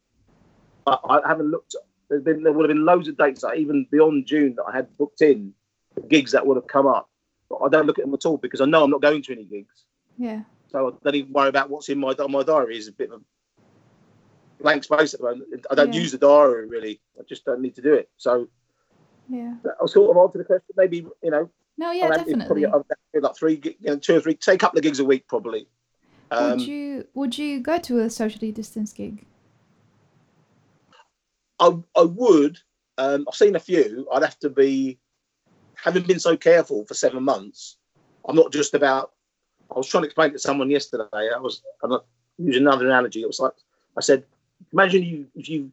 I, 0.87 0.97
I 1.09 1.29
haven't 1.29 1.51
looked 1.51 1.75
there's 2.09 2.23
been 2.23 2.43
there 2.43 2.53
would 2.53 2.69
have 2.69 2.75
been 2.75 2.85
loads 2.85 3.09
of 3.09 3.17
dates, 3.17 3.43
like 3.43 3.59
even 3.59 3.87
beyond 3.91 4.27
June, 4.27 4.55
that 4.57 4.65
I 4.65 4.77
had 4.77 4.97
booked 4.97 5.21
in 5.21 5.53
gigs 6.09 6.33
that 6.33 6.47
would 6.47 6.57
have 6.57 6.67
come 6.67 6.87
up. 6.87 7.11
But 7.51 7.57
I 7.57 7.69
don't 7.69 7.87
look 7.87 7.99
at 7.99 8.05
them 8.05 8.15
at 8.15 8.27
all 8.27 8.39
because 8.39 8.61
I 8.61 8.65
know 8.67 8.85
I'm 8.85 8.91
not 8.91 9.03
going 9.03 9.23
to 9.23 9.33
any 9.33 9.45
gigs. 9.45 9.85
Yeah. 10.17 10.43
So 10.69 10.89
I 10.89 10.91
don't 11.03 11.15
even 11.15 11.33
worry 11.33 11.49
about 11.49 11.71
what's 11.71 11.89
in 11.89 11.99
my 11.99 12.15
my 12.29 12.43
diary. 12.43 12.77
Is 12.77 12.89
a 12.89 12.93
bit 12.93 13.11
of 13.11 13.21
a 13.21 14.63
blank 14.63 14.85
space 14.85 15.15
at 15.15 15.21
the 15.21 15.27
moment. 15.27 15.67
I 15.71 15.75
don't 15.75 15.93
yeah. 15.93 16.01
use 16.01 16.13
the 16.13 16.19
diary 16.19 16.67
really. 16.67 17.01
I 17.19 17.23
just 17.29 17.45
don't 17.45 17.61
need 17.61 17.75
to 17.77 17.83
do 17.83 17.95
it. 17.95 18.11
So 18.17 18.49
yeah, 19.29 19.55
I'll 19.81 19.89
sort 19.89 20.11
of 20.11 20.23
answer 20.23 20.39
the 20.39 20.45
question. 20.45 20.75
Maybe 20.77 21.07
you 21.23 21.31
know. 21.31 21.51
No, 21.77 21.93
yeah, 21.93 22.09
definitely. 22.09 22.67
Probably 22.67 23.21
like 23.21 23.37
three, 23.37 23.61
you 23.63 23.91
know, 23.91 23.97
two 23.97 24.17
or 24.17 24.21
three, 24.21 24.37
say 24.41 24.55
a 24.55 24.59
couple 24.59 24.79
of 24.79 24.83
gigs 24.83 24.99
a 24.99 25.05
week, 25.05 25.29
probably. 25.29 25.69
Um, 26.31 26.51
would 26.51 26.61
you 26.63 27.07
would 27.15 27.39
you 27.39 27.61
go 27.61 27.79
to 27.79 28.01
a 28.01 28.11
socially 28.11 28.53
distanced 28.53 28.97
gig? 28.97 29.25
I, 31.61 31.77
I 31.97 32.03
would. 32.03 32.59
Um, 32.99 33.27
I've 33.29 33.37
seen 33.37 33.57
a 33.57 33.61
few. 33.61 34.09
I'd 34.13 34.23
have 34.23 34.39
to 34.41 34.51
be, 34.51 34.99
having 35.75 36.03
been 36.03 36.21
so 36.21 36.37
careful 36.37 36.85
for 36.85 36.95
seven 36.95 37.23
months. 37.23 37.77
I'm 38.29 38.37
not 38.37 38.53
just 38.53 38.75
about. 38.75 39.13
I 39.71 39.77
was 39.77 39.89
trying 39.89 40.03
to 40.03 40.07
explain 40.07 40.33
to 40.33 40.39
someone 40.39 40.71
yesterday. 40.71 41.05
I 41.13 41.39
was. 41.39 41.63
I'm 41.83 41.91
not 41.91 42.05
using 42.39 42.63
another 42.63 42.87
analogy. 42.87 43.23
It 43.23 43.27
was 43.27 43.41
like 43.41 43.53
I 43.97 44.01
said. 44.01 44.25
Imagine 44.73 45.05
you 45.05 45.27
if 45.37 45.49
you 45.49 45.71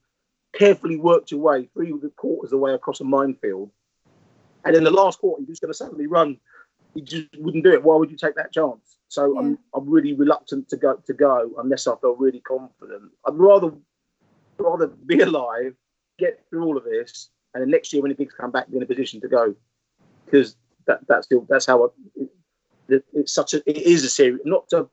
carefully 0.53 0.97
worked 0.97 1.31
your 1.31 1.39
way 1.39 1.67
three 1.73 1.91
quarters 2.15 2.47
of 2.47 2.51
the 2.51 2.57
way 2.57 2.73
across 2.73 3.01
a 3.01 3.03
minefield, 3.03 3.71
and 4.63 4.75
in 4.75 4.83
the 4.83 4.91
last 4.91 5.19
quarter 5.19 5.41
you're 5.41 5.49
just 5.49 5.61
going 5.61 5.71
to 5.71 5.77
suddenly 5.77 6.07
run. 6.07 6.37
You 6.93 7.03
just 7.03 7.27
wouldn't 7.37 7.63
do 7.63 7.73
it. 7.73 7.83
Why 7.83 7.97
would 7.97 8.09
you 8.09 8.17
take 8.17 8.35
that 8.35 8.53
chance? 8.53 8.97
So 9.07 9.33
yeah. 9.33 9.39
I'm 9.39 9.59
I'm 9.73 9.89
really 9.89 10.13
reluctant 10.13 10.69
to 10.69 10.77
go 10.77 10.95
to 10.95 11.13
go 11.13 11.51
unless 11.57 11.87
I 11.87 11.95
feel 11.97 12.15
really 12.15 12.41
confident. 12.41 13.11
I'd 13.27 13.33
rather 13.35 13.71
rather 14.57 14.87
be 14.87 15.19
alive, 15.21 15.73
get 16.17 16.43
through 16.49 16.65
all 16.65 16.77
of 16.77 16.83
this, 16.83 17.29
and 17.53 17.61
then 17.61 17.69
next 17.69 17.91
year 17.91 18.01
when 18.01 18.09
the 18.09 18.15
gigs 18.15 18.33
come 18.39 18.51
back, 18.51 18.69
be 18.69 18.77
in 18.77 18.83
a 18.83 18.85
position 18.85 19.21
to 19.21 19.27
go. 19.27 19.55
Because 20.25 20.55
that 20.87 20.99
that's 21.07 21.25
still 21.25 21.45
that's 21.49 21.65
how 21.65 21.85
it, 21.85 22.29
it's 22.87 23.33
such 23.33 23.53
a 23.53 23.69
it 23.69 23.77
is 23.77 24.03
a 24.03 24.09
serious 24.09 24.41
not 24.45 24.67
to 24.69 24.89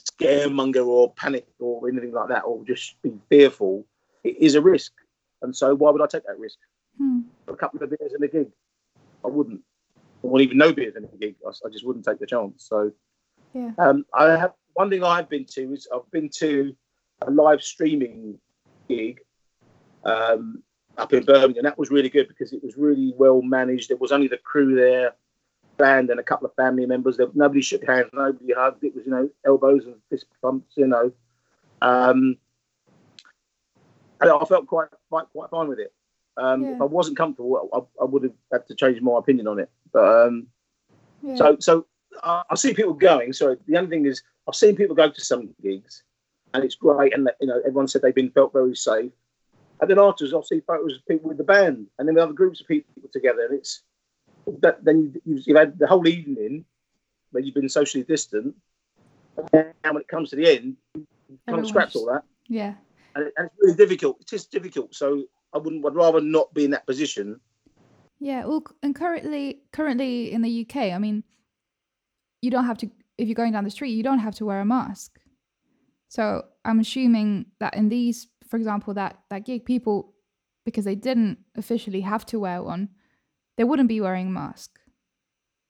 scaremonger 0.00 0.86
or 0.86 1.12
panic 1.14 1.46
or 1.58 1.88
anything 1.88 2.12
like 2.12 2.28
that 2.28 2.42
or 2.42 2.64
just 2.64 3.00
be 3.02 3.12
fearful. 3.28 3.86
It 4.22 4.36
is 4.38 4.54
a 4.54 4.60
risk, 4.60 4.92
and 5.42 5.54
so 5.54 5.74
why 5.74 5.90
would 5.90 6.02
I 6.02 6.06
take 6.06 6.26
that 6.26 6.38
risk? 6.38 6.58
Hmm. 6.98 7.20
A 7.48 7.56
couple 7.56 7.82
of 7.82 7.90
beers 7.90 8.14
in 8.16 8.22
a 8.22 8.28
gig, 8.28 8.48
I 9.24 9.28
wouldn't. 9.28 9.60
I 9.96 10.26
wouldn't 10.26 10.48
even 10.48 10.58
know 10.58 10.72
beers 10.72 10.96
in 10.96 11.04
a 11.04 11.16
gig. 11.18 11.36
I, 11.46 11.50
I 11.50 11.70
just 11.70 11.86
wouldn't 11.86 12.04
take 12.04 12.18
the 12.18 12.26
chance. 12.26 12.66
So, 12.66 12.92
yeah. 13.52 13.72
Um, 13.78 14.06
I 14.14 14.30
have 14.36 14.52
one 14.72 14.88
thing 14.90 15.04
I've 15.04 15.28
been 15.28 15.44
to 15.50 15.72
is 15.72 15.86
I've 15.92 16.10
been 16.10 16.30
to 16.36 16.74
a 17.22 17.30
live 17.30 17.62
streaming 17.62 18.38
gig 18.88 19.20
um, 20.04 20.62
up 20.96 21.12
in 21.12 21.24
Birmingham. 21.24 21.64
That 21.64 21.78
was 21.78 21.90
really 21.90 22.08
good 22.08 22.28
because 22.28 22.52
it 22.52 22.62
was 22.62 22.76
really 22.76 23.12
well 23.16 23.42
managed. 23.42 23.90
There 23.90 23.96
was 23.96 24.12
only 24.12 24.28
the 24.28 24.38
crew 24.38 24.74
there, 24.74 25.12
band, 25.76 26.10
and 26.10 26.20
a 26.20 26.22
couple 26.22 26.46
of 26.46 26.54
family 26.54 26.86
members. 26.86 27.16
There, 27.16 27.26
nobody 27.34 27.62
shook 27.62 27.84
hands, 27.86 28.10
nobody 28.12 28.52
hugged. 28.52 28.84
It 28.84 28.94
was 28.94 29.04
you 29.04 29.12
know 29.12 29.30
elbows 29.46 29.86
and 29.86 29.96
fist 30.10 30.26
bumps, 30.42 30.74
you 30.76 30.86
know. 30.86 31.12
Um, 31.82 32.36
I 34.20 34.44
felt 34.46 34.66
quite 34.66 34.88
quite 35.10 35.26
quite 35.32 35.50
fine 35.50 35.68
with 35.68 35.78
it. 35.78 35.92
Um, 36.36 36.64
yeah. 36.64 36.74
If 36.74 36.80
I 36.80 36.84
wasn't 36.84 37.16
comfortable, 37.16 37.70
I, 37.72 38.02
I, 38.02 38.06
would 38.06 38.24
have 38.24 38.32
had 38.50 38.66
to 38.66 38.74
change 38.74 39.00
my 39.00 39.18
opinion 39.18 39.46
on 39.46 39.60
it. 39.60 39.70
But 39.92 40.26
um, 40.26 40.46
yeah. 41.22 41.36
so 41.36 41.56
so 41.60 41.86
I, 42.22 42.42
I 42.50 42.54
see 42.56 42.74
people 42.74 42.94
going. 42.94 43.32
So 43.32 43.56
the 43.66 43.76
only 43.76 43.90
thing 43.90 44.06
is 44.06 44.22
I've 44.48 44.56
seen 44.56 44.74
people 44.74 44.96
go 44.96 45.10
to 45.10 45.20
some 45.20 45.54
gigs 45.62 46.02
and 46.54 46.64
it's 46.64 46.76
great. 46.76 47.12
And 47.12 47.28
you 47.40 47.48
know, 47.48 47.58
everyone 47.58 47.88
said 47.88 48.02
they've 48.02 48.14
been 48.14 48.30
felt 48.30 48.52
very 48.52 48.74
safe. 48.74 49.12
And 49.80 49.90
then 49.90 49.98
afterwards, 49.98 50.32
I'll 50.32 50.44
see 50.44 50.60
photos 50.60 50.96
of 50.96 51.06
people 51.06 51.28
with 51.28 51.36
the 51.36 51.44
band, 51.44 51.88
and 51.98 52.06
then 52.06 52.14
we 52.14 52.20
have 52.20 52.34
groups 52.34 52.60
of 52.60 52.68
people 52.68 52.92
together, 53.12 53.44
and 53.44 53.58
it's 53.58 53.82
that. 54.60 54.84
Then 54.84 55.14
you, 55.24 55.42
have 55.48 55.56
had 55.56 55.78
the 55.78 55.86
whole 55.86 56.06
evening 56.06 56.64
where 57.30 57.42
you've 57.42 57.54
been 57.54 57.68
socially 57.68 58.04
distant, 58.04 58.54
and 59.52 59.72
when 59.82 59.96
it 59.98 60.08
comes 60.08 60.30
to 60.30 60.36
the 60.36 60.48
end, 60.48 60.76
you 60.94 61.06
kind 61.48 61.60
of 61.60 61.68
scraps 61.68 61.96
all 61.96 62.06
that. 62.06 62.22
Yeah, 62.48 62.74
and, 63.14 63.30
and, 63.36 63.46
it's 63.46 63.54
really 63.60 63.76
difficult. 63.76 64.20
It 64.20 64.32
is 64.32 64.46
difficult. 64.46 64.94
So 64.94 65.24
I 65.52 65.58
wouldn't. 65.58 65.84
I'd 65.84 65.94
rather 65.94 66.20
not 66.20 66.52
be 66.54 66.64
in 66.64 66.70
that 66.72 66.86
position. 66.86 67.40
Yeah. 68.20 68.44
Well, 68.44 68.64
and 68.82 68.94
currently, 68.94 69.62
currently 69.72 70.32
in 70.32 70.42
the 70.42 70.66
UK, 70.68 70.92
I 70.92 70.98
mean, 70.98 71.24
you 72.42 72.50
don't 72.50 72.66
have 72.66 72.78
to. 72.78 72.90
If 73.16 73.28
you're 73.28 73.34
going 73.34 73.52
down 73.52 73.64
the 73.64 73.70
street, 73.70 73.90
you 73.90 74.02
don't 74.02 74.18
have 74.18 74.34
to 74.36 74.46
wear 74.46 74.60
a 74.60 74.64
mask. 74.64 75.18
So 76.08 76.44
I'm 76.64 76.80
assuming 76.80 77.46
that 77.60 77.74
in 77.74 77.88
these, 77.88 78.28
for 78.48 78.56
example, 78.56 78.94
that 78.94 79.18
that 79.30 79.44
gig, 79.44 79.64
people 79.64 80.14
because 80.64 80.84
they 80.84 80.94
didn't 80.94 81.38
officially 81.56 82.00
have 82.00 82.24
to 82.26 82.38
wear 82.38 82.62
one, 82.62 82.88
they 83.56 83.64
wouldn't 83.64 83.88
be 83.88 84.00
wearing 84.00 84.28
a 84.28 84.30
mask. 84.30 84.78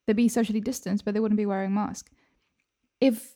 They'd 0.06 0.16
be 0.16 0.28
socially 0.28 0.60
distanced, 0.60 1.04
but 1.04 1.14
they 1.14 1.20
wouldn't 1.20 1.38
be 1.38 1.46
wearing 1.46 1.72
a 1.72 1.74
mask. 1.74 2.10
If 3.00 3.34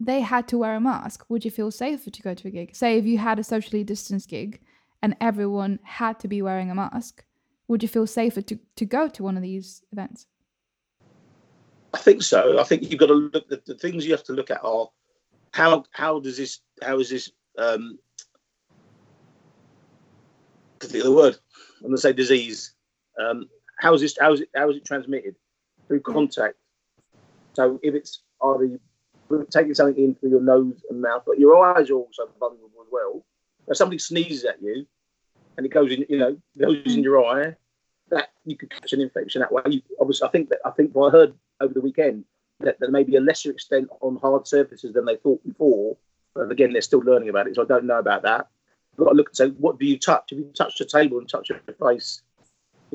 they 0.00 0.20
had 0.20 0.48
to 0.48 0.58
wear 0.58 0.74
a 0.74 0.80
mask, 0.80 1.24
would 1.28 1.44
you 1.44 1.50
feel 1.50 1.70
safer 1.70 2.10
to 2.10 2.22
go 2.22 2.34
to 2.34 2.48
a 2.48 2.50
gig? 2.50 2.74
Say 2.74 2.98
if 2.98 3.04
you 3.04 3.18
had 3.18 3.38
a 3.38 3.44
socially 3.44 3.84
distanced 3.84 4.28
gig 4.28 4.60
and 5.02 5.16
everyone 5.20 5.78
had 5.82 6.18
to 6.20 6.28
be 6.28 6.42
wearing 6.42 6.70
a 6.70 6.74
mask, 6.74 7.24
would 7.68 7.82
you 7.82 7.88
feel 7.88 8.06
safer 8.06 8.42
to, 8.42 8.58
to 8.76 8.84
go 8.84 9.08
to 9.08 9.22
one 9.22 9.36
of 9.36 9.42
these 9.42 9.82
events? 9.92 10.26
I 11.94 11.98
think 11.98 12.22
so. 12.22 12.58
I 12.58 12.64
think 12.64 12.90
you've 12.90 13.00
got 13.00 13.06
to 13.06 13.14
look. 13.14 13.48
The, 13.48 13.62
the 13.66 13.74
things 13.74 14.04
you 14.04 14.12
have 14.12 14.24
to 14.24 14.32
look 14.32 14.50
at 14.50 14.62
are 14.62 14.88
how 15.52 15.84
how 15.92 16.20
does 16.20 16.36
this 16.36 16.60
how 16.82 16.98
is 16.98 17.08
this 17.08 17.30
um 17.56 17.98
to 20.80 20.88
the 20.88 21.10
word 21.10 21.38
I'm 21.80 21.86
gonna 21.86 21.96
say 21.96 22.12
disease 22.12 22.74
um 23.18 23.48
how 23.76 23.94
is 23.94 24.00
this 24.00 24.16
how 24.20 24.32
is 24.32 24.40
it 24.40 24.48
how 24.54 24.68
is 24.70 24.76
it 24.76 24.84
transmitted 24.84 25.34
through 25.86 26.00
contact 26.00 26.56
so 27.54 27.78
if 27.82 27.94
it's 27.94 28.22
you 28.60 28.80
taking 29.50 29.74
something 29.74 30.02
in 30.02 30.14
through 30.14 30.30
your 30.30 30.40
nose 30.40 30.84
and 30.90 31.00
mouth 31.00 31.22
but 31.26 31.38
your 31.38 31.64
eyes 31.64 31.90
are 31.90 31.94
also 31.94 32.28
vulnerable 32.38 32.70
as 32.80 32.88
well 32.90 33.24
if 33.68 33.76
somebody 33.76 33.98
sneezes 33.98 34.44
at 34.44 34.60
you 34.62 34.86
and 35.56 35.66
it 35.66 35.70
goes 35.70 35.90
in 35.90 36.04
you 36.08 36.18
know 36.18 36.36
goes 36.58 36.82
in 36.84 37.02
your 37.02 37.24
eye 37.24 37.54
that 38.08 38.28
you 38.44 38.56
could 38.56 38.70
catch 38.70 38.92
an 38.92 39.00
infection 39.00 39.40
that 39.40 39.50
way 39.50 39.62
you, 39.66 39.82
obviously 40.00 40.28
I 40.28 40.30
think 40.30 40.48
that 40.50 40.58
I 40.64 40.70
think 40.70 40.92
what 40.94 41.08
I 41.08 41.18
heard 41.18 41.34
over 41.60 41.74
the 41.74 41.80
weekend 41.80 42.24
that 42.60 42.78
there 42.80 42.90
may 42.90 43.04
be 43.04 43.16
a 43.16 43.20
lesser 43.20 43.50
extent 43.50 43.88
on 44.00 44.16
hard 44.16 44.46
surfaces 44.46 44.92
than 44.94 45.04
they 45.04 45.16
thought 45.16 45.44
before. 45.44 45.96
But 46.34 46.50
again, 46.50 46.72
they're 46.72 46.82
still 46.82 47.00
learning 47.00 47.28
about 47.28 47.48
it, 47.48 47.54
so 47.54 47.62
I 47.62 47.66
don't 47.66 47.84
know 47.84 47.98
about 47.98 48.22
that. 48.22 48.48
Got 48.96 49.10
to 49.10 49.14
look 49.14 49.34
say, 49.34 49.48
what 49.50 49.78
do 49.78 49.86
you 49.86 49.98
touch? 49.98 50.32
If 50.32 50.38
you 50.38 50.52
touch 50.56 50.78
the 50.78 50.84
table 50.84 51.18
and 51.18 51.28
touch 51.28 51.50
your 51.50 51.60
face, 51.78 52.22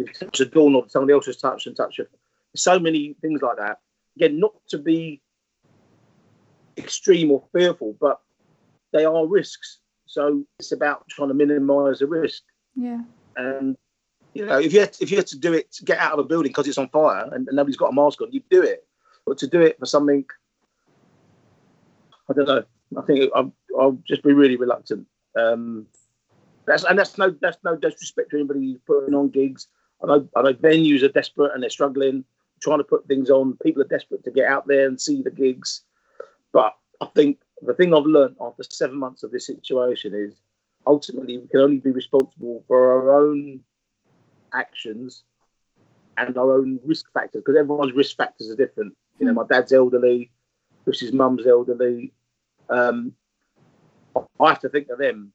you 0.07 0.13
touch 0.13 0.39
a 0.39 0.45
doorknob 0.45 0.89
somebody 0.89 1.13
else 1.13 1.25
has 1.25 1.37
touched 1.37 1.67
and 1.67 1.75
touch 1.75 1.99
it. 1.99 2.09
So 2.55 2.79
many 2.79 3.15
things 3.21 3.41
like 3.41 3.57
that. 3.57 3.79
Again, 4.17 4.39
not 4.39 4.53
to 4.69 4.77
be 4.77 5.21
extreme 6.77 7.31
or 7.31 7.43
fearful, 7.53 7.95
but 7.99 8.19
they 8.93 9.05
are 9.05 9.25
risks. 9.25 9.79
So 10.05 10.43
it's 10.59 10.71
about 10.71 11.07
trying 11.07 11.29
to 11.29 11.33
minimise 11.33 11.99
the 11.99 12.07
risk. 12.07 12.43
Yeah. 12.75 13.01
And 13.37 13.77
You 14.33 14.45
know, 14.45 14.59
if 14.59 14.73
you 14.73 14.81
had, 14.81 14.97
if 14.99 15.11
you 15.11 15.17
had 15.17 15.27
to 15.27 15.37
do 15.37 15.53
it 15.53 15.71
to 15.73 15.85
get 15.85 15.99
out 15.99 16.13
of 16.13 16.19
a 16.19 16.23
building 16.23 16.49
because 16.49 16.67
it's 16.67 16.77
on 16.77 16.89
fire 16.89 17.29
and, 17.31 17.47
and 17.47 17.55
nobody's 17.55 17.77
got 17.77 17.91
a 17.91 17.93
mask 17.93 18.21
on, 18.21 18.31
you'd 18.31 18.47
do 18.49 18.61
it. 18.61 18.85
But 19.25 19.37
to 19.39 19.47
do 19.47 19.61
it 19.61 19.77
for 19.79 19.85
something, 19.85 20.25
I 22.29 22.33
don't 22.33 22.47
know. 22.47 22.63
I 22.97 23.01
think 23.03 23.31
I'll, 23.35 23.53
I'll 23.79 23.97
just 24.05 24.23
be 24.23 24.33
really 24.33 24.57
reluctant. 24.57 25.07
Um, 25.39 25.87
that's 26.65 26.83
and 26.83 26.97
that's 26.97 27.17
no 27.17 27.35
that's 27.41 27.57
no 27.63 27.75
disrespect 27.75 28.31
to 28.31 28.37
anybody 28.37 28.59
who's 28.59 28.79
putting 28.85 29.13
on 29.13 29.29
gigs. 29.29 29.67
I 30.03 30.07
know 30.07 30.27
I 30.35 30.41
know 30.41 30.53
venues 30.53 31.03
are 31.03 31.09
desperate 31.09 31.51
and 31.53 31.61
they're 31.63 31.69
struggling, 31.69 32.23
trying 32.61 32.79
to 32.79 32.83
put 32.83 33.07
things 33.07 33.29
on. 33.29 33.57
People 33.63 33.81
are 33.81 33.87
desperate 33.87 34.23
to 34.23 34.31
get 34.31 34.47
out 34.47 34.67
there 34.67 34.87
and 34.87 34.99
see 34.99 35.21
the 35.21 35.31
gigs. 35.31 35.81
But 36.51 36.75
I 37.01 37.05
think 37.15 37.39
the 37.61 37.73
thing 37.73 37.93
I've 37.93 38.05
learned 38.05 38.35
after 38.41 38.63
seven 38.63 38.97
months 38.97 39.23
of 39.23 39.31
this 39.31 39.45
situation 39.45 40.13
is 40.13 40.33
ultimately 40.87 41.37
we 41.37 41.47
can 41.47 41.59
only 41.59 41.77
be 41.77 41.91
responsible 41.91 42.63
for 42.67 42.91
our 42.91 43.21
own 43.27 43.61
actions 44.53 45.23
and 46.17 46.37
our 46.37 46.53
own 46.53 46.79
risk 46.83 47.11
factors 47.13 47.41
because 47.45 47.57
everyone's 47.57 47.93
risk 47.93 48.17
factors 48.17 48.49
are 48.49 48.55
different. 48.55 48.95
You 49.19 49.27
know, 49.27 49.33
my 49.33 49.45
dad's 49.49 49.71
elderly, 49.71 50.31
Chris's 50.83 51.13
mum's 51.13 51.47
elderly. 51.47 52.11
Um, 52.69 53.13
I 54.39 54.49
have 54.49 54.59
to 54.59 54.69
think 54.69 54.89
of 54.89 54.97
them 54.97 55.31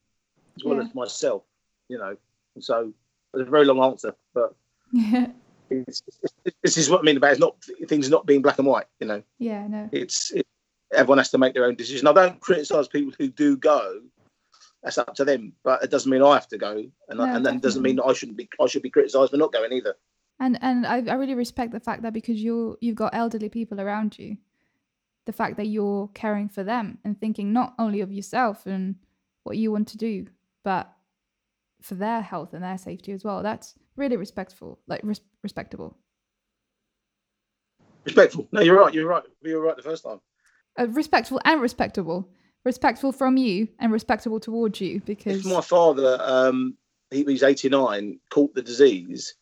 as 0.57 0.65
well 0.65 0.77
Yeah. 0.77 0.83
as 0.83 0.95
myself. 0.95 1.45
You 1.89 1.99
know, 1.99 2.17
and 2.55 2.65
so 2.65 2.93
it's 3.35 3.47
a 3.49 3.51
very 3.51 3.65
long 3.65 3.83
answer, 3.83 4.15
but 4.35 4.55
Yeah. 4.93 5.29
it's, 5.71 6.03
it's, 6.45 6.57
this 6.63 6.77
is 6.77 6.91
what 6.91 7.01
I 7.01 7.03
mean 7.03 7.17
about 7.17 7.33
it's 7.33 7.41
not 7.41 7.57
things 7.87 8.09
not 8.11 8.27
being 8.27 8.43
black 8.43 8.59
and 8.59 8.67
white. 8.67 8.87
You 9.01 9.07
know, 9.07 9.23
Yeah. 9.39 9.67
No. 9.67 9.89
it's 9.93 10.31
it, 10.33 10.47
everyone 10.93 11.19
has 11.19 11.31
to 11.31 11.39
make 11.39 11.55
their 11.55 11.65
own 11.65 11.75
decision. 11.75 12.07
I 12.07 12.13
don't 12.13 12.41
criticise 12.41 12.89
people 12.89 13.13
who 13.19 13.29
do 13.29 13.57
go. 13.57 14.01
That's 14.83 14.99
up 14.99 15.15
to 15.17 15.25
them, 15.25 15.53
but 15.65 15.83
it 15.83 15.91
doesn't 15.91 16.11
mean 16.11 16.23
I 16.23 16.35
have 16.35 16.47
to 16.49 16.59
go, 16.59 16.85
and, 17.09 17.21
I, 17.21 17.35
and 17.35 17.45
then 17.45 17.59
doesn't 17.59 17.83
mean 17.83 17.97
that 17.97 18.05
I 18.05 18.13
shouldn't 18.13 18.39
be. 18.39 18.49
I 18.61 18.67
should 18.67 18.83
be 18.83 18.91
criticised 18.91 19.33
for 19.33 19.37
not 19.37 19.53
going 19.53 19.73
either. 19.73 19.97
And 20.39 20.59
and 20.63 20.87
I, 20.87 20.99
I 20.99 21.15
really 21.15 21.35
respect 21.35 21.73
the 21.73 21.81
fact 21.81 22.03
that 22.03 22.13
because 22.13 22.37
you 22.41 22.77
you've 22.81 22.95
got 22.95 23.15
elderly 23.15 23.49
people 23.49 23.81
around 23.81 24.17
you, 24.17 24.37
the 25.25 25.33
fact 25.33 25.57
that 25.57 25.67
you're 25.67 26.09
caring 26.15 26.49
for 26.49 26.63
them 26.63 26.99
and 27.05 27.19
thinking 27.19 27.53
not 27.53 27.75
only 27.81 28.01
of 28.01 28.13
yourself 28.13 28.65
and 28.67 28.95
what 29.43 29.57
you 29.57 29.73
want 29.73 29.89
to 29.89 29.97
do, 29.97 30.27
but 30.63 30.93
for 31.87 31.95
their 31.95 32.21
health 32.21 32.53
and 32.53 32.63
their 32.63 32.79
safety 32.79 33.13
as 33.13 33.25
well. 33.25 33.43
That's 33.43 33.75
really 33.97 34.17
respectful, 34.17 34.79
like 34.87 35.01
res- 35.05 35.21
respectable, 35.43 35.97
Respectful. 38.05 38.47
No, 38.53 38.61
you're 38.61 38.79
right. 38.79 38.95
You're 38.95 39.09
right. 39.09 39.25
You 39.43 39.57
were 39.57 39.63
right 39.63 39.77
the 39.77 39.83
first 39.83 40.05
time. 40.05 40.21
uh, 40.79 40.87
respectful 40.89 41.41
and 41.45 41.61
respectable, 41.61 42.29
respectful 42.65 43.11
from 43.11 43.37
you 43.37 43.69
and 43.81 43.91
respectable 43.93 44.39
towards 44.39 44.81
you 44.81 45.01
because 45.05 45.41
If 45.45 45.45
my 45.53 45.61
father, 45.61 46.17
um, 46.23 46.77
he, 47.11 47.25
he's 47.25 47.43
89, 47.43 48.21
caught 48.31 48.55
the 48.55 48.63
disease, 48.63 49.35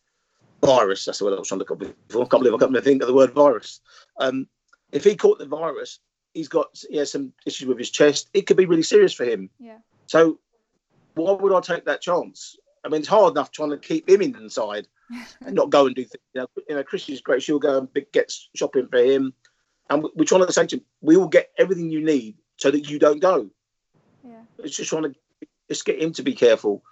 virus, 0.64 1.04
that's 1.04 1.18
the 1.18 1.26
word 1.26 1.34
I 1.34 1.38
was 1.40 1.48
trying 1.48 1.58
to 1.60 1.66
look 1.68 1.72
up 1.72 1.96
before. 2.08 2.22
I 2.24 2.28
can't 2.28 2.42
believe 2.42 2.54
I 2.54 2.58
can't 2.58 2.84
think 2.84 3.02
of 3.02 3.08
the 3.08 3.14
word 3.14 3.32
virus. 3.32 3.80
Um, 4.18 4.46
if 4.92 5.04
he 5.04 5.14
caught 5.14 5.38
the 5.38 5.46
virus, 5.46 5.98
he's 6.32 6.48
got 6.48 6.68
he 6.88 6.96
has 6.96 7.10
some 7.12 7.34
issues 7.44 7.68
with 7.68 7.78
his 7.78 7.90
chest. 7.90 8.30
It 8.32 8.46
could 8.46 8.56
be 8.56 8.66
really 8.66 8.82
serious 8.82 9.12
for 9.12 9.24
him. 9.24 9.50
yeah, 9.58 9.78
So 10.06 10.38
why 11.14 11.32
would 11.32 11.52
I 11.52 11.60
take 11.60 11.84
that 11.86 12.00
chance? 12.00 12.56
I 12.84 12.88
mean, 12.88 13.00
it's 13.00 13.08
hard 13.08 13.32
enough 13.32 13.50
trying 13.50 13.70
to 13.70 13.78
keep 13.78 14.08
him 14.08 14.20
inside 14.20 14.86
and 15.46 15.54
not 15.54 15.70
go 15.70 15.86
and 15.86 15.94
do 15.94 16.02
things. 16.04 16.22
You 16.34 16.42
know, 16.42 16.46
you 16.68 16.74
know 16.76 16.82
Chris 16.82 17.08
is 17.08 17.20
great. 17.20 17.42
She'll 17.42 17.58
go 17.58 17.78
and 17.78 17.88
get 18.12 18.32
shopping 18.54 18.88
for 18.90 18.98
him. 18.98 19.32
And 19.90 20.02
we- 20.02 20.10
we're 20.16 20.24
trying 20.24 20.46
to 20.46 20.52
say 20.52 20.66
to 20.66 20.76
him, 20.76 20.84
we 21.00 21.16
will 21.16 21.28
get 21.28 21.50
everything 21.58 21.90
you 21.90 22.02
need 22.04 22.36
so 22.56 22.70
that 22.70 22.88
you 22.90 22.98
don't 22.98 23.20
go. 23.20 23.50
yeah, 24.26 24.42
It's 24.58 24.76
just 24.76 24.90
trying 24.90 25.04
to 25.04 25.14
just 25.68 25.84
get 25.84 26.00
him 26.00 26.12
to 26.12 26.22
be 26.22 26.34
careful. 26.34 26.82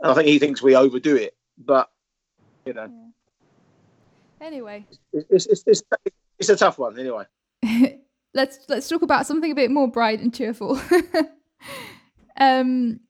And 0.00 0.10
I 0.10 0.14
think 0.14 0.28
he 0.28 0.38
thinks 0.38 0.62
we 0.62 0.76
overdo 0.76 1.16
it. 1.16 1.34
But, 1.56 1.90
you 2.66 2.74
know, 2.74 2.84
yeah. 2.84 4.46
Anyway, 4.46 4.86
it's, 5.12 5.46
it's, 5.46 5.62
it's, 5.66 5.82
it's 6.38 6.48
a 6.48 6.56
tough 6.56 6.78
one 6.78 6.98
anyway. 6.98 7.24
let's 8.34 8.60
let's 8.68 8.88
talk 8.88 9.02
about 9.02 9.26
something 9.26 9.50
a 9.50 9.54
bit 9.54 9.70
more 9.70 9.88
bright 9.88 10.20
and 10.20 10.32
cheerful. 10.32 10.80
um, 12.40 13.00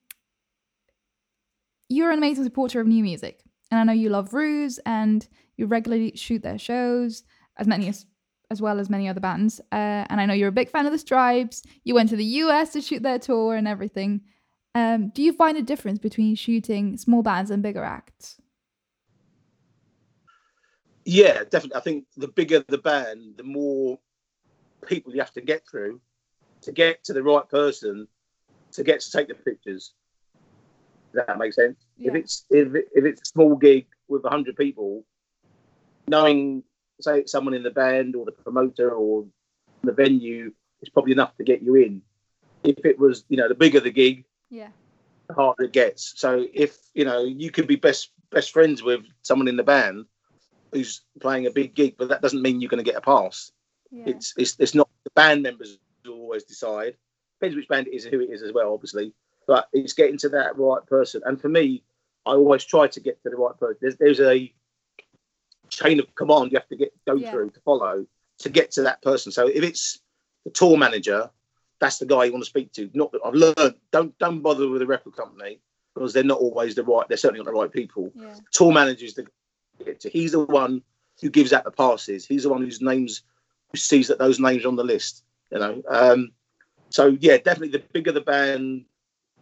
you're 1.88 2.10
an 2.10 2.18
amazing 2.18 2.44
supporter 2.44 2.80
of 2.80 2.86
new 2.86 3.02
music, 3.02 3.42
and 3.70 3.80
I 3.80 3.84
know 3.84 3.92
you 3.92 4.10
love 4.10 4.34
Ruse, 4.34 4.78
and 4.86 5.26
you 5.56 5.66
regularly 5.66 6.12
shoot 6.14 6.42
their 6.42 6.58
shows, 6.58 7.24
as 7.56 7.66
many 7.66 7.88
as 7.88 8.06
as 8.50 8.62
well 8.62 8.80
as 8.80 8.88
many 8.88 9.08
other 9.08 9.20
bands. 9.20 9.60
Uh, 9.72 10.06
and 10.08 10.20
I 10.20 10.26
know 10.26 10.32
you're 10.32 10.48
a 10.48 10.52
big 10.52 10.70
fan 10.70 10.86
of 10.86 10.92
the 10.92 10.98
Stripes. 10.98 11.62
You 11.84 11.94
went 11.94 12.08
to 12.08 12.16
the 12.16 12.24
US 12.24 12.72
to 12.72 12.80
shoot 12.80 13.02
their 13.02 13.18
tour 13.18 13.54
and 13.54 13.68
everything. 13.68 14.22
Um, 14.74 15.10
do 15.10 15.22
you 15.22 15.32
find 15.32 15.58
a 15.58 15.62
difference 15.62 15.98
between 15.98 16.34
shooting 16.34 16.96
small 16.96 17.22
bands 17.22 17.50
and 17.50 17.62
bigger 17.62 17.84
acts? 17.84 18.40
Yeah, 21.04 21.44
definitely. 21.44 21.74
I 21.74 21.80
think 21.80 22.04
the 22.16 22.28
bigger 22.28 22.64
the 22.68 22.78
band, 22.78 23.36
the 23.36 23.42
more 23.42 23.98
people 24.86 25.12
you 25.12 25.20
have 25.20 25.32
to 25.32 25.40
get 25.40 25.66
through 25.68 26.00
to 26.62 26.72
get 26.72 27.04
to 27.04 27.12
the 27.12 27.22
right 27.22 27.48
person 27.48 28.08
to 28.72 28.84
get 28.84 29.00
to 29.00 29.10
take 29.10 29.28
the 29.28 29.34
pictures. 29.34 29.94
That 31.14 31.38
make 31.38 31.52
sense? 31.54 31.76
If 31.98 32.14
it's 32.14 32.44
if, 32.50 32.68
if 32.74 33.04
it's 33.04 33.22
a 33.22 33.26
small 33.26 33.56
gig 33.56 33.86
with 34.08 34.24
hundred 34.24 34.56
people, 34.56 35.04
knowing 36.06 36.62
say 37.00 37.24
someone 37.26 37.54
in 37.54 37.62
the 37.62 37.70
band 37.70 38.16
or 38.16 38.24
the 38.24 38.32
promoter 38.32 38.90
or 38.90 39.26
the 39.82 39.92
venue 39.92 40.52
is 40.82 40.88
probably 40.88 41.12
enough 41.12 41.36
to 41.36 41.44
get 41.44 41.62
you 41.62 41.76
in. 41.76 42.02
If 42.64 42.84
it 42.84 42.98
was, 42.98 43.24
you 43.28 43.36
know, 43.36 43.48
the 43.48 43.54
bigger 43.54 43.80
the 43.80 43.90
gig, 43.90 44.24
Yeah, 44.50 44.68
the 45.28 45.34
harder 45.34 45.64
it 45.64 45.72
gets. 45.72 46.14
So 46.16 46.46
if 46.52 46.76
you 46.94 47.04
know 47.04 47.24
you 47.24 47.50
could 47.50 47.66
be 47.66 47.76
best 47.76 48.10
best 48.30 48.52
friends 48.52 48.82
with 48.82 49.02
someone 49.22 49.48
in 49.48 49.56
the 49.56 49.62
band 49.62 50.06
who's 50.72 51.02
playing 51.20 51.46
a 51.46 51.50
big 51.50 51.74
gig, 51.74 51.94
but 51.98 52.08
that 52.08 52.20
doesn't 52.22 52.42
mean 52.42 52.60
you're 52.60 52.68
going 52.68 52.84
to 52.84 52.90
get 52.90 52.98
a 52.98 53.00
pass. 53.00 53.52
yeah, 53.90 54.08
It's 54.08 54.34
it's 54.36 54.56
it's 54.58 54.74
not 54.74 54.88
the 55.04 55.10
band 55.14 55.42
members 55.42 55.78
who 56.04 56.14
always 56.14 56.44
decide. 56.44 56.96
Depends 57.40 57.56
which 57.56 57.68
band 57.68 57.86
it 57.86 57.94
is 57.94 58.04
and 58.04 58.12
who 58.12 58.20
it 58.20 58.30
is 58.30 58.42
as 58.42 58.52
well, 58.52 58.74
obviously. 58.74 59.14
But 59.48 59.68
it's 59.72 59.94
getting 59.94 60.18
to 60.18 60.28
that 60.28 60.56
right 60.56 60.86
person. 60.86 61.22
And 61.24 61.40
for 61.40 61.48
me, 61.48 61.82
I 62.26 62.32
always 62.32 62.64
try 62.64 62.86
to 62.86 63.00
get 63.00 63.20
to 63.22 63.30
the 63.30 63.36
right 63.36 63.58
person. 63.58 63.78
There's 63.80 63.96
there's 63.96 64.20
a 64.20 64.54
chain 65.70 65.98
of 65.98 66.14
command 66.14 66.52
you 66.52 66.58
have 66.58 66.68
to 66.68 66.76
get 66.76 66.92
go 67.06 67.14
Yeah. 67.16 67.30
through 67.30 67.50
to 67.50 67.60
follow 67.60 68.06
to 68.40 68.48
get 68.48 68.70
to 68.72 68.82
that 68.82 69.02
person. 69.02 69.32
So 69.32 69.48
if 69.48 69.64
it's 69.64 70.00
the 70.44 70.50
tour 70.50 70.76
manager, 70.76 71.30
that's 71.80 71.98
the 71.98 72.06
guy 72.06 72.24
you 72.24 72.32
want 72.32 72.44
to 72.44 72.48
speak 72.50 72.72
to. 72.74 72.90
Not 72.94 73.12
I've 73.24 73.34
learned 73.34 73.74
don't 73.90 74.16
don't 74.18 74.40
bother 74.42 74.68
with 74.68 74.80
the 74.80 74.86
record 74.86 75.16
company 75.16 75.60
because 75.94 76.12
they're 76.12 76.22
not 76.22 76.38
always 76.38 76.74
the 76.74 76.84
right. 76.84 77.08
They're 77.08 77.16
certainly 77.16 77.42
not 77.42 77.50
the 77.50 77.58
right 77.58 77.72
people 77.72 78.12
yeah, 78.14 78.34
tour 78.52 78.72
manager 78.72 79.04
is 79.06 79.14
the 79.14 79.26
he's 80.12 80.32
the 80.32 80.44
one 80.44 80.82
who 81.22 81.30
gives 81.30 81.52
out 81.52 81.64
the 81.64 81.70
passes. 81.70 82.26
He's 82.26 82.42
the 82.44 82.50
one 82.50 82.62
whose 82.62 82.80
names 82.80 83.22
who 83.72 83.78
sees 83.78 84.08
that 84.08 84.18
those 84.18 84.38
names 84.38 84.64
are 84.64 84.68
on 84.68 84.76
the 84.76 84.84
list. 84.84 85.24
You 85.50 85.58
know. 85.58 85.82
Um, 85.88 86.32
so 86.90 87.16
yeah, 87.20 87.36
definitely 87.38 87.68
the 87.78 87.84
bigger 87.92 88.12
the 88.12 88.20
band, 88.20 88.84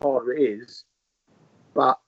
harder 0.01 0.33
it 0.33 0.43
is, 0.43 0.85
but 1.75 1.99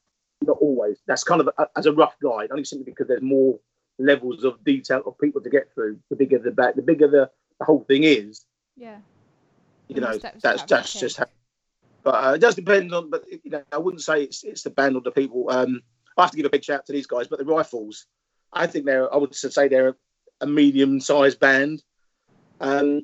not 0.42 0.59
always. 0.61 0.98
That's 1.07 1.24
kind 1.24 1.40
of 1.40 1.48
a, 1.59 1.66
as 1.77 1.87
a 1.87 1.92
rough 1.92 2.16
guide. 2.22 2.48
Only 2.51 2.64
simply 2.64 2.92
because 2.92 3.09
there's 3.09 3.22
more 3.22 3.59
levels 3.98 4.44
of 4.44 4.62
detail 4.64 5.03
of 5.07 5.18
people 5.18 5.40
to 5.40 5.51
get 5.51 5.72
through. 5.74 5.98
The 6.11 6.16
bigger 6.16 6.38
the 6.38 6.51
back, 6.51 6.77
the 6.77 6.83
bigger 6.83 7.09
the, 7.09 7.31
the 7.59 7.64
whole 7.64 7.85
thing 7.85 8.05
is. 8.05 8.44
yeah. 8.77 8.98
You 9.88 10.03
know, 10.03 10.18
that's 10.18 10.61
have, 10.61 10.68
that's 10.68 10.92
just 11.01 11.16
how. 11.16 11.27
But 12.03 12.24
uh, 12.24 12.33
it 12.35 12.40
does 12.40 12.55
depend 12.55 12.92
on. 12.92 13.09
But 13.09 13.24
you 13.31 13.51
know, 13.51 13.62
I 13.72 13.79
wouldn't 13.79 14.03
say 14.03 14.22
it's 14.22 14.44
it's 14.44 14.62
the 14.62 14.70
band 14.70 14.96
or 14.96 15.01
the 15.01 15.11
people. 15.11 15.51
Um, 15.51 15.81
I 16.16 16.22
have 16.22 16.31
to 16.33 16.37
give 16.37 16.44
a 16.46 16.51
big 16.51 16.62
shout 16.62 16.81
out 16.81 16.87
to 16.87 16.92
these 16.92 17.07
guys. 17.07 17.27
But 17.27 17.38
the 17.38 17.46
Rifles, 17.46 18.07
I 18.53 18.66
think 18.66 18.85
they're. 18.85 19.12
I 19.12 19.16
would 19.16 19.35
say 19.35 19.66
they're 19.66 19.96
a 20.40 20.46
medium-sized 20.46 21.40
band, 21.40 21.83
um, 22.61 23.01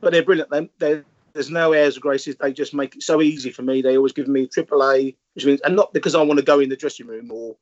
but 0.00 0.12
they're 0.12 0.22
brilliant. 0.22 0.50
They, 0.50 0.70
they're, 0.78 1.04
there's 1.34 1.50
no 1.50 1.72
airs 1.72 1.96
or 1.96 2.00
graces. 2.00 2.36
They 2.36 2.52
just 2.52 2.74
make 2.74 2.96
it 2.96 3.02
so 3.02 3.22
easy 3.22 3.50
for 3.50 3.62
me. 3.62 3.82
They 3.82 3.96
always 3.96 4.12
give 4.12 4.28
me 4.28 4.46
triple 4.46 4.82
A, 4.82 5.16
which 5.34 5.44
means, 5.44 5.60
and 5.60 5.76
not 5.76 5.92
because 5.92 6.14
I 6.14 6.22
want 6.22 6.38
to 6.38 6.44
go 6.44 6.60
in 6.60 6.68
the 6.68 6.76
dressing 6.76 7.06
room 7.06 7.30
or 7.30 7.56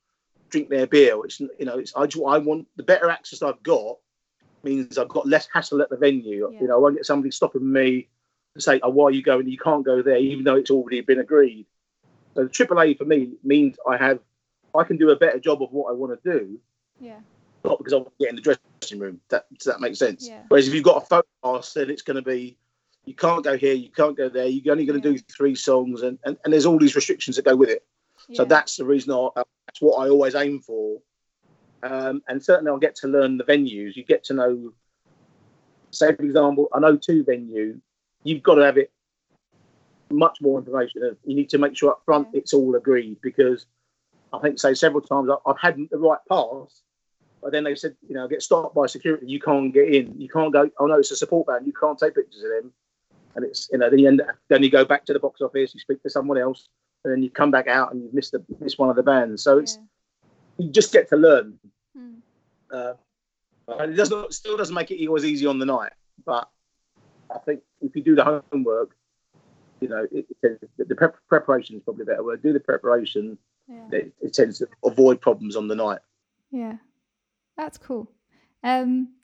drink 0.51 0.69
their 0.69 0.87
beer. 0.87 1.17
It's 1.25 1.41
you 1.41 1.51
know, 1.61 1.79
it's 1.79 1.93
I, 1.97 2.03
I 2.03 2.39
want 2.39 2.67
the 2.77 2.83
better 2.83 3.11
access 3.11 3.43
I've 3.43 3.63
got 3.63 3.97
means 4.63 4.99
I've 4.99 5.09
got 5.09 5.27
less 5.27 5.49
hassle 5.53 5.83
at 5.83 5.91
the 5.91 5.97
venue. 5.97 6.51
Yeah. 6.53 6.61
You 6.61 6.69
know, 6.69 6.77
I 6.77 6.79
won't 6.79 6.97
get 6.97 7.07
somebody 7.07 7.31
stopping 7.31 7.71
me 7.71 8.09
and 8.55 8.63
say, 8.63 8.81
"Oh, 8.83 8.91
why 8.91 9.07
are 9.07 9.11
you 9.13 9.23
going? 9.23 9.49
You 9.49 9.59
can't 9.59 9.85
go 9.85 10.03
there," 10.03 10.17
even 10.17 10.45
though 10.45 10.57
it's 10.57 10.71
already 10.71 11.01
been 11.01 11.21
agreed. 11.21 11.67
So 12.35 12.45
the 12.45 12.51
triple 12.51 12.81
A 12.81 12.95
for 12.95 13.05
me 13.05 13.33
means 13.43 13.77
I 13.89 13.97
have, 13.97 14.19
I 14.75 14.85
can 14.85 14.99
do 14.99 15.11
a 15.11 15.17
better 15.17 15.39
job 15.39 15.63
of 15.63 15.73
what 15.73 15.91
I 15.91 15.95
want 15.95 16.23
to 16.23 16.39
do, 16.39 16.61
Yeah, 17.01 17.21
not 17.65 17.79
because 17.79 17.95
I 17.95 17.97
want 17.97 18.09
to 18.09 18.25
get 18.25 18.31
in 18.31 18.37
the 18.37 18.43
dressing 18.43 18.99
room. 18.99 19.21
That 19.31 19.47
does 19.59 19.67
that 19.67 19.81
make 19.81 19.97
sense? 19.97 20.29
Yeah. 20.29 20.43
Whereas 20.49 20.69
if 20.69 20.75
you've 20.75 20.85
got 20.85 21.03
a 21.03 21.07
photo 21.07 21.27
pass, 21.43 21.73
then 21.73 21.89
it's 21.89 22.03
going 22.03 22.17
to 22.17 22.23
be, 22.23 22.59
you 23.07 23.15
can't 23.15 23.43
go 23.45 23.57
here, 23.57 23.73
you 23.73 23.91
can't 23.91 24.17
go 24.17 24.29
there. 24.29 24.47
You're 24.47 24.73
only 24.73 24.85
going 24.85 25.01
to 25.01 25.09
Yeah. 25.09 25.17
do 25.17 25.23
three 25.35 25.55
songs, 25.55 26.03
and, 26.03 26.19
and 26.25 26.37
and 26.45 26.53
there's 26.53 26.67
all 26.67 26.79
these 26.79 26.95
restrictions 26.97 27.37
that 27.37 27.45
go 27.45 27.57
with 27.57 27.71
it. 27.71 27.85
So 28.33 28.45
that's 28.45 28.77
the 28.77 28.85
reason 28.85 29.13
I, 29.13 29.29
that's 29.37 29.81
what 29.81 29.95
I 30.05 30.09
always 30.09 30.35
aim 30.35 30.61
for. 30.61 31.01
Um, 31.85 32.23
and 32.29 32.43
certainly 32.43 32.71
I'll 32.71 32.79
get 32.79 32.97
to 32.97 33.09
learn 33.09 33.39
the 33.39 33.45
venues. 33.45 33.95
You 33.95 34.05
get 34.05 34.25
to 34.25 34.35
know, 34.35 34.73
say 35.93 36.15
for 36.17 36.25
example, 36.25 36.69
an 36.75 36.83
O2 36.83 37.25
venue, 37.25 37.81
you've 38.25 38.43
got 38.43 38.57
to 38.57 38.63
have 38.65 38.77
it 38.79 38.91
much 40.11 40.39
more 40.41 40.59
information. 40.59 41.17
You 41.25 41.37
need 41.37 41.51
to 41.51 41.59
make 41.59 41.77
sure 41.77 41.91
up 41.93 42.03
front 42.05 42.29
Yeah. 42.33 42.41
it's 42.41 42.53
all 42.55 42.75
agreed 42.75 43.21
because 43.23 43.67
I 44.33 44.41
think 44.41 44.59
say 44.59 44.75
several 44.75 45.03
times 45.03 45.31
I- 45.31 45.49
I've 45.51 45.59
had 45.61 45.77
the 45.91 45.99
right 45.99 46.19
pass, 46.29 46.83
but 47.41 47.53
then 47.53 47.63
they 47.63 47.77
said, 47.77 47.97
you 48.09 48.15
know, 48.15 48.27
get 48.27 48.43
stopped 48.43 48.75
by 48.75 48.87
security. 48.87 49.27
You 49.27 49.39
can't 49.41 49.73
get 49.73 49.89
in. 49.95 50.21
You 50.21 50.29
can't 50.29 50.53
go. 50.53 50.69
Oh 50.81 50.87
no, 50.87 50.99
it's 50.99 51.13
a 51.13 51.17
support 51.17 51.47
band. 51.47 51.67
You 51.67 51.73
can't 51.73 51.99
take 51.99 52.15
pictures 52.17 52.43
of 52.43 52.51
them. 52.51 52.73
And 53.37 53.45
it's 53.45 53.69
you 53.71 53.79
know 53.79 53.89
then 53.91 53.99
you 53.99 54.09
end, 54.09 54.23
then 54.49 54.63
you 54.63 54.71
go 54.71 54.85
back 54.85 55.05
to 55.07 55.13
the 55.13 55.21
box 55.21 55.41
office. 55.41 55.75
You 55.75 55.81
speak 55.81 56.03
to 56.03 56.11
someone 56.11 56.39
else, 56.39 56.69
and 57.05 57.13
then 57.13 57.23
you 57.23 57.31
come 57.31 57.51
back 57.51 57.69
out 57.69 57.93
and 57.93 58.03
you've 58.03 58.15
missed 58.15 58.33
the 58.33 58.45
missed 58.61 58.79
one 58.79 58.91
of 58.91 58.97
the 58.97 59.03
bands. 59.03 59.43
So 59.43 59.59
it's 59.59 59.79
you 60.59 60.71
just 60.71 60.93
get 60.93 61.09
to 61.11 61.17
learn. 61.17 61.59
Hmm. 61.97 62.15
Uh, 62.73 62.95
and 63.69 63.93
it 63.93 63.97
doesn't 63.97 64.33
still 64.33 64.57
doesn't 64.57 64.75
make 64.75 64.91
it 64.91 65.07
always 65.07 65.25
easy 65.25 65.47
on 65.47 65.59
the 65.59 65.67
night, 65.67 65.93
but 66.25 66.49
I 67.35 67.39
think 67.39 67.61
if 67.81 67.95
you 67.95 68.03
do 68.03 68.15
the 68.15 68.43
homework, 68.53 68.97
you 69.81 69.89
know, 69.89 70.07
it, 70.11 70.27
it, 70.43 70.61
the 70.89 70.95
prep, 70.95 71.17
preparation 71.29 71.77
is 71.77 71.83
probably 71.83 72.03
a 72.03 72.07
better 72.07 72.25
word. 72.25 72.43
Do 72.43 72.53
the 72.53 72.61
preparation, 72.61 73.37
Yeah. 73.69 73.89
it, 73.93 74.13
it 74.21 74.35
tends 74.35 74.59
to 74.59 74.69
avoid 74.85 75.21
problems 75.21 75.57
on 75.57 75.69
the 75.69 75.75
night. 75.75 75.99
Yeah, 76.51 76.77
that's 77.57 77.77
cool. 77.77 78.11
Um, 78.63 79.15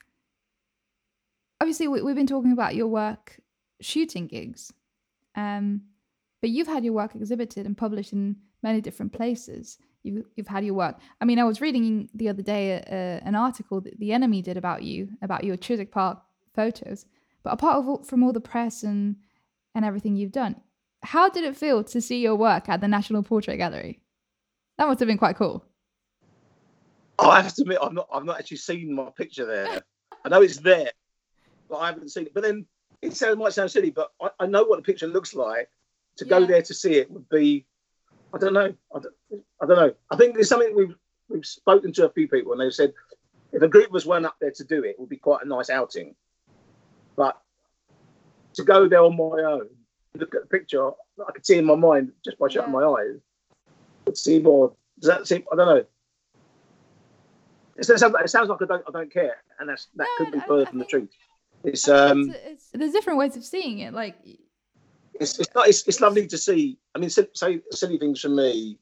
obviously, 1.61 1.87
we, 1.87 2.01
we've 2.01 2.15
been 2.15 2.27
talking 2.27 2.51
about 2.51 2.75
your 2.75 2.87
work 2.87 3.39
shooting 3.83 4.27
gigs, 4.27 4.73
um, 5.35 5.81
but 6.41 6.49
you've 6.49 6.67
had 6.67 6.83
your 6.83 6.93
work 6.93 7.15
exhibited 7.15 7.65
and 7.65 7.77
published 7.77 8.13
in 8.13 8.35
many 8.61 8.81
different 8.81 9.13
places. 9.13 9.77
You've, 10.03 10.25
you've 10.35 10.47
had 10.47 10.65
your 10.65 10.73
work. 10.73 10.97
I 11.21 11.25
mean, 11.25 11.39
I 11.39 11.43
was 11.43 11.61
reading 11.61 12.09
the 12.13 12.29
other 12.29 12.41
day 12.41 12.75
uh, 12.75 13.25
an 13.27 13.35
article 13.35 13.79
that 13.81 13.97
the 13.99 14.09
NME 14.09 14.43
did 14.43 14.57
about 14.57 14.83
you, 14.83 15.09
about 15.21 15.43
your 15.43 15.55
Chiswick 15.55 15.91
Park 15.91 16.19
photos. 16.53 17.05
But 17.43 17.53
apart 17.53 18.05
from 18.05 18.23
all 18.23 18.33
the 18.33 18.39
press 18.39 18.83
and 18.83 19.17
and 19.75 19.83
everything 19.83 20.15
you've 20.15 20.31
done, 20.31 20.55
how 21.01 21.29
did 21.29 21.43
it 21.43 21.57
feel 21.57 21.83
to 21.83 22.01
see 22.01 22.21
your 22.21 22.35
work 22.35 22.69
at 22.69 22.81
the 22.81 22.87
National 22.87 23.23
Portrait 23.23 23.57
Gallery? 23.57 23.99
That 24.77 24.87
must 24.87 24.99
have 24.99 25.07
been 25.07 25.17
quite 25.17 25.35
cool. 25.35 25.65
I 27.19 27.41
have 27.41 27.53
to 27.55 27.61
admit, 27.61 27.79
I've 27.81 27.93
not, 27.93 28.07
I've 28.11 28.25
not 28.25 28.39
actually 28.39 28.57
seen 28.57 28.93
my 28.93 29.09
picture 29.09 29.45
there. 29.45 29.81
I 30.25 30.29
know 30.29 30.41
it's 30.41 30.57
there, 30.57 30.91
but 31.69 31.77
I 31.77 31.87
haven't 31.87 32.09
seen 32.09 32.25
it. 32.25 32.33
But 32.33 32.43
then 32.43 32.65
it 33.03 33.15
sounds, 33.15 33.37
might 33.37 33.53
sound 33.53 33.69
silly, 33.71 33.89
but 33.91 34.11
I, 34.21 34.29
I 34.39 34.45
know 34.47 34.63
what 34.63 34.77
the 34.77 34.83
picture 34.83 35.07
looks 35.07 35.33
like. 35.33 35.69
To 36.17 36.25
go 36.25 36.37
Yeah. 36.39 36.45
there 36.47 36.61
to 36.61 36.73
see 36.75 36.93
it 36.95 37.09
would 37.09 37.27
be, 37.29 37.65
I 38.33 38.37
don't 38.37 38.53
know, 38.53 38.71
I 38.95 38.99
don't, 38.99 39.15
I 39.61 39.65
don't 39.65 39.77
know. 39.77 39.93
I 40.11 40.15
think 40.15 40.35
there's 40.35 40.49
something 40.49 40.75
we've 40.75 40.95
we've 41.29 41.45
spoken 41.45 41.91
to 41.93 42.05
a 42.05 42.11
few 42.11 42.27
people 42.27 42.51
and 42.51 42.61
they've 42.61 42.73
said 42.73 42.93
if 43.51 43.61
a 43.63 43.67
group 43.67 43.89
of 43.89 43.95
us 43.95 44.05
weren't 44.05 44.25
up 44.25 44.35
there 44.39 44.51
to 44.51 44.63
do 44.63 44.83
it, 44.83 44.89
it 44.89 44.99
would 44.99 45.09
be 45.09 45.17
quite 45.17 45.43
a 45.43 45.47
nice 45.47 45.69
outing. 45.71 46.13
But 47.15 47.41
to 48.55 48.63
go 48.63 48.87
there 48.87 49.01
on 49.03 49.17
my 49.17 49.41
own, 49.41 49.69
look 50.15 50.35
at 50.35 50.41
the 50.41 50.47
picture, 50.47 50.87
I 50.89 51.31
could 51.33 51.45
see 51.45 51.57
in 51.57 51.65
my 51.65 51.75
mind 51.75 52.11
just 52.23 52.37
by 52.37 52.47
shutting 52.49 52.71
Yeah. 52.73 52.79
my 52.79 52.85
eyes. 52.85 54.15
See 54.15 54.37
more. 54.39 54.73
Does 54.99 55.09
that 55.09 55.27
seem? 55.27 55.43
I 55.51 55.55
don't 55.55 55.67
know. 55.67 55.85
It 57.77 57.85
sounds, 57.85 58.03
it 58.03 58.29
sounds 58.29 58.49
like 58.49 58.61
I 58.61 58.65
don't, 58.65 58.83
I 58.87 58.91
don't 58.91 59.11
care, 59.11 59.37
and 59.59 59.67
that's 59.67 59.87
that 59.95 60.07
No, 60.19 60.25
could 60.25 60.33
be 60.33 60.39
I- 60.39 60.45
further 60.47 60.67
I 60.67 60.69
from 60.69 60.79
the 60.79 60.85
truth. 60.85 61.09
It's 61.63 61.87
um, 61.87 62.29
it's- 62.29 62.45
it's- 62.45 62.69
there's 62.73 62.91
different 62.91 63.19
ways 63.19 63.35
of 63.37 63.43
seeing 63.43 63.79
it. 63.79 63.93
Like, 63.93 64.15
it's 65.19 65.39
it's 65.39 65.53
not 65.55 65.67
it's, 65.67 65.87
it's 65.87 66.01
lovely 66.01 66.27
to 66.27 66.37
see. 66.37 66.77
I 66.95 66.99
mean, 66.99 67.09
say 67.09 67.61
silly 67.71 67.97
things 67.97 68.19
for 68.21 68.29
me 68.29 68.77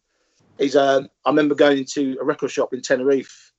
is 0.58 0.76
um, 0.76 1.10
I 1.26 1.30
remember 1.30 1.56
going 1.56 1.86
to 1.86 2.18
a 2.20 2.24
record 2.24 2.52
shop 2.52 2.74
in 2.74 2.82
Tenerife. 2.82 3.54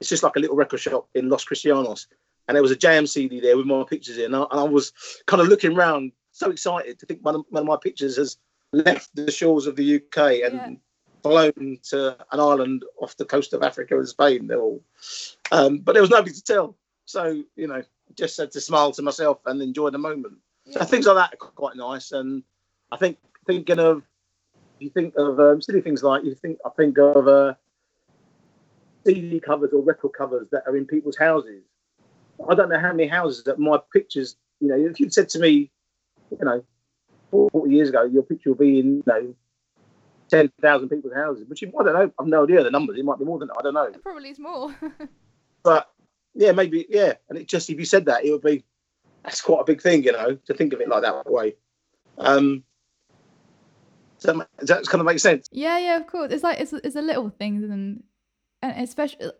It's 0.00 0.08
just 0.08 0.22
like 0.22 0.36
a 0.36 0.40
little 0.40 0.56
record 0.56 0.80
shop 0.80 1.08
in 1.14 1.28
Los 1.28 1.44
Cristianos, 1.44 2.06
and 2.48 2.54
there 2.54 2.62
was 2.62 2.70
a 2.70 2.76
jam 2.76 3.06
CD 3.06 3.40
there 3.40 3.56
with 3.56 3.66
my 3.66 3.84
pictures 3.84 4.18
in, 4.18 4.26
and 4.26 4.36
I, 4.36 4.46
and 4.50 4.60
I 4.60 4.64
was 4.64 4.92
kind 5.26 5.40
of 5.40 5.48
looking 5.48 5.76
around, 5.76 6.12
so 6.32 6.50
excited 6.50 6.98
to 6.98 7.06
think 7.06 7.20
one 7.24 7.34
of, 7.36 7.44
one 7.50 7.62
of 7.62 7.66
my 7.66 7.76
pictures 7.82 8.16
has 8.16 8.38
left 8.72 9.10
the 9.14 9.30
shores 9.30 9.66
of 9.66 9.76
the 9.76 9.96
UK 9.96 10.42
and 10.42 10.54
Yeah. 10.54 10.70
flown 11.22 11.78
to 11.90 12.16
an 12.32 12.40
island 12.40 12.84
off 13.02 13.16
the 13.18 13.26
coast 13.26 13.52
of 13.52 13.62
Africa 13.62 13.98
and 13.98 14.08
Spain. 14.08 14.46
They're 14.46 14.60
all, 14.60 14.82
um, 15.52 15.78
but 15.78 15.92
there 15.92 16.02
was 16.02 16.10
nobody 16.10 16.32
to 16.34 16.42
tell, 16.42 16.78
so 17.04 17.42
you 17.56 17.66
know, 17.66 17.82
just 18.16 18.36
had 18.36 18.50
to 18.52 18.60
smile 18.60 18.92
to 18.92 19.02
myself 19.02 19.38
and 19.46 19.60
enjoy 19.62 19.90
the 19.90 19.98
moment. 19.98 20.34
So 20.70 20.84
things 20.84 21.06
like 21.06 21.16
that 21.16 21.34
are 21.34 21.50
quite 21.50 21.76
nice. 21.76 22.12
And 22.12 22.42
I 22.92 22.96
think 22.96 23.18
thinking 23.46 23.78
of 23.78 24.02
you 24.78 24.90
think 24.90 25.14
of 25.16 25.38
um, 25.38 25.60
silly 25.60 25.80
things 25.80 26.02
like 26.02 26.24
you 26.24 26.34
think 26.34 26.58
I 26.64 26.70
think 26.70 26.98
of 26.98 27.28
uh, 27.28 27.54
CD 29.04 29.40
covers 29.40 29.72
or 29.72 29.82
record 29.82 30.12
covers 30.16 30.48
that 30.52 30.62
are 30.66 30.76
in 30.76 30.86
people's 30.86 31.16
houses. 31.16 31.62
I 32.48 32.54
don't 32.54 32.68
know 32.70 32.80
how 32.80 32.92
many 32.92 33.08
houses 33.08 33.44
that 33.44 33.58
my 33.58 33.78
pictures. 33.92 34.36
You 34.60 34.68
know, 34.68 34.76
if 34.76 35.00
you'd 35.00 35.12
said 35.12 35.28
to 35.30 35.38
me, 35.38 35.70
you 36.30 36.38
know, 36.42 36.62
40 37.30 37.74
years 37.74 37.88
ago, 37.88 38.04
your 38.04 38.22
picture 38.22 38.50
will 38.50 38.56
be 38.56 38.78
in 38.78 38.96
you 38.96 39.02
know. 39.06 39.34
10,000 40.30 40.88
people's 40.88 41.12
houses, 41.12 41.44
which 41.48 41.60
you, 41.60 41.72
I 41.76 41.82
don't 41.82 41.92
know. 41.92 42.12
I've 42.16 42.26
no 42.28 42.44
idea 42.44 42.62
the 42.62 42.70
numbers. 42.70 42.96
It 42.96 43.04
might 43.04 43.18
be 43.18 43.24
more 43.24 43.40
than 43.40 43.48
that. 43.48 43.56
I 43.58 43.62
don't 43.62 43.74
know. 43.74 43.84
it 43.86 44.00
probably 44.00 44.30
is 44.30 44.38
more. 44.38 44.72
Yeah, 46.40 46.52
maybe, 46.52 46.86
yeah. 46.88 47.12
And 47.28 47.36
it 47.38 47.46
just, 47.46 47.68
if 47.68 47.78
you 47.78 47.84
said 47.84 48.06
that, 48.06 48.24
it 48.24 48.30
would 48.32 48.40
be, 48.40 48.64
that's 49.22 49.42
quite 49.42 49.60
a 49.60 49.64
big 49.64 49.82
thing, 49.82 50.02
you 50.02 50.12
know, 50.12 50.36
to 50.46 50.54
think 50.54 50.72
of 50.72 50.80
it 50.80 50.88
like 50.88 51.02
that 51.02 51.30
way. 51.30 51.54
Um, 52.16 52.64
does 54.18 54.34
that, 54.36 54.48
does 54.58 54.68
that 54.68 54.86
kind 54.86 55.00
of 55.00 55.06
make 55.06 55.18
sense? 55.18 55.48
yeah, 55.52 55.78
yeah, 55.78 55.96
of 55.98 56.06
course. 56.06 56.32
It's 56.32 56.42
like 56.42 56.58
it's 56.60 56.72
it's 56.72 56.96
a 56.96 57.02
little 57.02 57.28
things 57.30 57.62
and 57.64 58.02
and 58.62 58.82
especially 58.82 59.30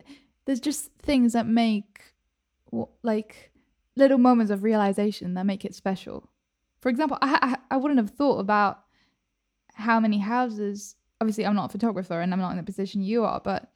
there's 0.45 0.59
just 0.59 0.91
things 1.01 1.33
that 1.33 1.47
make 1.47 2.01
like 3.03 3.51
little 3.95 4.17
moments 4.17 4.51
of 4.51 4.61
realization 4.63 5.33
that 5.35 5.45
make 5.45 5.65
it 5.65 5.73
special. 5.75 6.29
For 6.81 6.89
example, 6.89 7.17
I 7.21 7.57
I, 7.69 7.75
I 7.75 7.77
wouldn't 7.77 7.99
have 7.99 8.11
thought 8.11 8.39
about 8.39 8.79
how 9.73 9.99
many 9.99 10.19
houses. 10.19 10.95
Obviously, 11.19 11.45
I'm 11.47 11.55
not 11.55 11.65
a 11.65 11.69
photographer 11.69 12.19
and 12.21 12.31
I'm 12.33 12.39
not 12.39 12.51
in 12.51 12.57
the 12.57 12.63
position 12.63 13.01
you 13.03 13.23
are, 13.23 13.39
but 13.43 13.71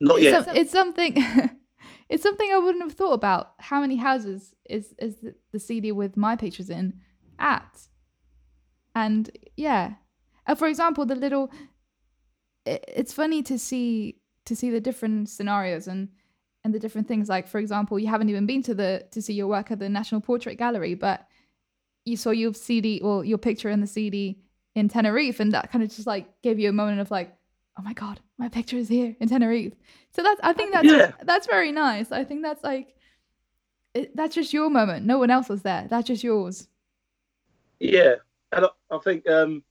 Not 0.00 0.16
it's, 0.18 0.24
yet. 0.24 0.44
some- 0.44 0.56
it's 0.56 0.70
something. 0.72 1.16
it's 2.08 2.22
something 2.22 2.50
I 2.52 2.58
wouldn't 2.58 2.84
have 2.84 2.94
thought 2.94 3.12
about. 3.12 3.52
How 3.58 3.80
many 3.80 3.96
houses 3.96 4.54
is 4.68 4.94
is 4.98 5.16
the, 5.52 5.58
CD 5.58 5.92
with 5.92 6.16
my 6.16 6.36
pictures 6.36 6.70
in 6.70 7.00
at? 7.38 7.88
And 8.94 9.30
yeah, 9.56 9.94
uh, 10.46 10.54
for 10.54 10.68
example, 10.68 11.06
the 11.06 11.14
little. 11.14 11.50
It, 12.66 12.84
it's 12.88 13.12
funny 13.12 13.42
to 13.44 13.58
see 13.58 14.20
to 14.46 14.56
see 14.56 14.70
the 14.70 14.80
different 14.80 15.28
scenarios 15.28 15.86
and 15.86 16.08
and 16.64 16.74
the 16.74 16.78
different 16.78 17.08
things. 17.08 17.28
Like 17.28 17.48
for 17.48 17.58
example, 17.58 17.98
you 17.98 18.08
haven't 18.08 18.28
even 18.28 18.46
been 18.46 18.62
to 18.64 18.74
the 18.74 19.06
to 19.12 19.22
see 19.22 19.34
your 19.34 19.46
work 19.46 19.70
at 19.70 19.78
the 19.78 19.88
National 19.88 20.20
Portrait 20.20 20.56
Gallery, 20.58 20.94
but 20.94 21.26
you 22.04 22.16
saw 22.16 22.30
your 22.30 22.54
CD 22.54 23.00
or 23.00 23.24
your 23.24 23.38
picture 23.38 23.70
in 23.70 23.80
the 23.80 23.86
CD 23.86 24.42
in 24.74 24.88
Tenerife, 24.88 25.40
and 25.40 25.52
that 25.52 25.70
kind 25.70 25.82
of 25.82 25.90
just 25.90 26.06
like 26.06 26.26
gave 26.42 26.58
you 26.58 26.68
a 26.68 26.72
moment 26.72 27.00
of 27.00 27.10
like, 27.10 27.34
oh 27.80 27.82
my 27.82 27.92
god, 27.94 28.20
my 28.36 28.48
picture 28.48 28.76
is 28.76 28.88
here 28.88 29.16
in 29.20 29.28
Tenerife. 29.28 29.72
So 30.12 30.22
that's 30.22 30.40
I 30.42 30.52
think 30.52 30.72
that's 30.72 30.86
Yeah. 30.86 31.12
that's 31.22 31.46
very 31.46 31.72
nice. 31.72 32.12
I 32.12 32.24
think 32.24 32.42
that's 32.42 32.62
like 32.62 32.94
it, 33.94 34.14
that's 34.14 34.34
just 34.34 34.52
your 34.52 34.68
moment. 34.68 35.06
No 35.06 35.18
one 35.18 35.30
else 35.30 35.48
was 35.48 35.62
there. 35.62 35.86
That's 35.88 36.06
just 36.06 36.22
yours. 36.22 36.68
Yeah. 37.78 38.16
And 38.52 38.66
I, 38.66 38.68
I 38.90 38.98
think, 38.98 39.28
um, 39.28 39.62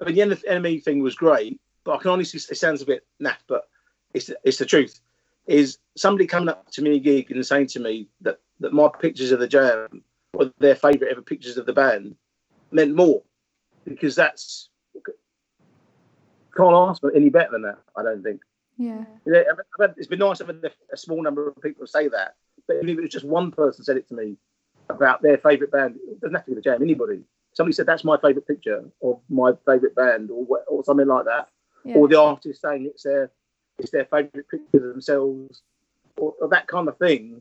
I 0.00 0.06
mean, 0.06 0.14
the 0.14 0.22
en- 0.22 0.62
NME 0.62 0.82
thing 0.82 1.00
was 1.00 1.14
great, 1.14 1.60
but 1.84 1.96
I 1.96 1.98
can 1.98 2.10
honestly, 2.10 2.40
say 2.40 2.52
it 2.52 2.56
sounds 2.56 2.82
a 2.82 2.86
bit 2.86 3.06
naff, 3.20 3.36
but 3.46 3.68
it's, 4.14 4.30
it's 4.42 4.58
the 4.58 4.66
truth. 4.66 5.00
Is 5.46 5.78
somebody 5.96 6.26
coming 6.26 6.48
up 6.48 6.70
to 6.72 6.82
me 6.82 6.96
a 6.96 6.98
gig 6.98 7.30
and 7.30 7.46
saying 7.46 7.68
to 7.68 7.80
me 7.80 8.08
that, 8.22 8.38
that 8.60 8.72
my 8.72 8.88
pictures 9.00 9.30
of 9.32 9.38
the 9.40 9.46
jam 9.48 10.02
or 10.34 10.50
their 10.58 10.74
favourite 10.74 11.12
ever 11.12 11.22
pictures 11.22 11.56
of 11.56 11.66
the 11.66 11.72
band 11.72 12.16
meant 12.70 12.94
more 12.94 13.22
because 13.84 14.16
that's 14.16 14.70
can't 16.56 16.74
ask 16.74 17.00
for 17.00 17.12
any 17.14 17.30
better 17.30 17.50
than 17.52 17.62
that. 17.62 17.78
I 17.96 18.02
don't 18.02 18.22
think. 18.22 18.40
Yeah. 18.78 19.04
You 19.26 19.32
know, 19.32 19.40
I've- 19.40 19.60
I've 19.78 19.88
had- 19.90 19.94
it's 19.98 20.06
been 20.06 20.18
nice 20.18 20.38
having 20.38 20.62
a, 20.92 20.96
small 20.96 21.22
number 21.22 21.48
of 21.48 21.60
people 21.62 21.86
say 21.86 22.08
that, 22.08 22.34
but 22.66 22.76
even 22.76 22.90
if 22.90 22.98
it 22.98 23.02
was 23.02 23.10
just 23.10 23.24
one 23.24 23.50
person 23.50 23.84
said 23.84 23.96
it 23.96 24.08
to 24.08 24.14
me 24.14 24.36
about 24.88 25.22
their 25.22 25.38
favourite 25.38 25.72
band, 25.72 25.96
it 26.08 26.20
doesn't 26.20 26.34
have 26.34 26.44
to 26.44 26.50
be 26.50 26.54
the 26.54 26.60
jam. 26.62 26.82
Anybody, 26.82 27.22
somebody 27.52 27.72
said 27.74 27.86
that's 27.86 28.04
my 28.04 28.16
favourite 28.18 28.46
picture 28.46 28.84
of 29.02 29.20
my 29.28 29.52
favourite 29.66 29.94
band, 29.94 30.30
or 30.30 30.46
or 30.66 30.84
something 30.84 31.06
like 31.06 31.26
that, 31.26 31.48
Yeah. 31.84 31.96
or 31.96 32.08
the 32.08 32.20
artist 32.20 32.60
saying 32.60 32.86
it's 32.86 33.02
their 33.02 33.30
it's 33.78 33.90
their 33.90 34.04
favourite 34.06 34.48
picture 34.48 34.88
of 34.88 34.92
themselves, 34.94 35.62
or, 36.16 36.34
or 36.40 36.48
that 36.48 36.66
kind 36.66 36.88
of 36.88 36.96
thing. 36.98 37.40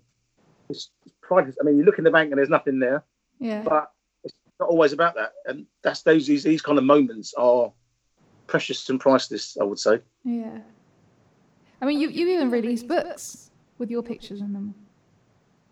It's, 0.69 0.89
it's 1.05 1.15
priceless. 1.21 1.57
I 1.59 1.63
mean, 1.65 1.77
you 1.77 1.83
look 1.83 1.97
in 1.97 2.03
the 2.05 2.11
bank 2.11 2.31
and 2.31 2.37
there's 2.37 2.49
nothing 2.49 2.79
there, 2.79 3.03
yeah. 3.39 3.63
but 3.63 3.91
it's 4.23 4.33
not 4.59 4.69
always 4.69 4.93
about 4.93 5.15
that. 5.15 5.33
And 5.45 5.65
that's 5.81 6.03
those 6.03 6.27
these, 6.27 6.43
these 6.43 6.61
kind 6.61 6.77
of 6.77 6.83
moments 6.85 7.33
are 7.37 7.73
precious 8.51 8.89
and 8.89 8.99
priceless. 8.99 9.57
I 9.59 9.63
would 9.63 9.79
say. 9.79 9.99
Yeah. 10.23 10.59
I 11.81 11.85
mean, 11.85 11.99
you 11.99 12.09
you 12.09 12.27
even 12.27 12.51
released 12.51 12.87
books 12.87 13.49
with 13.79 13.89
your 13.89 14.03
pictures 14.03 14.41
in 14.41 14.53
them. 14.53 14.75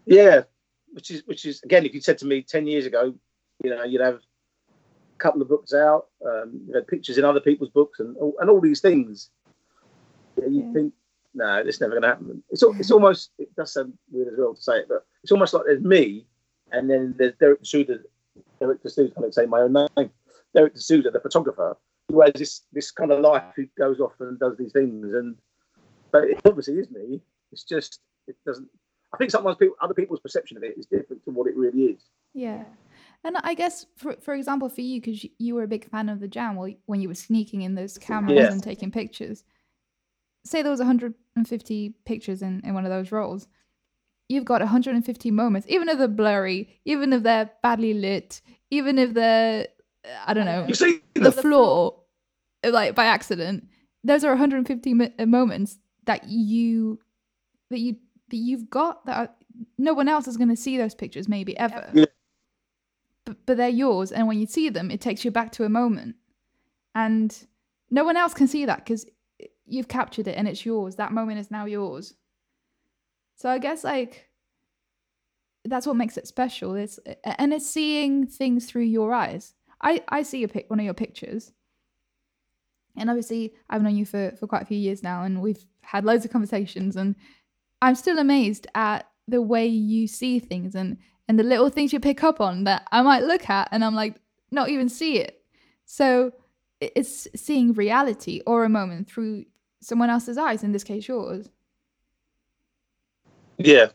Yeah, 0.06 0.44
which 0.94 1.12
is 1.12 1.22
which 1.28 1.46
is 1.46 1.62
again, 1.64 1.86
if 1.86 1.94
you 1.94 2.02
said 2.02 2.18
to 2.20 2.26
me 2.26 2.42
ten 2.42 2.66
years 2.66 2.86
ago, 2.88 3.14
you 3.64 3.70
know, 3.70 3.84
you'd 3.84 4.02
have 4.02 4.16
a 4.16 5.20
couple 5.20 5.42
of 5.42 5.50
books 5.50 5.74
out, 5.74 6.08
um, 6.26 6.62
you 6.68 6.74
had 6.74 6.88
pictures 6.88 7.18
in 7.20 7.26
other 7.26 7.42
people's 7.42 7.70
books, 7.70 8.00
and 8.00 8.16
all- 8.18 8.36
and 8.40 8.50
all 8.50 8.62
these 8.62 8.82
things. 8.82 9.30
Yeah, 10.38 10.48
you 10.48 10.64
Yeah. 10.64 10.74
think, 10.74 10.94
no, 11.34 11.58
it's 11.58 11.82
never 11.82 11.92
going 11.92 12.02
to 12.04 12.08
happen. 12.08 12.44
It's 12.50 12.64
it's 12.80 12.92
almost 12.92 13.32
it 13.38 13.54
does 13.56 13.74
sound 13.74 13.94
weird 14.12 14.30
as 14.34 14.40
well 14.40 14.56
to 14.56 14.62
say 14.62 14.78
it, 14.80 14.88
but 14.88 15.06
it's 15.22 15.32
almost 15.34 15.54
like 15.54 15.66
there's 15.66 15.84
me, 15.84 16.26
and 16.72 16.90
then 16.90 17.14
there's 17.18 17.36
Derek 17.42 17.62
D'Souza. 17.62 18.00
Derek 18.60 18.82
D'Souza, 18.82 19.12
I 19.16 19.20
can't 19.22 19.34
say 19.36 19.46
my 19.46 19.62
own 19.62 19.74
name. 19.74 20.10
Derek 20.56 20.74
D'Souza, 20.74 21.12
the 21.12 21.20
photographer, 21.20 21.78
who 22.10 22.22
has 22.22 22.34
this 22.34 22.62
this 22.74 22.92
kind 22.92 23.12
of 23.12 23.22
life 23.22 23.44
who 23.56 23.66
goes 23.78 24.00
off 24.00 24.14
and 24.20 24.40
does 24.40 24.58
these 24.58 24.72
things, 24.72 25.14
and 25.14 25.36
but 26.12 26.26
it 26.26 26.42
obviously 26.46 26.76
is 26.76 26.90
me. 26.92 27.22
It's 27.52 27.64
just 27.64 28.00
it 28.28 28.36
doesn't. 28.46 28.68
I 29.14 29.18
think 29.18 29.32
sometimes 29.32 29.58
people, 29.58 29.76
other 29.82 29.94
people's 29.94 30.20
perception 30.20 30.58
of 30.58 30.64
it 30.64 30.78
is 30.78 30.86
different 30.86 31.24
to 31.26 31.32
what 31.32 31.48
it 31.48 31.56
really 31.56 31.84
is. 31.84 32.04
Yeah. 32.34 32.64
And 33.24 33.38
I 33.44 33.54
guess, 33.54 33.86
for, 33.98 34.16
for 34.22 34.34
example, 34.34 34.70
for 34.70 34.82
you, 34.82 35.02
because 35.02 35.26
you 35.40 35.56
were 35.56 35.64
a 35.64 35.68
big 35.68 35.90
fan 35.90 36.10
of 36.10 36.20
the 36.20 36.28
jam 36.28 36.56
when 36.56 37.02
you 37.02 37.08
were 37.08 37.16
sneaking 37.16 37.64
in 37.64 37.76
those 37.76 37.98
cameras 37.98 38.38
yeah. 38.38 38.52
and 38.52 38.64
taking 38.64 38.92
pictures, 38.92 39.44
say 40.46 40.62
there 40.62 40.72
was 40.72 40.80
150 40.80 41.96
pictures 42.06 42.42
in, 42.42 42.62
in 42.64 42.74
one 42.74 42.86
of 42.86 42.92
those 42.92 43.12
rolls, 43.12 43.48
you've 44.30 44.46
got 44.46 44.62
150 44.62 45.32
moments, 45.32 45.68
even 45.70 45.90
if 45.90 45.98
they're 45.98 46.08
blurry, 46.08 46.80
even 46.86 47.12
if 47.12 47.24
they're 47.24 47.50
badly 47.62 47.94
lit, 47.94 48.42
even 48.70 48.98
if 48.98 49.14
they're, 49.14 49.68
I 50.26 50.34
don't 50.34 50.46
know, 50.46 50.66
you 50.68 50.76
see 50.76 51.02
the, 51.16 51.22
the 51.22 51.32
floor, 51.32 51.99
like 52.64 52.96
by 52.96 53.06
accident, 53.06 53.68
those 54.04 54.24
are 54.24 54.30
150 54.30 55.14
uh, 55.20 55.26
moments 55.26 55.78
that 56.06 56.28
you, 56.28 57.00
that 57.70 57.80
you, 57.80 57.98
that 58.30 58.38
you've 58.38 58.70
got 58.70 59.06
that 59.06 59.18
are, 59.18 59.30
no 59.78 59.94
one 59.94 60.08
else 60.08 60.28
is 60.28 60.38
going 60.38 60.50
to 60.50 60.56
see 60.56 60.78
those 60.78 60.96
pictures 60.96 61.28
maybe 61.28 61.58
ever. 61.58 61.90
Yeah 61.94 62.06
but, 63.30 63.46
but 63.46 63.58
they're 63.58 63.70
yours. 63.70 64.12
And 64.12 64.28
when 64.28 64.40
you 64.40 64.48
see 64.48 64.70
them, 64.70 64.92
it 64.92 65.02
takes 65.02 65.24
you 65.24 65.32
back 65.32 65.52
to 65.54 65.64
a 65.64 65.70
moment. 65.70 66.16
And 66.96 67.36
no 67.92 68.04
one 68.04 68.18
else 68.18 68.34
can 68.34 68.48
see 68.48 68.66
that 68.66 68.84
because 68.84 69.06
you've 69.66 69.88
captured 69.88 70.28
it 70.28 70.36
and 70.36 70.48
it's 70.48 70.66
yours. 70.66 70.96
That 70.96 71.12
moment 71.12 71.40
is 71.40 71.52
now 71.52 71.66
yours. 71.66 72.16
So 73.36 73.50
I 73.50 73.60
guess 73.60 73.84
like 73.84 74.30
that's 75.64 75.86
what 75.86 75.96
makes 75.96 76.18
it 76.18 76.28
special. 76.28 76.74
It's 76.76 77.00
and 77.24 77.54
it's 77.54 77.70
seeing 77.70 78.26
things 78.26 78.66
through 78.66 78.84
your 78.84 79.14
eyes. 79.14 79.54
I 79.82 80.04
I 80.10 80.24
see 80.24 80.44
a 80.44 80.48
pic 80.48 80.70
one 80.70 80.80
of 80.80 80.86
your 80.86 80.94
pictures, 80.94 81.54
and 83.00 83.10
obviously 83.10 83.54
I've 83.70 83.82
known 83.82 83.96
you 83.96 84.06
for 84.06 84.32
for 84.40 84.48
quite 84.48 84.62
a 84.62 84.66
few 84.66 84.78
years 84.78 85.02
now, 85.04 85.24
and 85.24 85.42
we've 85.42 85.64
had 85.82 86.06
loads 86.06 86.26
of 86.26 86.32
conversations, 86.32 86.96
and 86.96 87.16
I'm 87.82 87.96
still 87.96 88.20
amazed 88.20 88.68
at 88.76 89.10
the 89.28 89.42
way 89.42 89.66
you 89.68 90.08
see 90.08 90.40
things 90.40 90.76
and 90.76 90.98
and 91.28 91.38
the 91.38 91.44
little 91.44 91.70
things 91.70 91.94
you 91.94 92.00
pick 92.00 92.24
up 92.24 92.42
on 92.42 92.64
that 92.64 92.88
I 92.92 93.04
might 93.04 93.24
look 93.24 93.50
at 93.50 93.70
and 93.72 93.86
I'm 93.86 93.94
like, 93.94 94.16
not 94.52 94.70
even 94.70 94.90
see 94.90 95.20
it. 95.20 95.44
So 95.86 96.34
it's 96.82 97.28
seeing 97.36 97.74
reality 97.74 98.42
or 98.48 98.64
a 98.64 98.70
moment 98.70 99.08
through 99.10 99.46
someone 99.80 100.10
else's 100.10 100.40
eyes, 100.40 100.64
in 100.64 100.72
this 100.72 100.84
case, 100.84 101.08
yours. 101.08 101.48
Yeah. 103.58 103.90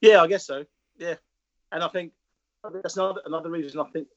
Yeah, 0.00 0.20
I 0.20 0.26
guess 0.26 0.46
so. 0.46 0.64
Yeah. 0.98 1.14
And 1.70 1.84
I 1.84 1.88
think 1.88 2.12
that's 2.82 2.96
another, 2.96 3.20
another 3.24 3.50
reason 3.50 3.80
I 3.80 3.88
think 3.92 4.08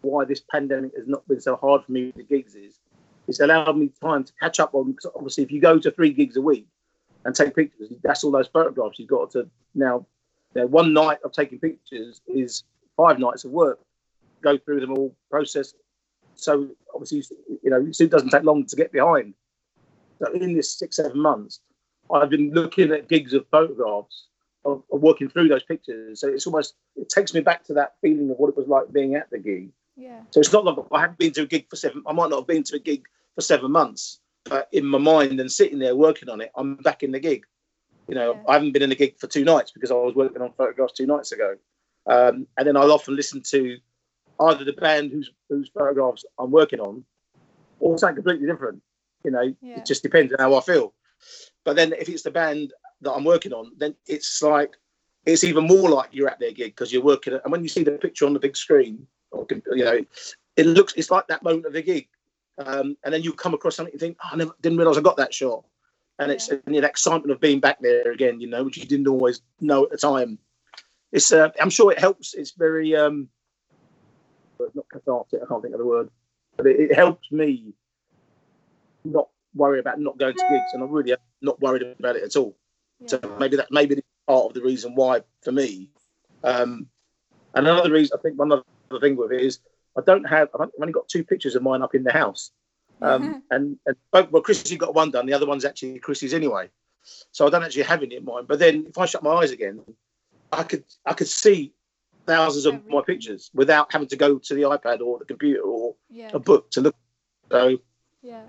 why 0.00 0.24
this 0.24 0.40
pandemic 0.40 0.92
has 0.96 1.06
not 1.06 1.26
been 1.28 1.40
so 1.40 1.56
hard 1.56 1.84
for 1.84 1.92
me 1.92 2.06
with 2.06 2.16
the 2.16 2.22
gigs 2.22 2.54
is 2.54 2.80
it's 3.28 3.40
allowed 3.40 3.76
me 3.76 3.90
time 4.00 4.24
to 4.24 4.32
catch 4.40 4.60
up 4.60 4.74
on 4.74 4.92
because 4.92 5.10
obviously 5.14 5.44
if 5.44 5.50
you 5.50 5.60
go 5.60 5.78
to 5.78 5.90
three 5.90 6.12
gigs 6.12 6.36
a 6.36 6.42
week 6.42 6.66
and 7.24 7.34
take 7.34 7.54
pictures, 7.54 7.92
that's 8.02 8.22
all 8.24 8.30
those 8.30 8.48
photographs 8.48 8.98
you've 8.98 9.08
got 9.08 9.30
to 9.32 9.48
now 9.74 10.06
you 10.54 10.62
know, 10.62 10.66
one 10.66 10.92
night 10.92 11.18
of 11.24 11.32
taking 11.32 11.58
pictures 11.58 12.20
is 12.26 12.64
five 12.96 13.18
nights 13.18 13.44
of 13.44 13.50
work. 13.50 13.80
Go 14.42 14.58
through 14.58 14.80
them 14.80 14.92
all, 14.92 15.14
process. 15.30 15.74
So 16.36 16.68
obviously, 16.92 17.24
you 17.62 17.70
know, 17.70 17.86
it 17.86 18.10
doesn't 18.10 18.30
take 18.30 18.44
long 18.44 18.66
to 18.66 18.76
get 18.76 18.92
behind. 18.92 19.34
So 20.18 20.32
in 20.32 20.54
this 20.54 20.70
six, 20.70 20.96
seven 20.96 21.20
months, 21.20 21.60
I've 22.12 22.30
been 22.30 22.52
looking 22.52 22.92
at 22.92 23.08
gigs 23.08 23.32
of 23.32 23.46
photographs 23.50 24.28
of, 24.64 24.82
of, 24.92 25.00
working 25.00 25.28
through 25.28 25.48
those 25.48 25.62
pictures. 25.62 26.20
So 26.20 26.28
it's 26.28 26.46
almost 26.46 26.74
it 26.96 27.08
takes 27.08 27.34
me 27.34 27.40
back 27.40 27.64
to 27.64 27.74
that 27.74 27.94
feeling 28.00 28.30
of 28.30 28.36
what 28.36 28.48
it 28.48 28.56
was 28.56 28.68
like 28.68 28.92
being 28.92 29.14
at 29.14 29.30
the 29.30 29.38
gig. 29.38 29.70
Yeah. 29.96 30.22
So 30.30 30.40
it's 30.40 30.52
not 30.52 30.64
like 30.64 30.76
I 30.92 31.00
haven't 31.00 31.18
been 31.18 31.32
to 31.32 31.42
a 31.42 31.46
gig 31.46 31.68
for 31.68 31.76
seven. 31.76 32.02
I 32.06 32.12
might 32.12 32.30
not 32.30 32.40
have 32.40 32.46
been 32.46 32.64
to 32.64 32.76
a 32.76 32.80
gig 32.80 33.04
for 33.34 33.40
seven 33.40 33.70
months, 33.70 34.20
but 34.44 34.68
in 34.72 34.84
my 34.86 34.98
mind 34.98 35.40
and 35.40 35.50
sitting 35.50 35.78
there 35.78 35.96
working 35.96 36.28
on 36.28 36.40
it, 36.40 36.50
I'm 36.56 36.76
back 36.76 37.02
in 37.02 37.12
the 37.12 37.20
gig. 37.20 37.44
You 38.08 38.14
know, 38.14 38.34
yeah. 38.34 38.42
I 38.48 38.54
haven't 38.54 38.72
been 38.72 38.82
in 38.82 38.92
a 38.92 38.96
gig 38.96 39.18
for 39.18 39.26
two 39.26 39.44
nights 39.44 39.70
because 39.70 39.90
I 39.90 39.94
was 39.94 40.14
working 40.14 40.42
on 40.42 40.52
photographs 40.52 40.92
two 40.92 41.06
nights 41.06 41.32
ago. 41.32 41.56
Um, 42.06 42.46
and 42.58 42.66
then 42.66 42.76
I'll 42.76 42.92
often 42.92 43.16
listen 43.16 43.42
to 43.50 43.78
either 44.40 44.64
the 44.64 44.72
band 44.74 45.10
whose 45.10 45.30
whose 45.48 45.70
photographs 45.72 46.24
I'm 46.38 46.50
working 46.50 46.80
on, 46.80 47.04
or 47.80 47.96
something 47.96 48.16
completely 48.16 48.46
different. 48.46 48.82
You 49.24 49.30
know, 49.30 49.54
yeah. 49.62 49.78
it 49.78 49.86
just 49.86 50.02
depends 50.02 50.32
on 50.32 50.38
how 50.38 50.54
I 50.54 50.60
feel. 50.60 50.92
But 51.64 51.76
then 51.76 51.94
if 51.94 52.08
it's 52.08 52.22
the 52.22 52.30
band 52.30 52.74
that 53.00 53.12
I'm 53.12 53.24
working 53.24 53.52
on, 53.52 53.72
then 53.78 53.94
it's 54.06 54.42
like 54.42 54.74
it's 55.24 55.44
even 55.44 55.66
more 55.66 55.88
like 55.88 56.10
you're 56.12 56.28
at 56.28 56.40
their 56.40 56.52
gig 56.52 56.72
because 56.72 56.92
you're 56.92 57.02
working. 57.02 57.32
and 57.32 57.50
when 57.50 57.62
you 57.62 57.68
see 57.68 57.84
the 57.84 57.92
picture 57.92 58.26
on 58.26 58.34
the 58.34 58.38
big 58.38 58.56
screen, 58.56 59.06
or, 59.34 59.46
you 59.50 59.84
know, 59.84 60.00
it 60.56 60.66
looks 60.66 60.94
it's 60.96 61.10
like 61.10 61.26
that 61.28 61.42
moment 61.42 61.66
of 61.66 61.72
the 61.72 61.82
gig. 61.82 62.08
Um, 62.58 62.96
and 63.04 63.12
then 63.12 63.22
you 63.22 63.32
come 63.32 63.54
across 63.54 63.76
something, 63.76 63.92
you 63.92 63.98
think, 63.98 64.16
oh, 64.24 64.28
I 64.32 64.36
never 64.36 64.52
didn't 64.62 64.78
realize 64.78 64.96
I 64.96 65.00
got 65.00 65.16
that 65.16 65.34
shot 65.34 65.64
and 66.18 66.30
it's 66.30 66.48
yeah. 66.48 66.58
the 66.66 66.86
excitement 66.86 67.32
of 67.32 67.40
being 67.40 67.60
back 67.60 67.80
there 67.80 68.12
again, 68.12 68.40
you 68.40 68.46
know, 68.46 68.64
which 68.64 68.76
you 68.76 68.84
didn't 68.84 69.08
always 69.08 69.40
know 69.60 69.84
at 69.84 69.90
the 69.90 69.98
time. 69.98 70.38
It's, 71.12 71.32
uh, 71.32 71.50
I'm 71.60 71.70
sure 71.70 71.92
it 71.92 71.98
helps. 71.98 72.34
It's 72.34 72.52
very, 72.52 72.94
um, 72.94 73.28
not 74.74 74.88
cathartic. 74.92 75.40
I 75.42 75.46
can't 75.46 75.62
think 75.62 75.74
of 75.74 75.78
the 75.78 75.86
word, 75.86 76.10
but 76.56 76.66
it, 76.66 76.78
it 76.78 76.94
helps 76.94 77.30
me 77.30 77.74
not 79.04 79.28
worry 79.54 79.80
about 79.80 80.00
not 80.00 80.18
going 80.18 80.34
to 80.34 80.46
gigs, 80.50 80.72
and 80.72 80.82
I'm 80.82 80.90
really 80.90 81.14
not 81.42 81.60
worried 81.60 81.82
about 81.98 82.16
it 82.16 82.22
at 82.22 82.36
all. 82.36 82.56
Yeah. 83.00 83.08
So 83.08 83.36
maybe 83.38 83.56
that 83.56 83.70
maybe 83.70 84.02
part 84.26 84.46
of 84.46 84.54
the 84.54 84.62
reason 84.62 84.94
why 84.94 85.22
for 85.42 85.52
me. 85.52 85.90
Um, 86.42 86.86
and 87.54 87.66
another 87.66 87.92
reason 87.92 88.16
I 88.18 88.22
think 88.22 88.38
one 88.38 88.52
other 88.52 88.62
thing 89.00 89.16
with 89.16 89.32
it 89.32 89.40
is 89.40 89.58
I 89.96 90.02
don't 90.02 90.24
have 90.24 90.48
I've 90.58 90.70
only 90.80 90.92
got 90.92 91.08
two 91.08 91.24
pictures 91.24 91.54
of 91.54 91.62
mine 91.62 91.82
up 91.82 91.94
in 91.94 92.04
the 92.04 92.12
house. 92.12 92.50
Um, 93.02 93.22
mm-hmm. 93.22 93.38
and, 93.50 93.76
and 93.86 93.96
both, 94.12 94.30
well, 94.30 94.42
Chrissy 94.42 94.76
got 94.76 94.94
one 94.94 95.10
done. 95.10 95.26
The 95.26 95.32
other 95.32 95.46
one's 95.46 95.64
actually 95.64 95.98
Chrissy's 95.98 96.32
anyway. 96.32 96.70
So 97.32 97.46
I 97.46 97.50
don't 97.50 97.62
actually 97.62 97.82
have 97.82 98.02
any 98.02 98.16
in 98.16 98.24
mind. 98.24 98.48
But 98.48 98.58
then 98.58 98.86
if 98.88 98.96
I 98.96 99.06
shut 99.06 99.22
my 99.22 99.32
eyes 99.32 99.50
again, 99.50 99.80
I 100.52 100.62
could 100.62 100.84
I 101.04 101.12
could 101.12 101.28
see 101.28 101.72
thousands 102.26 102.66
of 102.66 102.86
my 102.88 103.02
pictures 103.02 103.50
without 103.52 103.92
having 103.92 104.08
to 104.08 104.16
go 104.16 104.38
to 104.38 104.54
the 104.54 104.62
iPad 104.62 105.00
or 105.00 105.18
the 105.18 105.24
computer 105.24 105.60
or 105.60 105.94
yeah. 106.08 106.30
a 106.32 106.38
book 106.38 106.70
to 106.72 106.80
look. 106.80 106.96
So 107.50 107.78
yeah, 108.22 108.44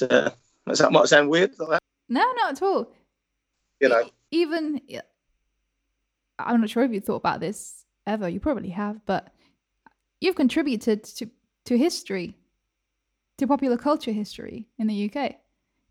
uh, 0.00 0.30
that 0.66 0.92
might 0.92 1.08
sound 1.08 1.28
weird. 1.28 1.58
Like 1.58 1.70
that. 1.70 1.82
No, 2.08 2.20
not 2.36 2.52
at 2.52 2.62
all. 2.62 2.88
You 3.80 3.88
know, 3.88 4.08
even 4.30 4.80
I'm 6.38 6.60
not 6.60 6.70
sure 6.70 6.84
if 6.84 6.92
you 6.92 7.00
thought 7.00 7.16
about 7.16 7.40
this 7.40 7.81
ever. 8.06 8.28
You 8.28 8.40
probably 8.40 8.70
have, 8.70 9.04
but 9.06 9.32
you've 10.20 10.36
contributed 10.36 11.04
to 11.04 11.30
to 11.64 11.78
history 11.78 12.36
to 13.38 13.46
popular 13.46 13.76
culture 13.76 14.12
history 14.12 14.68
in 14.78 14.86
the 14.86 15.10
UK. 15.10 15.36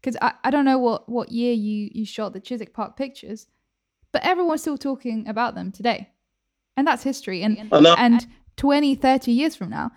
Because 0.02 0.17
I, 0.21 0.34
I 0.43 0.52
don't 0.52 0.65
know 0.65 0.80
what, 0.80 1.08
what 1.08 1.32
year 1.32 1.54
you, 1.54 1.89
you 1.93 2.06
shot 2.06 2.34
the 2.34 2.39
Chiswick 2.39 2.74
Park 2.74 2.97
pictures, 2.97 3.47
but 4.12 4.24
everyone's 4.26 4.62
still 4.62 4.78
talking 4.78 5.28
about 5.28 5.54
them 5.54 5.71
today. 5.71 6.10
And 6.76 6.88
that's 6.88 7.04
history. 7.04 7.43
And, 7.43 7.69
and 7.71 8.26
20, 8.58 8.95
30 8.95 9.32
years 9.32 9.56
from 9.56 9.69
now, 9.69 9.91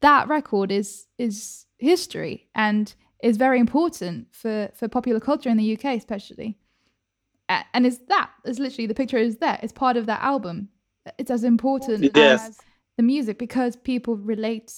that 0.00 0.28
record 0.28 0.72
is 0.72 1.06
is 1.18 1.66
history 1.78 2.48
and 2.54 2.94
is 3.22 3.36
very 3.36 3.60
important 3.60 4.26
for, 4.32 4.70
for 4.74 4.88
popular 4.88 5.20
culture 5.20 5.48
in 5.48 5.56
the 5.56 5.72
UK, 5.76 5.96
especially. 5.96 6.58
And 7.48 7.86
is 7.86 8.00
that 8.08 8.30
is 8.46 8.58
literally 8.58 8.86
the 8.86 8.94
picture 8.94 9.18
is 9.18 9.36
there. 9.36 9.58
It's 9.62 9.72
part 9.72 9.96
of 9.96 10.06
that 10.06 10.22
album. 10.22 10.70
It's 11.18 11.30
as 11.30 11.44
important 11.44 12.10
yes. 12.14 12.48
as 12.48 12.58
the 12.96 13.02
music 13.02 13.38
because 13.38 13.76
people 13.76 14.16
relate 14.16 14.72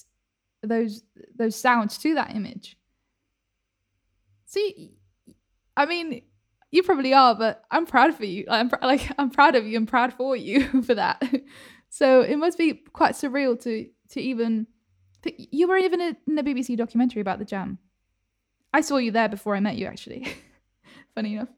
those 0.62 1.02
those 1.36 1.56
sounds 1.56 1.98
to 1.98 2.14
that 2.14 2.34
image. 2.34 2.76
See, 4.46 4.94
I 5.76 5.86
mean, 5.86 6.22
you 6.70 6.82
probably 6.82 7.12
are, 7.12 7.34
but 7.34 7.64
I'm 7.70 7.86
proud 7.86 8.14
for 8.14 8.24
you. 8.24 8.46
I'm 8.48 8.68
pr- 8.68 8.76
like 8.82 9.10
I'm 9.18 9.30
proud 9.30 9.54
of 9.54 9.66
you. 9.66 9.76
I'm 9.76 9.86
proud 9.86 10.12
for 10.14 10.36
you 10.36 10.82
for 10.82 10.94
that. 10.94 11.22
so 11.88 12.20
it 12.20 12.36
must 12.36 12.58
be 12.58 12.74
quite 12.92 13.14
surreal 13.14 13.60
to 13.62 13.88
to 14.10 14.20
even. 14.20 14.66
You 15.26 15.68
were 15.68 15.78
even 15.78 16.02
in 16.02 16.34
the 16.34 16.42
BBC 16.42 16.76
documentary 16.76 17.22
about 17.22 17.38
the 17.38 17.46
Jam. 17.46 17.78
I 18.74 18.82
saw 18.82 18.98
you 18.98 19.10
there 19.10 19.28
before 19.28 19.56
I 19.56 19.60
met 19.60 19.76
you, 19.76 19.86
actually. 19.86 20.26
Funny 21.14 21.34
enough. 21.34 21.48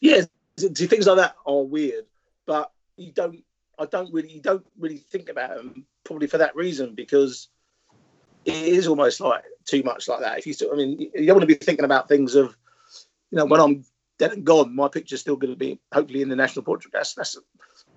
Yeah, 0.00 0.22
see, 0.56 0.86
things 0.86 1.06
like 1.06 1.16
that 1.16 1.34
are 1.44 1.62
weird, 1.62 2.06
but 2.52 2.70
you 2.98 3.12
don't. 3.12 3.42
I 3.78 3.86
don't 3.86 4.12
really. 4.12 4.30
You 4.30 4.42
don't 4.42 4.66
really 4.78 4.98
think 4.98 5.30
about 5.30 5.56
them 5.56 5.86
probably 6.04 6.26
for 6.26 6.36
that 6.36 6.54
reason 6.54 6.94
because 6.94 7.48
it 8.44 8.54
is 8.54 8.86
almost 8.86 9.20
like 9.20 9.44
too 9.64 9.82
much 9.82 10.06
like 10.06 10.20
that. 10.20 10.38
If 10.38 10.46
you, 10.46 10.52
still, 10.52 10.70
I 10.70 10.76
mean, 10.76 11.00
you 11.00 11.26
don't 11.26 11.36
want 11.36 11.48
to 11.48 11.54
be 11.54 11.54
thinking 11.54 11.86
about 11.86 12.08
things 12.08 12.34
of, 12.34 12.54
you 13.30 13.38
know, 13.38 13.46
when 13.46 13.58
I'm 13.58 13.86
dead 14.18 14.32
and 14.32 14.44
gone, 14.44 14.76
my 14.76 14.88
picture's 14.88 15.22
still 15.22 15.36
going 15.36 15.54
to 15.54 15.58
be 15.58 15.80
hopefully 15.94 16.20
in 16.20 16.28
the 16.28 16.36
national 16.36 16.66
portrait. 16.66 16.92
That's 16.92 17.14
that's 17.14 17.38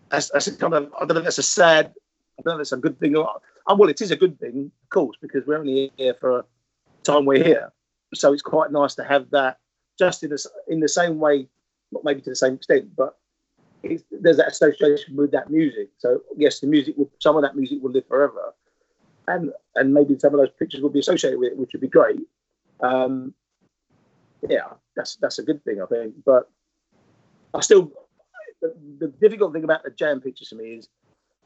that's 0.10 0.30
that's 0.30 0.47
a 0.47 0.56
kind 0.56 0.74
of 0.74 0.93
I 0.97 1.06
don't 1.06 1.16
know. 1.18 1.22
That's 1.22 1.38
a 1.38 1.43
sad. 1.43 1.93
I 2.39 2.41
don't 2.41 2.53
know. 2.53 2.58
That's 2.60 2.72
a 2.72 2.78
good 2.78 2.97
thing. 2.97 3.18
Or, 3.18 3.41
oh, 3.68 3.76
well, 3.76 3.89
it 3.89 3.99
is 3.99 4.12
a 4.12 4.16
good 4.16 4.39
thing, 4.39 4.72
of 4.84 4.89
course, 4.89 5.18
because 5.22 5.45
we're 5.45 5.58
only 5.58 5.91
here 5.97 6.14
for 6.14 6.39
a 6.39 6.45
time 7.03 7.26
we're 7.26 7.43
here. 7.43 7.74
So 8.14 8.32
it's 8.32 8.41
quite 8.41 8.72
nice 8.72 8.95
to 8.95 9.03
have 9.03 9.32
that, 9.32 9.58
just 9.99 10.24
in 10.24 10.30
the 10.30 10.49
in 10.70 10.80
the 10.80 10.88
same 10.88 11.20
way, 11.20 11.49
not 11.91 12.06
maybe 12.06 12.22
to 12.22 12.30
the 12.30 12.38
same 12.38 12.53
extent, 12.53 12.95
but 12.95 13.18
there's 14.11 14.38
that 14.38 14.47
association 14.47 15.15
with 15.15 15.31
that 15.31 15.49
music. 15.49 15.89
So 15.97 16.21
yes, 16.36 16.59
the 16.59 16.67
music 16.67 16.97
will, 16.97 17.09
some 17.19 17.36
of 17.36 17.43
that 17.43 17.55
music 17.55 17.79
will 17.81 17.91
live 17.91 18.07
forever. 18.07 18.53
and 19.27 19.51
and 19.75 19.93
maybe 19.93 20.17
some 20.19 20.33
of 20.33 20.39
those 20.39 20.51
pictures 20.57 20.81
will 20.81 20.89
be 20.89 20.99
associated 20.99 21.39
with 21.39 21.51
it, 21.51 21.57
which 21.57 21.71
would 21.73 21.81
be 21.81 21.88
great. 21.88 22.21
Um, 22.81 23.33
yeah, 24.49 24.73
that's 24.95 25.15
that's 25.17 25.39
a 25.39 25.43
good 25.43 25.63
thing, 25.63 25.81
I 25.81 25.86
think. 25.86 26.15
But 26.25 26.49
I 27.53 27.61
still, 27.61 27.91
the, 28.61 28.73
the 28.99 29.07
difficult 29.07 29.53
thing 29.53 29.63
about 29.63 29.83
the 29.83 29.91
jam 29.91 30.21
pictures 30.21 30.49
for 30.49 30.55
me 30.55 30.75
is 30.75 30.89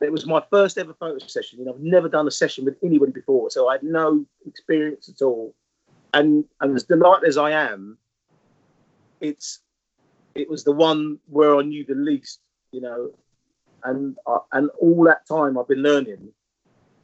it 0.01 0.11
was 0.11 0.25
my 0.25 0.43
first 0.49 0.77
ever 0.77 0.93
photo 0.93 1.25
session. 1.25 1.59
You 1.59 1.65
know, 1.65 1.73
I've 1.73 1.81
never 1.81 2.09
done 2.09 2.27
a 2.27 2.31
session 2.31 2.65
with 2.65 2.77
anybody 2.83 3.11
before, 3.11 3.49
so 3.49 3.67
I 3.67 3.73
had 3.73 3.83
no 3.83 4.25
experience 4.45 5.09
at 5.09 5.21
all. 5.21 5.53
And 6.13 6.45
and 6.61 6.75
as 6.75 6.83
delighted 6.83 7.27
as 7.27 7.37
I 7.37 7.51
am, 7.51 7.97
it's 9.21 9.59
it 10.35 10.49
was 10.49 10.63
the 10.63 10.71
one 10.71 11.19
where 11.27 11.57
I 11.57 11.61
knew 11.61 11.85
the 11.85 11.95
least. 11.95 12.39
You 12.71 12.81
know, 12.81 13.11
and 13.83 14.15
uh, 14.25 14.39
and 14.51 14.69
all 14.79 15.03
that 15.05 15.27
time 15.27 15.57
I've 15.57 15.67
been 15.67 15.81
learning, 15.81 16.29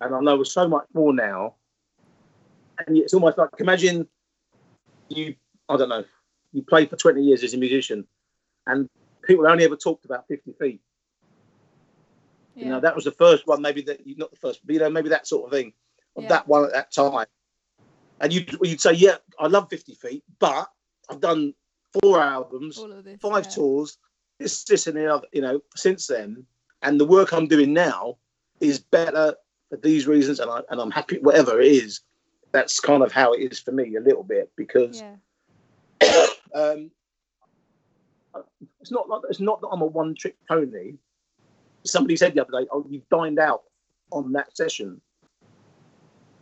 and 0.01 0.15
I 0.15 0.19
know 0.21 0.43
so 0.43 0.67
much 0.67 0.85
more 0.93 1.13
now. 1.13 1.55
And 2.77 2.97
it's 2.97 3.13
almost 3.13 3.37
like 3.37 3.49
imagine 3.59 4.07
you 5.09 5.35
I 5.69 5.77
don't 5.77 5.89
know 5.89 6.03
you 6.51 6.63
play 6.63 6.85
for 6.85 6.95
twenty 6.95 7.21
years 7.21 7.43
as 7.43 7.53
a 7.53 7.57
musician, 7.57 8.05
and 8.67 8.89
people 9.23 9.47
only 9.47 9.65
ever 9.65 9.75
talked 9.75 10.05
about 10.05 10.27
fifty 10.27 10.53
feet. 10.53 10.81
Yeah. 12.55 12.65
You 12.65 12.69
know 12.71 12.79
that 12.79 12.95
was 12.95 13.05
the 13.05 13.11
first 13.11 13.47
one, 13.47 13.61
maybe 13.61 13.81
that 13.83 14.01
not 14.17 14.31
the 14.31 14.37
first, 14.37 14.61
but 14.65 14.73
you 14.73 14.79
know 14.79 14.89
maybe 14.89 15.09
that 15.09 15.27
sort 15.27 15.45
of 15.45 15.51
thing, 15.51 15.73
of 16.15 16.23
yeah. 16.23 16.29
that 16.29 16.47
one 16.47 16.65
at 16.65 16.73
that 16.73 16.93
time. 16.93 17.27
And 18.21 18.31
you'd 18.31 18.57
you'd 18.61 18.79
say, 18.79 18.93
yeah, 18.93 19.17
I 19.37 19.47
love 19.47 19.67
fifty 19.69 19.95
feet, 19.95 20.23
but 20.39 20.67
I've 21.09 21.19
done 21.19 21.53
four 22.01 22.21
albums, 22.21 22.81
this, 23.03 23.17
five 23.19 23.45
yeah. 23.45 23.51
tours, 23.51 23.97
this, 24.39 24.63
this, 24.63 24.87
and 24.87 24.97
the 24.97 25.13
other. 25.13 25.27
You 25.31 25.41
know, 25.41 25.61
since 25.75 26.07
then, 26.07 26.45
and 26.81 26.99
the 26.99 27.05
work 27.05 27.33
I'm 27.33 27.47
doing 27.47 27.73
now 27.73 28.17
is 28.59 28.79
better 28.79 29.35
for 29.69 29.77
these 29.77 30.07
reasons, 30.07 30.39
and 30.39 30.49
I 30.49 30.61
and 30.69 30.79
I'm 30.79 30.91
happy 30.91 31.19
whatever 31.19 31.59
it 31.59 31.71
is. 31.71 32.01
That's 32.51 32.79
kind 32.79 33.03
of 33.03 33.11
how 33.11 33.33
it 33.33 33.39
is 33.39 33.59
for 33.59 33.71
me 33.71 33.95
a 33.95 33.99
little 34.01 34.23
bit 34.23 34.49
because 34.55 35.01
yeah. 36.01 36.25
um, 36.55 36.91
it's 38.79 38.91
not 38.91 39.09
like 39.09 39.21
it's 39.29 39.39
not 39.39 39.61
that 39.61 39.67
I'm 39.67 39.81
a 39.81 39.85
one 39.85 40.15
trick 40.15 40.35
pony. 40.47 40.93
Somebody 41.83 42.15
said 42.15 42.33
the 42.33 42.41
other 42.41 42.61
day, 42.61 42.67
"Oh, 42.71 42.85
you've 42.89 43.07
dined 43.09 43.39
out 43.39 43.63
on 44.11 44.31
that 44.33 44.55
session," 44.55 45.01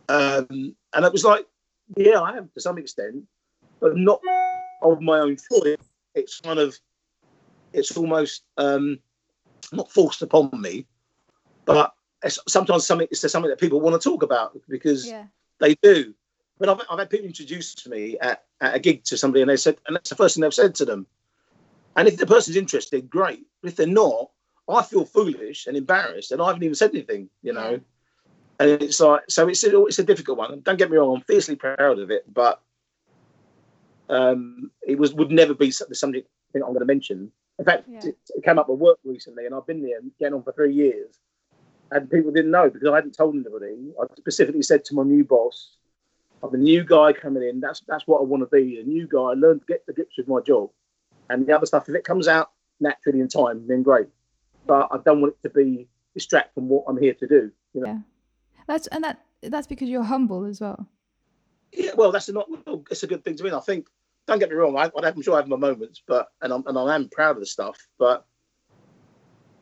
um, 0.08 0.76
and 0.92 1.04
it 1.04 1.12
was 1.12 1.24
like, 1.24 1.46
"Yeah, 1.96 2.20
I 2.20 2.36
am 2.36 2.50
to 2.54 2.60
some 2.60 2.78
extent, 2.78 3.24
but 3.80 3.96
not 3.96 4.20
of 4.92 5.00
my 5.00 5.18
own 5.18 5.36
choice. 5.36 5.76
It's 6.14 6.40
kind 6.40 6.58
of, 6.58 6.78
it's 7.72 7.96
almost 7.96 8.44
um, 8.56 8.98
not 9.72 9.90
forced 9.90 10.22
upon 10.22 10.50
me, 10.60 10.86
but 11.64 11.92
sometimes 12.28 12.86
something 12.86 13.08
it's 13.10 13.20
something 13.30 13.50
that 13.50 13.60
people 13.60 13.80
want 13.80 14.00
to 14.00 14.08
talk 14.08 14.22
about 14.22 14.58
because 14.68 15.06
yeah. 15.06 15.24
they 15.60 15.74
do. 15.76 16.14
But 16.58 16.68
I've, 16.68 16.80
I've 16.90 16.98
had 16.98 17.10
people 17.10 17.26
introduced 17.26 17.82
to 17.84 17.90
me 17.90 18.16
at, 18.20 18.44
at, 18.60 18.76
a 18.76 18.78
gig 18.78 19.04
to 19.04 19.16
somebody, 19.16 19.42
and 19.42 19.50
they 19.50 19.56
said, 19.56 19.76
and 19.86 19.96
that's 19.96 20.10
the 20.10 20.16
first 20.16 20.34
thing 20.34 20.42
they've 20.42 20.54
said 20.54 20.74
to 20.76 20.84
them. 20.84 21.06
And 21.96 22.06
if 22.06 22.16
the 22.16 22.26
person's 22.26 22.56
interested, 22.56 23.10
great. 23.10 23.44
But 23.60 23.70
if 23.70 23.76
they're 23.76 23.86
not, 23.86 24.30
I 24.68 24.82
feel 24.82 25.04
foolish 25.04 25.66
and 25.66 25.76
embarrassed, 25.76 26.32
and 26.32 26.40
I 26.40 26.46
haven't 26.46 26.62
even 26.62 26.74
said 26.74 26.90
anything, 26.90 27.28
you 27.42 27.52
know. 27.52 27.80
And 28.60 28.70
it's 28.70 29.00
like, 29.00 29.22
so 29.28 29.48
it's 29.48 29.64
a, 29.64 29.84
it's 29.86 29.98
a 29.98 30.04
difficult 30.04 30.38
one. 30.38 30.60
Don't 30.60 30.78
get 30.78 30.90
me 30.90 30.96
wrong, 30.96 31.16
I'm 31.16 31.22
fiercely 31.22 31.56
proud 31.56 31.98
of 31.98 32.10
it, 32.10 32.32
but 32.32 32.62
um, 34.08 34.70
it 34.86 34.98
was 34.98 35.14
would 35.14 35.30
never 35.30 35.54
be 35.54 35.70
something 35.70 36.22
thing 36.52 36.62
I'm 36.62 36.68
going 36.68 36.80
to 36.80 36.84
mention. 36.84 37.30
In 37.58 37.64
fact, 37.64 37.84
yeah. 37.88 37.98
it, 37.98 38.16
it, 38.28 38.44
came 38.44 38.58
up 38.58 38.68
at 38.68 38.76
work 38.76 38.98
recently, 39.04 39.46
and 39.46 39.54
I've 39.54 39.66
been 39.66 39.82
there 39.82 40.00
getting 40.18 40.34
on 40.34 40.42
for 40.42 40.52
three 40.52 40.74
years, 40.74 41.18
and 41.90 42.10
people 42.10 42.32
didn't 42.32 42.50
know 42.50 42.68
because 42.68 42.88
I 42.88 42.96
hadn't 42.96 43.16
told 43.16 43.34
anybody. 43.34 43.92
I 44.00 44.06
specifically 44.16 44.62
said 44.62 44.84
to 44.86 44.94
my 44.94 45.04
new 45.04 45.24
boss, 45.24 45.76
"I'm 46.42 46.54
a 46.54 46.58
new 46.58 46.84
guy 46.84 47.12
coming 47.12 47.42
in. 47.42 47.60
That's 47.60 47.82
that's 47.86 48.06
what 48.06 48.20
I 48.20 48.24
want 48.24 48.42
to 48.42 48.54
be. 48.54 48.80
A 48.80 48.84
new 48.84 49.06
guy. 49.06 49.32
Learn 49.32 49.60
to 49.60 49.66
get 49.66 49.86
the 49.86 49.92
grips 49.92 50.16
with 50.18 50.28
my 50.28 50.40
job, 50.40 50.70
and 51.30 51.46
the 51.46 51.54
other 51.54 51.66
stuff. 51.66 51.88
If 51.88 51.94
it 51.94 52.04
comes 52.04 52.28
out 52.28 52.50
naturally 52.80 53.20
in 53.20 53.28
time, 53.28 53.66
then 53.66 53.82
great. 53.82 54.08
But 54.66 54.88
I 54.90 54.98
don't 55.04 55.20
want 55.20 55.34
it 55.34 55.48
to 55.48 55.54
be 55.54 55.88
distract 56.14 56.54
from 56.54 56.68
what 56.68 56.84
I'm 56.88 56.96
here 56.96 57.14
to 57.14 57.26
do. 57.26 57.50
You 57.74 57.80
know? 57.82 57.86
Yeah, 57.86 57.98
that's 58.66 58.86
and 58.88 59.04
that 59.04 59.20
that's 59.42 59.66
because 59.66 59.88
you're 59.88 60.04
humble 60.04 60.44
as 60.44 60.60
well. 60.60 60.88
Yeah, 61.72 61.90
well, 61.96 62.12
that's 62.12 62.28
not. 62.28 62.48
It's 62.90 63.02
a 63.02 63.06
good 63.06 63.24
thing 63.24 63.36
to 63.36 63.44
win. 63.44 63.54
I 63.54 63.60
think. 63.60 63.88
Don't 64.26 64.38
get 64.38 64.48
me 64.48 64.54
wrong. 64.54 64.74
I, 64.78 64.90
am 65.06 65.20
sure 65.20 65.34
I 65.34 65.38
have 65.38 65.48
my 65.48 65.56
moments, 65.56 66.02
but 66.06 66.28
and 66.40 66.52
I'm 66.52 66.66
and 66.66 66.78
I 66.78 66.94
am 66.94 67.10
proud 67.10 67.36
of 67.36 67.40
the 67.40 67.46
stuff. 67.46 67.76
But 67.98 68.24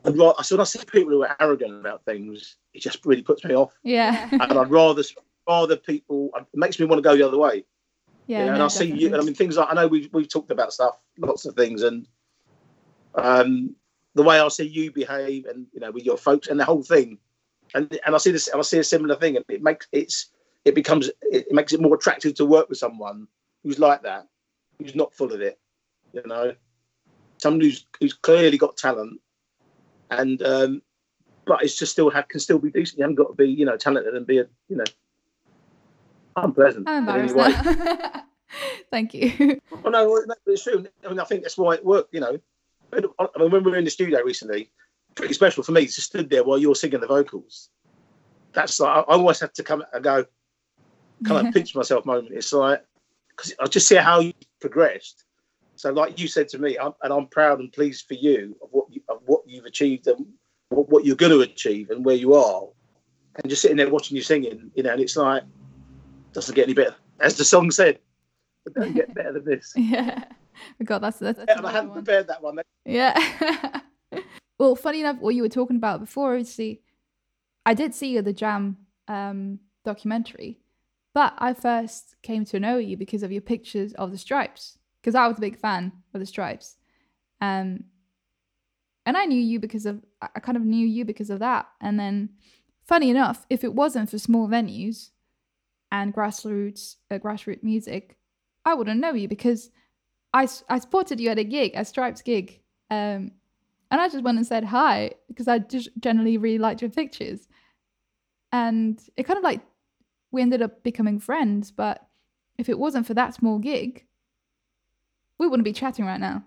I'd 0.05 0.17
rather, 0.17 0.41
so 0.43 0.55
when 0.55 0.61
I 0.61 0.65
see 0.65 0.79
people 0.79 1.11
who 1.11 1.23
are 1.23 1.35
arrogant 1.39 1.73
about 1.73 2.05
things, 2.05 2.57
it 2.73 2.81
just 2.81 3.05
really 3.05 3.21
puts 3.21 3.43
me 3.43 3.55
off. 3.55 3.73
Yeah. 3.83 4.29
and 4.31 4.41
I'd 4.41 4.71
rather 4.71 5.03
rather 5.47 5.75
people. 5.75 6.31
It 6.35 6.45
makes 6.53 6.79
me 6.79 6.85
want 6.85 6.99
to 6.99 7.03
go 7.03 7.15
the 7.15 7.27
other 7.27 7.37
way. 7.37 7.65
Yeah. 8.27 8.39
You 8.39 8.45
know, 8.45 8.51
no, 8.51 8.53
and 8.53 8.63
I 8.63 8.67
see 8.67 8.85
you. 8.85 9.07
And 9.07 9.17
I 9.17 9.21
mean, 9.21 9.35
things 9.35 9.57
like 9.57 9.67
I 9.69 9.73
know 9.73 9.87
we've 9.87 10.09
we've 10.13 10.29
talked 10.29 10.51
about 10.51 10.73
stuff, 10.73 10.97
lots 11.17 11.45
of 11.45 11.55
things, 11.55 11.83
and 11.83 12.07
um, 13.15 13.75
the 14.15 14.23
way 14.23 14.39
I 14.39 14.47
see 14.47 14.67
you 14.67 14.91
behave, 14.91 15.45
and 15.45 15.67
you 15.73 15.79
know, 15.79 15.91
with 15.91 16.05
your 16.05 16.17
folks, 16.17 16.47
and 16.47 16.59
the 16.59 16.65
whole 16.65 16.83
thing, 16.83 17.17
and 17.73 17.97
and 18.05 18.15
I 18.15 18.17
see 18.17 18.31
this, 18.31 18.49
I 18.53 18.61
see 18.61 18.79
a 18.79 18.83
similar 18.83 19.15
thing, 19.15 19.35
and 19.35 19.45
it 19.49 19.61
makes 19.61 19.87
it's 19.91 20.29
it 20.65 20.75
becomes 20.75 21.09
it 21.21 21.51
makes 21.51 21.73
it 21.73 21.81
more 21.81 21.95
attractive 21.95 22.35
to 22.35 22.45
work 22.45 22.69
with 22.69 22.77
someone 22.77 23.27
who's 23.63 23.79
like 23.79 24.03
that, 24.03 24.27
who's 24.79 24.95
not 24.95 25.13
full 25.13 25.33
of 25.33 25.41
it. 25.41 25.59
You 26.13 26.23
know, 26.25 26.55
someone 27.37 27.61
who's 27.61 27.85
who's 27.99 28.13
clearly 28.13 28.57
got 28.57 28.77
talent, 28.77 29.19
and 30.09 30.41
um, 30.41 30.81
but 31.45 31.63
it's 31.63 31.77
just 31.77 31.91
still 31.91 32.09
have 32.09 32.27
can 32.27 32.39
still 32.39 32.59
be 32.59 32.71
decent. 32.71 32.99
You 32.99 33.03
haven't 33.03 33.15
got 33.15 33.27
to 33.27 33.33
be 33.33 33.49
you 33.49 33.65
know 33.65 33.77
talented 33.77 34.15
and 34.15 34.25
be 34.25 34.39
a 34.39 34.47
you 34.69 34.77
know 34.77 34.85
unpleasant. 36.35 36.87
I'm 36.87 37.07
embarrassed. 37.07 37.35
Anyway. 37.35 38.11
Thank 38.91 39.15
you. 39.15 39.59
Oh 39.83 39.89
no, 39.89 40.23
it's 40.45 40.63
true. 40.63 40.85
I 41.03 41.09
mean, 41.09 41.19
I 41.19 41.23
think 41.25 41.41
that's 41.41 41.57
why 41.57 41.73
it 41.73 41.85
worked. 41.85 42.13
You 42.13 42.19
know, 42.19 42.39
I 42.93 42.99
mean, 43.39 43.51
when 43.51 43.63
we 43.63 43.71
were 43.71 43.77
in 43.77 43.85
the 43.85 43.89
studio 43.89 44.21
recently, 44.23 44.69
pretty 45.15 45.33
special 45.33 45.63
for 45.63 45.71
me 45.71 45.87
to 45.87 46.01
stood 46.01 46.29
there 46.29 46.43
while 46.43 46.57
you're 46.59 46.75
singing 46.75 46.99
the 46.99 47.07
vocals. 47.07 47.69
That's 48.53 48.79
like 48.79 49.05
I 49.07 49.13
always 49.13 49.39
have 49.39 49.53
to 49.53 49.63
come 49.63 49.83
and 49.91 50.03
go 50.03 50.25
kind 51.23 51.47
of 51.47 51.53
pinch 51.53 51.75
myself 51.75 52.05
moment. 52.05 52.33
It's 52.33 52.53
like 52.53 52.83
because 53.29 53.53
I 53.59 53.65
just 53.65 53.87
see 53.87 53.95
how 53.95 54.19
you 54.19 54.33
progressed. 54.59 55.25
So, 55.75 55.91
like 55.91 56.19
you 56.19 56.27
said 56.27 56.47
to 56.49 56.59
me, 56.59 56.77
I'm, 56.77 56.93
and 57.01 57.11
I'm 57.11 57.27
proud 57.27 57.59
and 57.59 57.71
pleased 57.71 58.05
for 58.07 58.13
you 58.13 58.55
of 58.61 58.69
what 58.71 58.85
you, 58.91 59.01
of 59.09 59.21
what 59.25 59.41
you've 59.47 59.65
achieved 59.65 60.07
and 60.07 60.25
what, 60.69 60.89
what 60.89 61.05
you're 61.05 61.15
going 61.15 61.31
to 61.31 61.41
achieve 61.41 61.89
and 61.89 62.05
where 62.05 62.15
you 62.15 62.35
are, 62.35 62.67
and 63.35 63.49
just 63.49 63.61
sitting 63.61 63.77
there 63.77 63.89
watching 63.89 64.15
you 64.15 64.23
singing, 64.23 64.71
you 64.75 64.83
know, 64.83 64.91
and 64.91 65.01
it's 65.01 65.17
like 65.17 65.43
doesn't 66.31 66.55
get 66.55 66.63
any 66.63 66.73
better. 66.73 66.95
As 67.19 67.37
the 67.37 67.45
song 67.45 67.71
said, 67.71 67.99
it 68.65 68.73
doesn't 68.73 68.93
get 68.93 69.13
better 69.15 69.33
than 69.33 69.45
this. 69.45 69.73
yeah, 69.75 70.25
God, 70.83 70.99
that's 70.99 71.19
that's. 71.19 71.39
that's 71.39 71.61
yeah, 71.61 71.67
I 71.67 71.71
hadn't 71.71 71.89
one. 71.89 72.03
prepared 72.03 72.27
that 72.27 72.41
one. 72.41 72.59
Yeah. 72.85 73.81
well, 74.59 74.75
funny 74.75 74.99
enough, 74.99 75.17
what 75.19 75.35
you 75.35 75.41
were 75.41 75.49
talking 75.49 75.77
about 75.77 75.99
before, 75.99 76.33
obviously, 76.33 76.81
I 77.65 77.73
did 77.73 77.95
see 77.95 78.19
the 78.19 78.33
Jam 78.33 78.77
um, 79.07 79.59
documentary, 79.83 80.59
but 81.13 81.33
I 81.37 81.53
first 81.53 82.15
came 82.23 82.45
to 82.45 82.59
know 82.59 82.77
you 82.77 82.97
because 82.97 83.23
of 83.23 83.31
your 83.31 83.41
pictures 83.41 83.93
of 83.93 84.11
the 84.11 84.17
Strypes, 84.17 84.77
because 85.01 85.15
I 85.15 85.27
was 85.27 85.37
a 85.37 85.41
big 85.41 85.59
fan 85.59 85.91
of 86.13 86.19
the 86.19 86.25
Strypes. 86.25 86.75
Um, 87.39 87.85
and 89.05 89.17
I 89.17 89.25
knew 89.25 89.39
you 89.39 89.59
because 89.59 89.85
of, 89.85 90.01
I 90.21 90.39
kind 90.39 90.57
of 90.57 90.63
knew 90.63 90.87
you 90.87 91.05
because 91.05 91.29
of 91.29 91.39
that. 91.39 91.67
And 91.81 91.99
then, 91.99 92.29
funny 92.85 93.09
enough, 93.09 93.45
if 93.49 93.63
it 93.63 93.73
wasn't 93.73 94.09
for 94.09 94.17
small 94.17 94.47
venues 94.47 95.09
and 95.91 96.13
grassroots, 96.13 96.95
uh, 97.11 97.19
grassroots 97.19 97.63
music, 97.63 98.17
I 98.65 98.73
wouldn't 98.73 98.99
know 98.99 99.13
you 99.13 99.27
because 99.27 99.69
I, 100.33 100.47
I 100.69 100.79
spotted 100.79 101.19
you 101.19 101.29
at 101.29 101.37
a 101.37 101.43
gig, 101.43 101.73
a 101.75 101.81
Strypes 101.81 102.23
gig. 102.23 102.61
Um, 102.89 103.31
and 103.91 104.01
I 104.01 104.09
just 104.09 104.23
went 104.23 104.37
and 104.37 104.47
said 104.47 104.63
hi 104.63 105.11
because 105.27 105.47
I 105.47 105.59
just 105.59 105.89
generally 105.99 106.37
really 106.37 106.57
liked 106.57 106.81
your 106.81 106.89
pictures. 106.89 107.47
And 108.51 108.99
it 109.17 109.23
kind 109.23 109.37
of 109.37 109.43
like 109.43 109.61
we 110.33 110.41
ended 110.41 110.61
up 110.61 110.83
becoming 110.83 111.19
friends. 111.19 111.71
But 111.71 112.05
if 112.57 112.67
it 112.67 112.77
wasn't 112.77 113.07
for 113.07 113.13
that 113.13 113.35
small 113.35 113.59
gig, 113.59 114.03
we 115.37 115.47
wouldn't 115.47 115.63
be 115.63 115.71
chatting 115.71 116.05
right 116.05 116.19
now. 116.19 116.43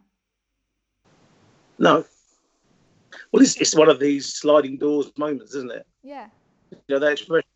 No. 1.78 2.04
Well, 3.32 3.42
it's, 3.42 3.56
it's 3.56 3.74
one 3.74 3.88
of 3.88 3.98
these 3.98 4.26
sliding 4.26 4.76
doors 4.76 5.10
moments, 5.16 5.54
isn't 5.54 5.72
it? 5.72 5.86
Yeah. 6.02 6.26
You 6.70 6.78
know, 6.90 6.98
that 6.98 7.12
expression. 7.12 7.48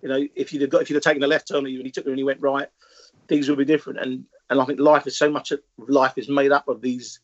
You 0.00 0.08
know, 0.08 0.26
if 0.34 0.52
you'd 0.52 0.62
have 0.62 0.70
got, 0.70 0.82
if 0.82 0.90
you'd 0.90 0.96
have 0.96 1.02
taken 1.02 1.22
a 1.22 1.26
left 1.26 1.48
turn 1.48 1.66
and 1.66 1.68
you 1.68 1.90
took 1.90 2.06
it 2.06 2.10
and 2.10 2.18
you 2.18 2.26
went 2.26 2.40
right, 2.40 2.68
things 3.28 3.48
would 3.48 3.58
be 3.58 3.64
different. 3.64 4.00
And 4.00 4.24
and 4.50 4.60
I 4.60 4.64
think 4.64 4.80
life 4.80 5.06
is 5.06 5.16
so 5.16 5.30
much 5.30 5.52
of 5.52 5.60
life 5.78 6.14
is 6.16 6.28
made 6.28 6.50
up 6.50 6.66
of 6.68 6.80
these 6.80 7.20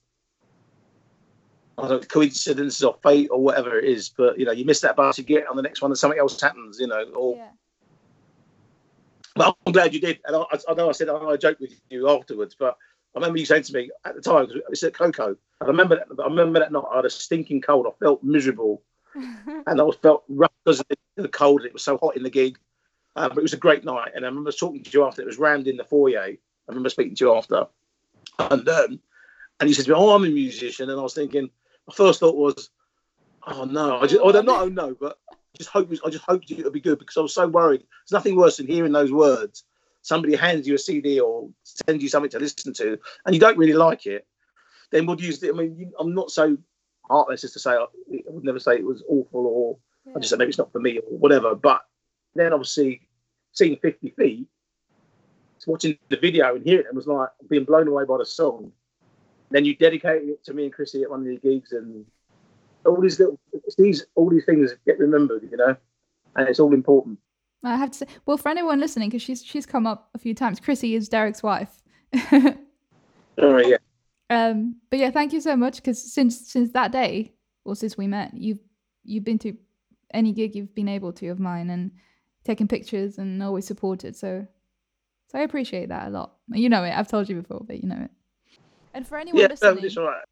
I 1.76 1.88
don't 1.88 2.02
know, 2.02 2.06
coincidences 2.06 2.82
or 2.82 2.96
fate 3.02 3.28
or 3.32 3.40
whatever 3.40 3.78
it 3.78 3.84
is. 3.84 4.08
But 4.08 4.38
you 4.38 4.44
know, 4.44 4.52
you 4.52 4.64
miss 4.64 4.80
that 4.80 4.96
bus, 4.96 5.18
you 5.18 5.24
get 5.24 5.48
on 5.48 5.56
the 5.56 5.62
next 5.62 5.82
one, 5.82 5.90
and 5.90 5.98
something 5.98 6.18
else 6.18 6.40
happens. 6.40 6.78
You 6.78 6.86
know, 6.86 7.02
or 7.16 7.36
yeah. 7.36 7.48
But 9.38 9.56
I'm 9.66 9.72
glad 9.72 9.94
you 9.94 10.00
did. 10.00 10.20
And 10.24 10.36
I, 10.36 10.44
I 10.68 10.74
know 10.74 10.88
I 10.88 10.92
said 10.92 11.08
I 11.08 11.36
joked 11.36 11.60
with 11.60 11.80
you 11.90 12.08
afterwards, 12.08 12.56
but 12.58 12.76
I 13.14 13.18
remember 13.18 13.38
you 13.38 13.46
saying 13.46 13.62
to 13.64 13.72
me 13.72 13.90
at 14.04 14.14
the 14.14 14.20
time, 14.20 14.46
because 14.46 14.62
it's 14.68 14.82
at 14.82 14.92
KOKO. 14.92 15.36
I 15.60 15.64
remember 15.64 15.96
that, 15.96 16.22
I 16.22 16.26
remember 16.26 16.58
that 16.58 16.72
night, 16.72 16.84
I 16.92 16.96
had 16.96 17.04
a 17.04 17.10
stinking 17.10 17.62
cold. 17.62 17.86
I 17.86 17.90
felt 18.04 18.22
miserable. 18.22 18.82
and 19.14 19.80
I 19.80 19.90
felt 20.02 20.24
rough 20.28 20.52
because 20.64 20.80
of 20.80 20.86
the 21.16 21.28
cold. 21.28 21.64
It 21.64 21.72
was 21.72 21.82
so 21.82 21.98
hot 21.98 22.16
in 22.16 22.22
the 22.22 22.30
gig, 22.30 22.58
uh, 23.16 23.28
but 23.28 23.38
it 23.38 23.42
was 23.42 23.54
a 23.54 23.58
great 23.58 23.84
night. 23.84 24.12
And 24.14 24.24
I 24.24 24.28
remember 24.28 24.52
talking 24.52 24.82
to 24.82 24.90
you 24.90 25.04
after. 25.04 25.22
It 25.22 25.26
was 25.26 25.38
rammed 25.38 25.66
in 25.66 25.76
the 25.76 25.84
foyer. 25.84 26.20
I 26.20 26.36
remember 26.68 26.90
speaking 26.90 27.14
to 27.16 27.24
you 27.24 27.34
after, 27.34 27.66
and 28.38 28.68
um, 28.68 29.00
and 29.58 29.68
he 29.68 29.74
said 29.74 29.86
to 29.86 29.92
me, 29.92 29.96
"Oh, 29.96 30.14
I'm 30.14 30.24
a 30.24 30.28
musician," 30.28 30.90
and 30.90 31.00
I 31.00 31.02
was 31.02 31.14
thinking, 31.14 31.50
my 31.88 31.94
first 31.94 32.20
thought 32.20 32.36
was, 32.36 32.70
"Oh 33.46 33.64
no, 33.64 33.98
I 33.98 34.06
just, 34.06 34.20
oh, 34.22 34.30
not 34.30 34.62
oh 34.62 34.68
no, 34.68 34.94
but 35.00 35.18
just 35.58 35.70
hope 35.70 35.90
I 36.04 36.10
just 36.10 36.24
hoped 36.24 36.50
it 36.50 36.64
would 36.64 36.72
be 36.72 36.80
good 36.80 36.98
because 36.98 37.16
I 37.16 37.20
was 37.20 37.34
so 37.34 37.46
worried. 37.46 37.80
There's 37.80 38.18
nothing 38.18 38.36
worse 38.36 38.56
than 38.56 38.66
hearing 38.66 38.92
those 38.92 39.12
words. 39.12 39.64
Somebody 40.02 40.36
hands 40.36 40.66
you 40.66 40.74
a 40.74 40.78
CD 40.78 41.20
or 41.20 41.50
sends 41.64 42.02
you 42.02 42.08
something 42.08 42.30
to 42.30 42.38
listen 42.38 42.72
to, 42.74 42.98
and 43.26 43.34
you 43.34 43.40
don't 43.40 43.58
really 43.58 43.74
like 43.74 44.06
it. 44.06 44.26
Then 44.90 45.06
we'd 45.06 45.20
use 45.20 45.42
it. 45.42 45.50
I 45.50 45.56
mean, 45.56 45.76
you, 45.76 45.92
I'm 45.98 46.14
not 46.14 46.30
so 46.30 46.56
heartless 47.08 47.44
as 47.44 47.52
to 47.52 47.58
say 47.58 47.72
I, 47.72 47.82
I 47.82 48.22
would 48.28 48.44
never 48.44 48.60
say 48.60 48.76
it 48.76 48.84
was 48.84 49.02
awful 49.08 49.46
or 49.46 49.78
yeah. 50.06 50.12
I 50.16 50.18
just 50.20 50.30
said 50.30 50.38
maybe 50.38 50.50
it's 50.50 50.58
not 50.58 50.72
for 50.72 50.80
me 50.80 50.98
or 50.98 51.18
whatever. 51.18 51.54
But 51.54 51.82
then 52.34 52.52
obviously 52.52 53.08
seeing 53.52 53.76
50 53.76 54.10
feet, 54.10 54.46
watching 55.66 55.98
the 56.08 56.16
video 56.16 56.54
and 56.54 56.64
hearing 56.64 56.86
it 56.86 56.94
was 56.94 57.06
like 57.06 57.28
being 57.48 57.64
blown 57.64 57.88
away 57.88 58.04
by 58.04 58.18
the 58.18 58.26
song. 58.26 58.72
Then 59.50 59.64
you 59.64 59.74
dedicated 59.76 60.28
it 60.28 60.44
to 60.44 60.54
me 60.54 60.64
and 60.64 60.72
Chrissy 60.72 61.02
at 61.02 61.10
one 61.10 61.20
of 61.20 61.26
the 61.26 61.36
gigs, 61.36 61.72
and 61.72 62.04
all 62.88 63.00
these 63.00 63.18
little 63.18 63.38
these 63.76 64.06
all 64.14 64.30
these 64.30 64.44
things 64.44 64.74
get 64.86 64.98
remembered, 64.98 65.48
you 65.50 65.56
know, 65.56 65.76
and 66.36 66.48
it's 66.48 66.60
all 66.60 66.72
important. 66.72 67.18
I 67.64 67.76
have 67.76 67.90
to 67.90 67.98
say, 67.98 68.06
well, 68.26 68.36
for 68.36 68.48
anyone 68.50 68.78
listening, 68.80 69.08
because 69.08 69.22
she's 69.22 69.44
she's 69.44 69.66
come 69.66 69.86
up 69.86 70.10
a 70.14 70.18
few 70.18 70.34
times. 70.34 70.60
Chrissy 70.60 70.94
is 70.94 71.08
Derek's 71.08 71.42
wife. 71.42 71.82
oh 72.32 72.56
yeah. 73.38 73.76
Um, 74.30 74.76
but 74.90 74.98
yeah, 74.98 75.10
thank 75.10 75.32
you 75.32 75.40
so 75.40 75.56
much 75.56 75.76
because 75.76 76.12
since 76.12 76.50
since 76.50 76.72
that 76.72 76.92
day 76.92 77.32
or 77.64 77.74
since 77.74 77.96
we 77.96 78.06
met, 78.06 78.34
you've 78.34 78.60
you've 79.04 79.24
been 79.24 79.38
to 79.40 79.56
any 80.14 80.32
gig 80.32 80.54
you've 80.54 80.74
been 80.74 80.88
able 80.88 81.12
to 81.12 81.28
of 81.28 81.38
mine 81.38 81.68
and 81.70 81.90
taken 82.44 82.68
pictures 82.68 83.18
and 83.18 83.42
always 83.42 83.66
supported. 83.66 84.16
So 84.16 84.46
so 85.28 85.38
I 85.38 85.42
appreciate 85.42 85.88
that 85.90 86.08
a 86.08 86.10
lot. 86.10 86.34
You 86.52 86.68
know 86.68 86.84
it. 86.84 86.96
I've 86.96 87.08
told 87.08 87.28
you 87.28 87.36
before, 87.36 87.62
but 87.66 87.82
you 87.82 87.88
know 87.88 88.00
it. 88.00 88.10
And 88.94 89.06
for 89.06 89.18
anyone 89.18 89.42
yeah, 89.42 89.48
listening, 89.48 90.04
right. 90.04 90.24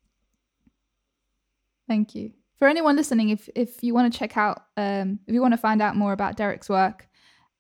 Thank 1.89 2.15
you. 2.15 2.33
For 2.59 2.69
anyone 2.69 2.97
listening, 2.97 3.31
if 3.31 3.49
if 3.55 3.83
you 3.83 3.95
want 3.95 4.13
to 4.13 4.19
check 4.19 4.37
out, 4.37 4.67
um, 4.77 5.21
if 5.27 5.35
you 5.35 5.43
want 5.43 5.53
to 5.53 5.59
find 5.59 5.83
out 5.83 5.97
more 5.97 6.13
about 6.13 6.37
Derek's 6.37 6.69
work, 6.69 7.09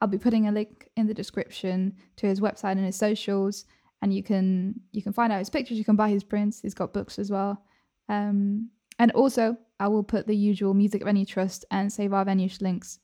I'll 0.01 0.09
be 0.09 0.19
putting 0.19 0.49
a 0.49 0.53
link 0.53 0.89
in 0.97 1.07
the 1.07 1.15
description 1.15 1.95
to 2.17 2.27
his 2.27 2.41
website 2.41 2.73
and 2.73 2.85
his 2.85 2.97
socials 2.97 3.67
and 4.03 4.13
you 4.13 4.23
can 4.23 4.81
you 4.93 5.03
can 5.03 5.13
find 5.13 5.33
out 5.33 5.39
his 5.39 5.51
pictures 5.51 5.79
you 5.79 5.85
can 5.85 5.97
buy 5.97 6.09
his 6.09 6.25
prints 6.25 6.61
he's 6.61 6.75
got 6.75 6.93
books 6.93 7.19
as 7.19 7.31
well. 7.31 7.63
Um, 8.09 8.71
and 8.99 9.11
also 9.13 9.57
i 9.81 9.89
will 9.89 10.05
put 10.05 10.27
the 10.27 10.37
usual 10.37 10.73
music 10.73 11.05
venue 11.05 11.27
trust 11.27 11.65
and 11.71 11.93
save 11.93 12.13
our 12.13 12.25
venues 12.25 12.63
links 12.63 13.01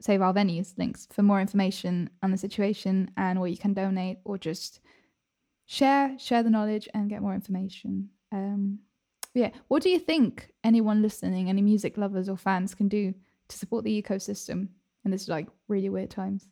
save 0.00 0.22
our 0.22 0.32
venues 0.32 0.76
links 0.78 1.08
for 1.12 1.22
more 1.22 1.40
information 1.40 2.08
on 2.22 2.30
the 2.30 2.38
situation 2.38 3.10
and 3.16 3.40
where 3.40 3.50
you 3.50 3.56
can 3.56 3.74
donate 3.74 4.18
or 4.24 4.38
just 4.38 4.80
share 5.66 6.16
share 6.18 6.42
the 6.42 6.50
knowledge 6.50 6.88
and 6.94 7.10
get 7.10 7.20
more 7.20 7.34
information. 7.34 8.08
Um, 8.32 8.80
yeah 9.34 9.50
what 9.68 9.82
do 9.82 9.90
you 9.90 9.98
think 9.98 10.50
anyone 10.64 11.02
listening 11.02 11.48
any 11.48 11.62
music 11.62 11.96
lovers 11.96 12.28
or 12.28 12.36
fans 12.36 12.74
can 12.74 12.88
do 12.88 13.14
to 13.48 13.58
support 13.58 13.84
the 13.84 14.02
ecosystem 14.02 14.68
in 15.04 15.10
this 15.10 15.28
like 15.28 15.48
really 15.68 15.88
weird 15.88 16.10
times 16.10 16.48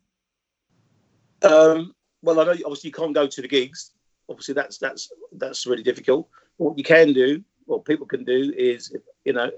um, 1.43 1.93
well, 2.21 2.39
I 2.39 2.45
know 2.45 2.51
obviously 2.51 2.89
you 2.89 2.93
can't 2.93 3.13
go 3.13 3.27
to 3.27 3.41
the 3.41 3.47
gigs. 3.47 3.91
Obviously, 4.29 4.53
that's 4.53 4.77
that's 4.77 5.09
that's 5.33 5.65
really 5.65 5.83
difficult. 5.83 6.27
What 6.57 6.77
you 6.77 6.83
can 6.83 7.13
do, 7.13 7.43
what 7.65 7.85
people 7.85 8.05
can 8.05 8.23
do, 8.23 8.53
is 8.57 8.93
you 9.23 9.33
know, 9.33 9.51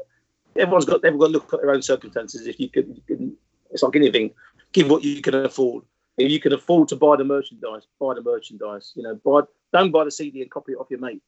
everyone's 0.56 0.86
got 0.86 1.02
they've 1.02 1.18
got 1.18 1.28
to 1.28 1.32
look 1.32 1.54
at 1.54 1.62
their 1.62 1.72
own 1.72 1.82
circumstances. 1.82 2.48
If 2.48 2.60
you 2.60 2.70
can, 2.70 2.96
you 2.96 3.02
can 3.08 3.38
it's 3.72 3.84
like 3.84 3.96
anything, 3.96 4.32
give 4.72 4.90
what 4.90 5.04
you 5.04 5.22
can 5.22 5.36
afford. 5.36 5.86
If 6.18 6.30
you 6.30 6.40
can 6.40 6.54
afford 6.54 6.90
to 6.90 6.96
buy 6.96 7.16
the 7.16 7.24
merchandise, 7.24 7.88
buy 8.00 8.14
the 8.14 8.22
merchandise. 8.22 8.92
You 8.96 9.04
know, 9.04 9.20
buy 9.24 9.42
don't 9.72 9.92
buy 9.92 10.04
the 10.04 10.12
CD 10.12 10.42
and 10.42 10.52
copy 10.52 10.74
it 10.74 10.76
off 10.76 10.88
your 10.90 11.00
mate. 11.00 11.24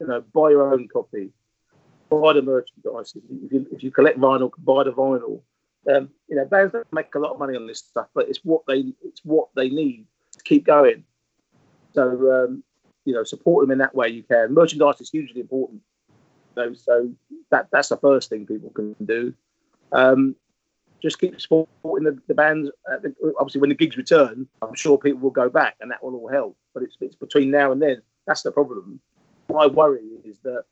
You 0.00 0.06
know, 0.06 0.24
buy 0.32 0.50
your 0.50 0.72
own 0.72 0.88
copy. 0.88 1.30
Buy 2.10 2.34
the 2.34 2.42
merchandise. 2.42 3.14
If 3.44 3.52
you, 3.52 3.66
if 3.72 3.82
you 3.82 3.90
collect 3.90 4.18
vinyl, 4.18 4.50
buy 4.58 4.84
the 4.84 4.92
vinyl. 4.92 5.40
Um, 5.92 6.10
you 6.28 6.36
know, 6.36 6.44
bands 6.44 6.72
don't 6.72 6.92
make 6.92 7.14
a 7.14 7.18
lot 7.18 7.32
of 7.32 7.38
money 7.38 7.56
on 7.56 7.66
this 7.66 7.78
stuff, 7.78 8.08
but 8.14 8.28
it's 8.28 8.40
what 8.42 8.62
they 8.66 8.92
it's 9.04 9.20
what 9.24 9.48
they 9.54 9.68
need 9.68 10.06
to 10.32 10.42
keep 10.44 10.64
going. 10.64 11.04
So 11.94 12.10
um, 12.32 12.62
you 13.04 13.14
know, 13.14 13.24
support 13.24 13.62
them 13.62 13.70
in 13.70 13.78
that 13.78 13.94
way 13.94 14.08
you 14.08 14.22
can. 14.22 14.52
Merchandise 14.52 15.00
is 15.00 15.10
hugely 15.10 15.40
important. 15.40 15.80
So, 16.54 16.74
so 16.74 17.10
that 17.50 17.68
that's 17.70 17.88
the 17.88 17.96
first 17.96 18.28
thing 18.28 18.46
people 18.46 18.70
can 18.70 18.94
do. 19.04 19.32
Um, 19.92 20.34
just 21.02 21.20
keep 21.20 21.40
supporting 21.40 22.04
the, 22.04 22.18
the 22.26 22.34
bands. 22.34 22.70
Uh, 22.90 22.96
obviously, 23.38 23.60
when 23.60 23.70
the 23.70 23.76
gigs 23.76 23.96
return, 23.96 24.48
I'm 24.62 24.74
sure 24.74 24.98
people 24.98 25.20
will 25.20 25.30
go 25.30 25.48
back, 25.48 25.76
and 25.80 25.90
that 25.90 26.02
will 26.02 26.16
all 26.16 26.28
help. 26.28 26.56
But 26.74 26.82
it's, 26.82 26.96
it's 27.00 27.14
between 27.14 27.50
now 27.50 27.72
and 27.72 27.80
then. 27.80 28.02
That's 28.26 28.42
the 28.42 28.50
problem. 28.50 29.00
My 29.48 29.66
worry 29.66 30.08
is 30.24 30.38
that 30.40 30.64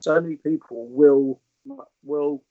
so 0.00 0.20
many 0.20 0.36
people 0.36 0.86
will 0.88 1.40
will 2.02 2.42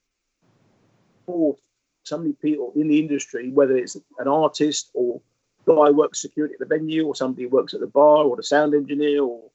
force 1.25 1.59
so 2.03 2.17
many 2.17 2.33
people 2.33 2.73
in 2.75 2.87
the 2.87 2.99
industry, 2.99 3.51
whether 3.51 3.77
it's 3.77 3.95
an 4.17 4.27
artist 4.27 4.89
or 4.93 5.21
guy 5.65 5.91
works 5.91 6.21
security 6.21 6.55
at 6.55 6.59
the 6.59 6.65
venue, 6.65 7.05
or 7.05 7.15
somebody 7.15 7.45
works 7.45 7.73
at 7.73 7.79
the 7.79 7.87
bar, 7.87 8.25
or 8.25 8.35
the 8.35 8.43
sound 8.43 8.73
engineer, 8.73 9.21
or 9.23 9.49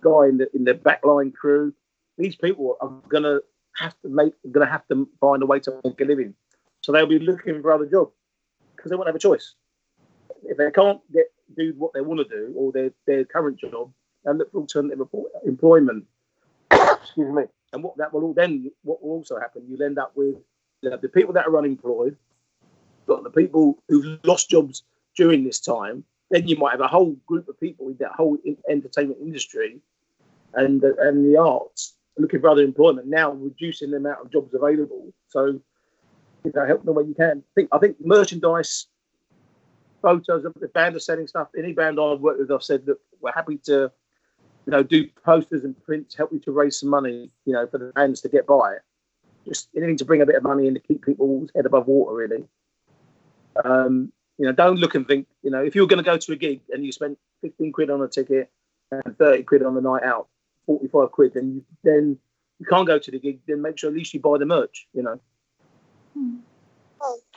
guy 0.00 0.28
in 0.28 0.38
the 0.38 0.48
in 0.54 0.64
the 0.64 0.74
backline 0.74 1.34
crew. 1.34 1.72
These 2.18 2.36
people 2.36 2.76
are 2.80 2.88
gonna 3.08 3.40
have 3.76 3.98
to 4.02 4.08
make, 4.08 4.34
gonna 4.50 4.70
have 4.70 4.86
to 4.88 5.08
find 5.20 5.42
a 5.42 5.46
way 5.46 5.60
to 5.60 5.80
make 5.84 6.00
a 6.00 6.04
living. 6.04 6.34
So 6.82 6.92
they'll 6.92 7.06
be 7.06 7.18
looking 7.18 7.62
for 7.62 7.72
other 7.72 7.86
jobs 7.86 8.12
because 8.76 8.90
they 8.90 8.96
won't 8.96 9.08
have 9.08 9.16
a 9.16 9.20
choice. 9.20 9.54
If 10.44 10.56
they 10.56 10.70
can't 10.70 11.00
get 11.12 11.26
do 11.56 11.74
what 11.76 11.92
they 11.92 12.00
want 12.00 12.20
to 12.20 12.24
do 12.24 12.52
or 12.56 12.72
their 12.72 12.90
their 13.06 13.24
current 13.24 13.58
job, 13.58 13.92
and 14.24 14.38
look 14.38 14.52
for 14.52 14.60
alternative 14.60 15.06
employment. 15.44 16.04
Excuse 16.70 17.34
me. 17.34 17.42
And 17.72 17.82
what 17.82 17.96
that 17.96 18.12
will 18.12 18.24
all 18.24 18.34
then 18.34 18.70
what 18.82 19.02
will 19.02 19.12
also 19.12 19.38
happen, 19.38 19.64
you'll 19.68 19.82
end 19.82 19.98
up 19.98 20.12
with 20.14 20.36
the 20.82 21.08
people 21.08 21.32
that 21.34 21.46
are 21.46 21.56
unemployed, 21.56 22.16
got 23.06 23.22
the 23.22 23.30
people 23.30 23.82
who've 23.88 24.18
lost 24.24 24.50
jobs 24.50 24.82
during 25.16 25.44
this 25.44 25.60
time, 25.60 26.04
then 26.30 26.48
you 26.48 26.56
might 26.56 26.72
have 26.72 26.80
a 26.80 26.88
whole 26.88 27.16
group 27.26 27.48
of 27.48 27.58
people 27.60 27.88
in 27.88 27.96
that 28.00 28.12
whole 28.12 28.36
entertainment 28.68 29.20
industry 29.20 29.80
and 30.54 30.82
and 30.82 31.24
the 31.24 31.38
arts 31.38 31.94
looking 32.18 32.40
for 32.40 32.48
other 32.48 32.62
employment 32.62 33.06
now, 33.06 33.32
reducing 33.32 33.90
the 33.90 33.96
amount 33.96 34.20
of 34.20 34.30
jobs 34.30 34.52
available. 34.54 35.12
So, 35.28 35.60
you 36.44 36.52
know, 36.54 36.66
help 36.66 36.84
them 36.84 36.94
where 36.94 37.04
you 37.04 37.14
can. 37.14 37.38
I 37.38 37.52
think 37.54 37.68
I 37.72 37.78
think 37.78 37.96
merchandise, 38.04 38.86
photos 40.02 40.44
of 40.44 40.54
the 40.60 40.68
band 40.68 40.96
are 40.96 41.00
selling 41.00 41.26
stuff. 41.26 41.48
Any 41.56 41.72
band 41.72 41.98
I've 42.00 42.20
worked 42.20 42.40
with, 42.40 42.50
I've 42.50 42.62
said 42.62 42.86
that 42.86 42.98
we're 43.20 43.32
happy 43.32 43.58
to, 43.64 43.90
you 44.66 44.70
know, 44.70 44.82
do 44.82 45.08
posters 45.24 45.64
and 45.64 45.80
prints, 45.84 46.14
help 46.14 46.32
you 46.32 46.38
to 46.40 46.52
raise 46.52 46.78
some 46.78 46.88
money, 46.88 47.30
you 47.44 47.52
know, 47.52 47.66
for 47.66 47.78
the 47.78 47.92
bands 47.94 48.20
to 48.22 48.28
get 48.28 48.46
by. 48.46 48.76
Just 49.46 49.68
anything 49.76 49.96
to 49.96 50.04
bring 50.04 50.22
a 50.22 50.26
bit 50.26 50.36
of 50.36 50.42
money 50.42 50.68
in 50.68 50.74
to 50.74 50.80
keep 50.80 51.04
people's 51.04 51.50
head 51.54 51.66
above 51.66 51.88
water, 51.88 52.14
really. 52.14 52.44
Um, 53.64 54.12
you 54.38 54.46
know, 54.46 54.52
don't 54.52 54.78
look 54.78 54.94
and 54.94 55.06
think, 55.06 55.26
you 55.42 55.50
know, 55.50 55.62
if 55.62 55.74
you're 55.74 55.86
going 55.86 56.02
to 56.02 56.08
go 56.08 56.16
to 56.16 56.32
a 56.32 56.36
gig 56.36 56.60
and 56.70 56.84
you 56.84 56.92
spent 56.92 57.18
15 57.42 57.72
quid 57.72 57.90
on 57.90 58.02
a 58.02 58.08
ticket 58.08 58.50
and 58.90 59.16
30 59.18 59.42
quid 59.42 59.62
on 59.62 59.74
the 59.74 59.80
night 59.80 60.04
out, 60.04 60.28
45 60.66 61.10
quid, 61.10 61.34
then 61.34 61.54
you, 61.54 61.64
then 61.82 62.18
you 62.60 62.66
can't 62.66 62.86
go 62.86 62.98
to 62.98 63.10
the 63.10 63.18
gig, 63.18 63.40
then 63.46 63.60
make 63.60 63.78
sure 63.78 63.90
at 63.90 63.96
least 63.96 64.14
you 64.14 64.20
buy 64.20 64.38
the 64.38 64.46
merch, 64.46 64.86
you 64.94 65.02
know. 65.02 65.20
Hmm. 66.14 66.36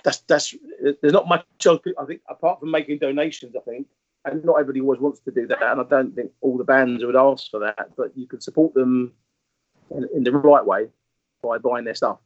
That's, 0.03 0.19
that's, 0.19 0.53
there's 1.01 1.13
not 1.13 1.27
much 1.27 1.43
else, 1.65 1.81
I 1.99 2.05
think, 2.05 2.21
apart 2.29 2.59
from 2.59 2.69
making 2.69 2.99
donations, 2.99 3.55
I 3.55 3.61
think, 3.61 3.87
and 4.25 4.43
not 4.43 4.55
everybody 4.55 4.81
always 4.81 4.99
wants 4.99 5.19
to 5.21 5.31
do 5.31 5.47
that. 5.47 5.61
And 5.61 5.81
I 5.81 5.83
don't 5.83 6.15
think 6.15 6.31
all 6.41 6.57
the 6.57 6.63
bands 6.63 7.03
would 7.03 7.15
ask 7.15 7.49
for 7.49 7.59
that, 7.59 7.91
but 7.95 8.11
you 8.15 8.27
can 8.27 8.41
support 8.41 8.73
them 8.73 9.13
in, 9.91 10.07
in 10.15 10.23
the 10.23 10.31
right 10.31 10.65
way 10.65 10.87
by 11.41 11.57
buying 11.57 11.85
their 11.85 11.95
stuff. 11.95 12.17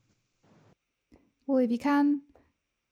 Well, 1.45 1.57
if 1.59 1.71
you 1.71 1.79
can, 1.79 2.21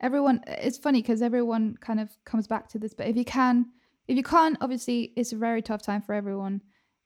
everyone 0.02 0.42
it's 0.48 0.78
funny 0.78 1.02
because 1.02 1.22
everyone 1.22 1.76
kind 1.82 2.00
of 2.00 2.10
comes 2.24 2.48
back 2.48 2.70
to 2.70 2.78
this 2.78 2.94
but 2.94 3.08
if 3.08 3.16
you 3.16 3.26
can 3.26 3.66
if 4.08 4.16
you 4.16 4.24
can't 4.24 4.58
obviously 4.62 5.12
it's 5.16 5.34
a 5.34 5.38
very 5.38 5.62
tough 5.62 5.82
time 5.82 6.02
for 6.02 6.14
everyone 6.14 6.62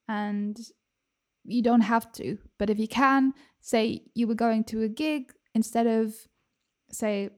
and 0.08 0.60
you 1.46 1.62
don't 1.62 1.82
have 1.82 2.12
to 2.12 2.38
but 2.58 2.70
if 2.70 2.78
you 2.78 2.88
can 2.88 3.34
say 3.62 4.02
you 4.14 4.28
were 4.28 4.36
going 4.36 4.64
to 4.64 4.84
a 4.84 4.90
gig 4.90 5.32
instead 5.56 5.88
of 5.88 6.14
say 6.92 7.30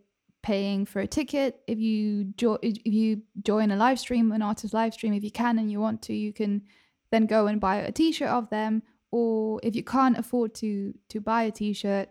paying 0.44 0.86
for 0.86 1.00
a 1.00 1.08
ticket 1.08 1.62
if 1.68 1.80
you 1.80 2.34
if 2.62 2.94
you 2.94 3.22
join 3.44 3.72
a 3.72 3.76
live 3.76 3.98
stream 3.98 4.32
an 4.32 4.42
artist 4.42 4.74
live 4.74 4.94
stream 4.94 5.14
if 5.14 5.24
you 5.24 5.32
can 5.32 5.58
and 5.58 5.72
you 5.72 5.80
want 5.80 6.02
to 6.02 6.14
you 6.14 6.32
can 6.34 6.62
then 7.12 7.26
go 7.26 7.48
and 7.48 7.62
buy 7.62 7.78
a 7.78 7.92
t-shirt 7.92 8.28
of 8.28 8.50
them 8.50 8.84
or 9.12 9.60
if 9.64 9.76
you 9.76 9.84
can't 9.84 10.18
afford 10.18 10.54
to 10.54 10.94
to 11.08 11.22
buy 11.22 11.44
a 11.44 11.52
t-shirt 11.52 12.10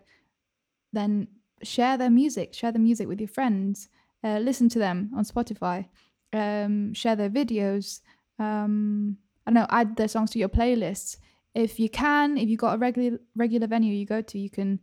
then 0.93 1.27
share 1.63 1.97
their 1.97 2.09
music, 2.09 2.53
share 2.53 2.71
the 2.71 2.79
music 2.79 3.07
with 3.07 3.19
your 3.19 3.27
friends, 3.27 3.89
uh, 4.23 4.39
listen 4.39 4.69
to 4.69 4.79
them 4.79 5.11
on 5.15 5.25
Spotify, 5.25 5.87
um, 6.31 6.93
share 6.93 7.15
their 7.15 7.29
videos. 7.29 8.01
Um, 8.39 9.17
I 9.45 9.51
don't 9.51 9.55
know, 9.55 9.67
add 9.69 9.95
their 9.95 10.07
songs 10.07 10.31
to 10.31 10.39
your 10.39 10.49
playlists. 10.49 11.17
If 11.53 11.79
you 11.79 11.89
can, 11.89 12.37
if 12.37 12.49
you've 12.49 12.59
got 12.59 12.75
a 12.75 12.77
regular 12.77 13.19
regular 13.35 13.67
venue 13.67 13.93
you 13.93 14.05
go 14.05 14.21
to, 14.21 14.39
you 14.39 14.49
can 14.49 14.79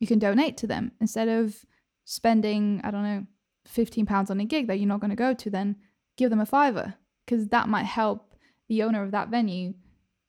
you 0.00 0.06
can 0.06 0.18
donate 0.18 0.56
to 0.58 0.66
them 0.66 0.92
instead 1.00 1.28
of 1.28 1.64
spending, 2.10 2.80
I 2.82 2.90
don't 2.90 3.04
know, 3.04 3.24
15 3.66 4.04
pounds 4.04 4.32
on 4.32 4.40
a 4.40 4.44
gig 4.44 4.66
that 4.66 4.80
you're 4.80 4.88
not 4.88 4.98
going 4.98 5.10
to 5.10 5.16
go 5.16 5.32
to, 5.32 5.48
then 5.48 5.76
give 6.16 6.28
them 6.30 6.40
a 6.40 6.46
fiver 6.46 6.94
because 7.24 7.46
that 7.48 7.68
might 7.68 7.84
help 7.84 8.34
the 8.68 8.82
owner 8.82 9.04
of 9.04 9.12
that 9.12 9.28
venue 9.28 9.74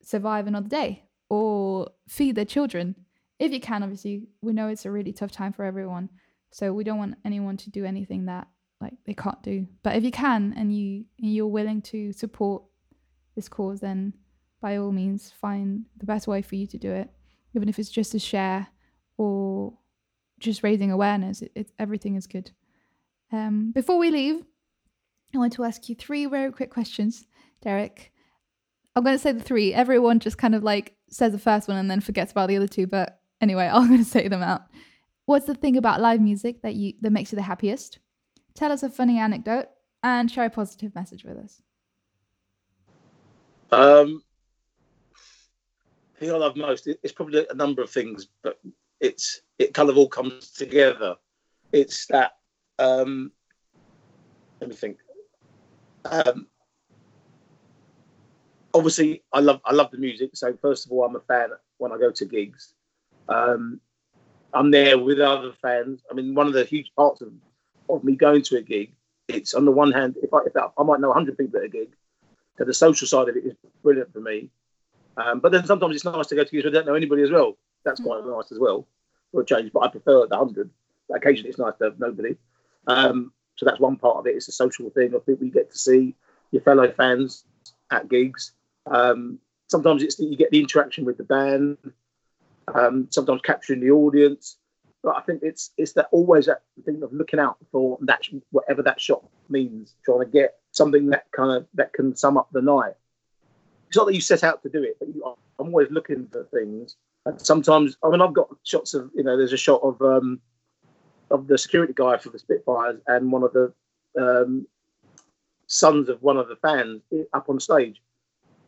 survive 0.03 0.45
another 0.45 0.69
day 0.69 1.05
or 1.27 1.89
feed 2.07 2.35
their 2.35 2.45
children. 2.45 2.95
If 3.39 3.51
you 3.51 3.59
can, 3.59 3.81
obviously, 3.81 4.27
we 4.43 4.53
know 4.53 4.67
it's 4.67 4.85
a 4.85 4.91
really 4.91 5.11
tough 5.11 5.31
time 5.31 5.53
for 5.53 5.65
everyone. 5.65 6.09
So 6.51 6.71
we 6.71 6.83
don't 6.83 6.99
want 6.99 7.15
anyone 7.25 7.57
to 7.57 7.71
do 7.71 7.83
anything 7.83 8.25
that 8.25 8.47
like 8.79 8.93
they 9.07 9.15
can't 9.15 9.41
do. 9.41 9.65
But 9.81 9.95
if 9.95 10.03
you 10.03 10.11
can 10.11 10.53
and 10.55 10.75
you 10.75 11.05
you're 11.17 11.47
willing 11.47 11.81
to 11.83 12.13
support 12.13 12.61
this 13.35 13.49
cause, 13.49 13.79
then 13.79 14.13
by 14.61 14.77
all 14.77 14.91
means 14.91 15.31
find 15.31 15.85
the 15.97 16.05
best 16.05 16.27
way 16.27 16.43
for 16.43 16.55
you 16.55 16.67
to 16.67 16.77
do 16.77 16.91
it, 16.91 17.09
even 17.55 17.69
if 17.69 17.79
it's 17.79 17.89
just 17.89 18.13
a 18.13 18.19
share 18.19 18.67
or 19.17 19.73
just 20.41 20.63
raising 20.63 20.91
awareness. 20.91 21.41
It, 21.41 21.51
it 21.55 21.71
everything 21.79 22.15
is 22.15 22.27
good. 22.27 22.51
Um, 23.31 23.71
before 23.71 23.97
we 23.97 24.11
leave, 24.11 24.43
I 25.33 25.37
want 25.37 25.53
to 25.53 25.63
ask 25.63 25.87
you 25.87 25.95
three 25.95 26.25
very 26.25 26.51
quick 26.51 26.69
questions, 26.69 27.25
Derek. 27.61 28.11
I'm 28.95 29.03
going 29.03 29.15
to 29.15 29.21
say 29.21 29.31
the 29.31 29.41
three. 29.41 29.73
Everyone 29.73 30.19
just 30.19 30.37
kind 30.37 30.53
of 30.53 30.63
like 30.63 30.95
says 31.09 31.31
the 31.31 31.39
first 31.39 31.67
one 31.67 31.77
and 31.77 31.89
then 31.89 32.01
forgets 32.01 32.31
about 32.31 32.49
the 32.49 32.57
other 32.57 32.67
two. 32.67 32.87
But 32.87 33.21
anyway, 33.39 33.69
I'm 33.71 33.87
going 33.87 34.03
to 34.03 34.09
say 34.09 34.27
them 34.27 34.43
out. 34.43 34.63
What's 35.25 35.45
the 35.45 35.55
thing 35.55 35.77
about 35.77 36.01
live 36.01 36.19
music 36.19 36.61
that 36.63 36.75
you 36.75 36.93
that 37.01 37.11
makes 37.11 37.31
you 37.31 37.37
the 37.37 37.43
happiest? 37.43 37.99
Tell 38.53 38.71
us 38.71 38.83
a 38.83 38.89
funny 38.89 39.17
anecdote 39.17 39.67
and 40.03 40.29
share 40.29 40.45
a 40.45 40.49
positive 40.49 40.93
message 40.93 41.23
with 41.23 41.37
us. 41.37 41.61
Um, 43.71 44.21
the 46.13 46.19
thing 46.19 46.31
I 46.31 46.37
love 46.37 46.57
most 46.57 46.87
it's 46.87 47.13
probably 47.13 47.45
a 47.49 47.53
number 47.53 47.81
of 47.81 47.89
things, 47.89 48.27
but 48.43 48.59
it's 49.01 49.41
it 49.59 49.73
kind 49.73 49.89
of 49.89 49.97
all 49.97 50.07
comes 50.07 50.51
together. 50.51 51.15
It's 51.73 52.05
that 52.07 52.33
um, 52.79 53.31
let 54.61 54.69
me 54.69 54.75
think. 54.75 54.99
Um, 56.05 56.47
obviously, 58.73 59.23
I 59.33 59.39
love 59.39 59.59
I 59.65 59.73
love 59.73 59.91
the 59.91 59.97
music. 59.97 60.31
So 60.35 60.55
first 60.61 60.85
of 60.85 60.91
all, 60.91 61.03
I'm 61.03 61.15
a 61.15 61.19
fan 61.21 61.49
when 61.79 61.91
I 61.91 61.97
go 61.97 62.11
to 62.11 62.25
gigs. 62.25 62.73
Um, 63.27 63.81
I'm 64.53 64.71
there 64.71 64.97
with 64.97 65.19
other 65.19 65.53
fans. 65.61 66.03
I 66.09 66.13
mean, 66.13 66.35
one 66.35 66.47
of 66.47 66.53
the 66.53 66.65
huge 66.65 66.91
parts 66.95 67.21
of, 67.21 67.31
of 67.89 68.03
me 68.03 68.15
going 68.15 68.41
to 68.43 68.57
a 68.57 68.61
gig, 68.61 68.93
it's 69.29 69.53
on 69.53 69.63
the 69.63 69.71
one 69.71 69.93
hand, 69.93 70.17
if 70.21 70.33
I, 70.33 70.39
if 70.45 70.55
I, 70.57 70.67
I 70.77 70.83
might 70.83 70.99
know 70.99 71.07
100 71.07 71.37
people 71.37 71.59
at 71.59 71.65
a 71.65 71.69
gig, 71.69 71.95
so 72.57 72.65
the 72.65 72.73
social 72.73 73.07
side 73.07 73.29
of 73.29 73.37
it 73.37 73.45
is 73.45 73.53
brilliant 73.81 74.11
for 74.11 74.19
me. 74.19 74.49
Um, 75.15 75.39
but 75.39 75.53
then 75.53 75.65
sometimes 75.65 75.95
it's 75.95 76.03
nice 76.03 76.27
to 76.27 76.35
go 76.35 76.43
to 76.43 76.51
gigs 76.51 76.65
where 76.65 76.71
I 76.71 76.73
don't 76.73 76.85
know 76.85 76.95
anybody 76.95 77.21
as 77.23 77.31
well. 77.31 77.57
That's 77.83 78.01
quite 78.01 78.21
mm-hmm. 78.21 78.31
nice 78.31 78.51
as 78.51 78.59
well 78.59 78.87
for 79.31 79.41
a 79.41 79.45
change. 79.45 79.71
But 79.73 79.81
I 79.81 79.87
prefer 79.89 80.27
the 80.27 80.37
100. 80.37 80.69
Occasionally 81.13 81.49
it's 81.49 81.59
nice 81.59 81.73
to 81.79 81.85
have 81.85 81.99
nobody. 81.99 82.35
Um, 82.87 83.33
so 83.55 83.65
that's 83.65 83.79
one 83.79 83.97
part 83.97 84.17
of 84.17 84.27
it. 84.27 84.35
It's 84.35 84.47
a 84.47 84.53
social 84.53 84.89
thing 84.89 85.13
of 85.13 85.25
people 85.25 85.45
you 85.45 85.51
get 85.51 85.71
to 85.71 85.77
see 85.77 86.15
your 86.51 86.61
fellow 86.61 86.91
fans 86.91 87.45
at 87.91 88.09
gigs. 88.09 88.53
Um, 88.85 89.39
sometimes 89.67 90.03
it's 90.03 90.15
that 90.15 90.25
you 90.25 90.37
get 90.37 90.51
the 90.51 90.59
interaction 90.59 91.05
with 91.05 91.17
the 91.17 91.23
band 91.23 91.77
um, 92.73 93.07
sometimes 93.09 93.41
capturing 93.41 93.79
the 93.79 93.91
audience. 93.91 94.57
But 95.03 95.15
I 95.17 95.21
think 95.21 95.41
it's 95.41 95.71
it's 95.77 95.93
that 95.93 96.09
always 96.11 96.45
that 96.45 96.61
thing 96.85 97.01
of 97.01 97.11
looking 97.11 97.39
out 97.39 97.57
for 97.71 97.97
that 98.01 98.21
whatever 98.51 98.83
that 98.83 99.01
shot 99.01 99.23
means, 99.49 99.95
trying 100.05 100.19
to 100.19 100.25
get 100.25 100.57
something 100.71 101.07
that 101.07 101.25
kind 101.31 101.51
of 101.51 101.67
that 101.73 101.91
can 101.93 102.15
sum 102.15 102.37
up 102.37 102.49
the 102.51 102.61
night. 102.61 102.93
It's 103.87 103.97
not 103.97 104.05
that 104.05 104.13
you 104.13 104.21
set 104.21 104.43
out 104.43 104.61
to 104.63 104.69
do 104.69 104.83
it, 104.83 104.97
but 104.99 105.07
you, 105.09 105.25
I'm 105.59 105.67
always 105.67 105.89
looking 105.89 106.27
for 106.31 106.43
things. 106.45 106.97
And 107.25 107.39
sometimes, 107.39 107.97
I 108.03 108.09
mean, 108.09 108.21
I've 108.21 108.33
got 108.33 108.49
shots 108.63 108.93
of 108.93 109.11
you 109.15 109.23
know, 109.23 109.37
there's 109.37 109.53
a 109.53 109.57
shot 109.57 109.81
of 109.83 110.01
um, 110.01 110.39
of 111.29 111.47
the 111.47 111.57
security 111.57 111.93
guy 111.95 112.17
for 112.17 112.29
the 112.29 112.39
Spitfires 112.39 112.99
and 113.07 113.31
one 113.31 113.43
of 113.43 113.53
the 113.53 113.73
um, 114.19 114.67
sons 115.67 116.09
of 116.09 116.21
one 116.21 116.37
of 116.37 116.47
the 116.47 116.55
fans 116.57 117.01
up 117.33 117.49
on 117.49 117.59
stage, 117.59 118.01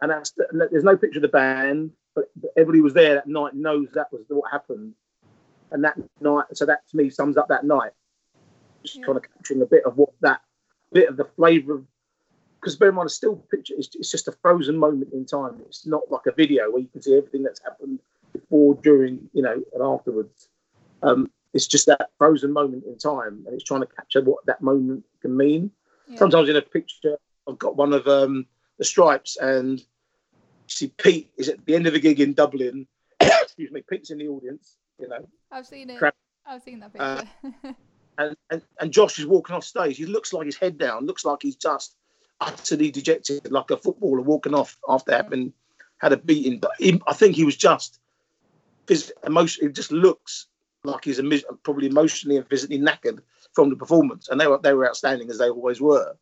and 0.01 0.11
that's 0.11 0.33
there's 0.71 0.83
no 0.83 0.95
picture 0.95 1.19
of 1.19 1.23
the 1.23 1.27
band 1.27 1.91
but 2.15 2.25
everybody 2.55 2.81
was 2.81 2.93
there 2.93 3.15
that 3.15 3.27
night 3.27 3.53
knows 3.53 3.87
that 3.93 4.11
was 4.11 4.21
what 4.27 4.51
happened. 4.51 4.93
And 5.71 5.83
that 5.83 5.97
night, 6.21 6.45
so 6.53 6.65
that 6.65 6.87
to 6.89 6.97
me 6.97 7.09
sums 7.09 7.37
up 7.37 7.47
that 7.47 7.65
night. 7.65 7.91
Just 8.83 8.97
yeah. 8.97 9.05
kind 9.05 9.17
of 9.17 9.23
capturing 9.23 9.61
a 9.61 9.65
bit 9.65 9.85
of 9.85 9.97
what 9.97 10.09
that 10.21 10.41
bit 10.91 11.09
of 11.09 11.17
the 11.17 11.25
flavour 11.25 11.75
of 11.75 11.85
because 12.59 12.75
bear 12.75 12.89
in 12.89 12.95
mind, 12.95 13.07
a 13.07 13.09
still 13.09 13.35
picture 13.35 13.73
it's, 13.77 13.89
it's 13.95 14.11
just 14.11 14.27
a 14.27 14.31
frozen 14.41 14.77
moment 14.77 15.11
in 15.13 15.25
time. 15.25 15.61
It's 15.65 15.87
not 15.87 16.03
like 16.11 16.27
a 16.27 16.31
video 16.31 16.69
where 16.69 16.81
you 16.81 16.87
can 16.87 17.01
see 17.01 17.17
everything 17.17 17.43
that's 17.43 17.61
happened 17.63 17.99
before, 18.33 18.75
during, 18.75 19.29
you 19.33 19.41
know, 19.41 19.61
and 19.73 19.83
afterwards. 19.83 20.49
Um, 21.01 21.29
it's 21.53 21.67
just 21.67 21.85
that 21.85 22.09
frozen 22.17 22.51
moment 22.51 22.83
in 22.85 22.97
time, 22.97 23.43
and 23.45 23.53
it's 23.53 23.63
trying 23.63 23.81
to 23.81 23.87
capture 23.87 24.21
what 24.21 24.45
that 24.47 24.61
moment 24.61 25.05
can 25.21 25.37
mean. 25.37 25.71
Yeah. 26.07 26.17
Sometimes 26.17 26.49
in 26.49 26.55
a 26.55 26.61
picture, 26.61 27.17
I've 27.47 27.59
got 27.59 27.75
one 27.75 27.93
of 27.93 28.07
um, 28.07 28.47
the 28.77 28.83
Strypes, 28.83 29.37
and 29.39 29.83
see 30.67 30.87
Pete 30.97 31.29
is 31.37 31.49
at 31.49 31.63
the 31.65 31.75
end 31.75 31.87
of 31.87 31.93
the 31.93 31.99
gig 31.99 32.19
in 32.19 32.33
Dublin. 32.33 32.87
excuse 33.19 33.71
me, 33.71 33.83
Pete's 33.87 34.09
in 34.09 34.17
the 34.17 34.27
audience. 34.27 34.77
You 34.99 35.09
know, 35.09 35.27
I've 35.51 35.67
seen 35.67 35.89
it. 35.89 35.99
Crap. 35.99 36.15
I've 36.45 36.61
seen 36.61 36.79
that 36.79 36.91
picture. 36.91 37.29
Uh, 37.63 37.73
and, 38.17 38.35
and 38.49 38.61
and 38.79 38.91
Josh 38.91 39.19
is 39.19 39.27
walking 39.27 39.55
off 39.55 39.63
stage. 39.63 39.97
He 39.97 40.05
looks 40.05 40.33
like 40.33 40.45
his 40.45 40.57
head 40.57 40.77
down. 40.77 41.05
Looks 41.05 41.25
like 41.25 41.39
he's 41.41 41.55
just 41.55 41.95
utterly 42.41 42.91
dejected, 42.91 43.51
like 43.51 43.69
a 43.71 43.77
footballer 43.77 44.21
walking 44.21 44.53
off 44.53 44.77
after 44.89 45.11
having 45.13 45.53
had 45.99 46.13
a 46.13 46.17
beating. 46.17 46.59
But 46.59 46.71
he, 46.79 47.01
I 47.07 47.13
think 47.13 47.35
he 47.35 47.45
was 47.45 47.55
just 47.55 47.99
his 48.87 49.13
emotion. 49.25 49.67
It 49.67 49.75
just 49.75 49.91
looks 49.91 50.47
like 50.83 51.05
he's 51.05 51.21
probably 51.63 51.87
emotionally 51.87 52.37
and 52.37 52.47
physically 52.47 52.79
knackered 52.79 53.19
from 53.53 53.69
the 53.69 53.75
performance. 53.75 54.29
And 54.29 54.39
they 54.39 54.47
were 54.47 54.59
they 54.59 54.73
were 54.73 54.87
outstanding 54.87 55.29
as 55.29 55.37
they 55.37 55.49
always 55.49 55.81
were. 55.81 56.15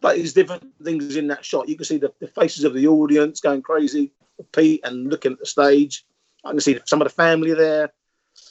But 0.00 0.16
there's 0.16 0.32
different 0.32 0.64
things 0.82 1.16
in 1.16 1.28
that 1.28 1.44
shot. 1.44 1.68
You 1.68 1.76
can 1.76 1.84
see 1.84 1.98
the, 1.98 2.12
the 2.20 2.28
faces 2.28 2.64
of 2.64 2.74
the 2.74 2.86
audience 2.86 3.40
going 3.40 3.62
crazy, 3.62 4.12
Pete, 4.52 4.80
and 4.84 5.10
looking 5.10 5.32
at 5.32 5.40
the 5.40 5.46
stage. 5.46 6.04
I 6.44 6.50
can 6.50 6.60
see 6.60 6.78
some 6.86 7.02
of 7.02 7.08
the 7.08 7.14
family 7.14 7.52
there. 7.54 7.92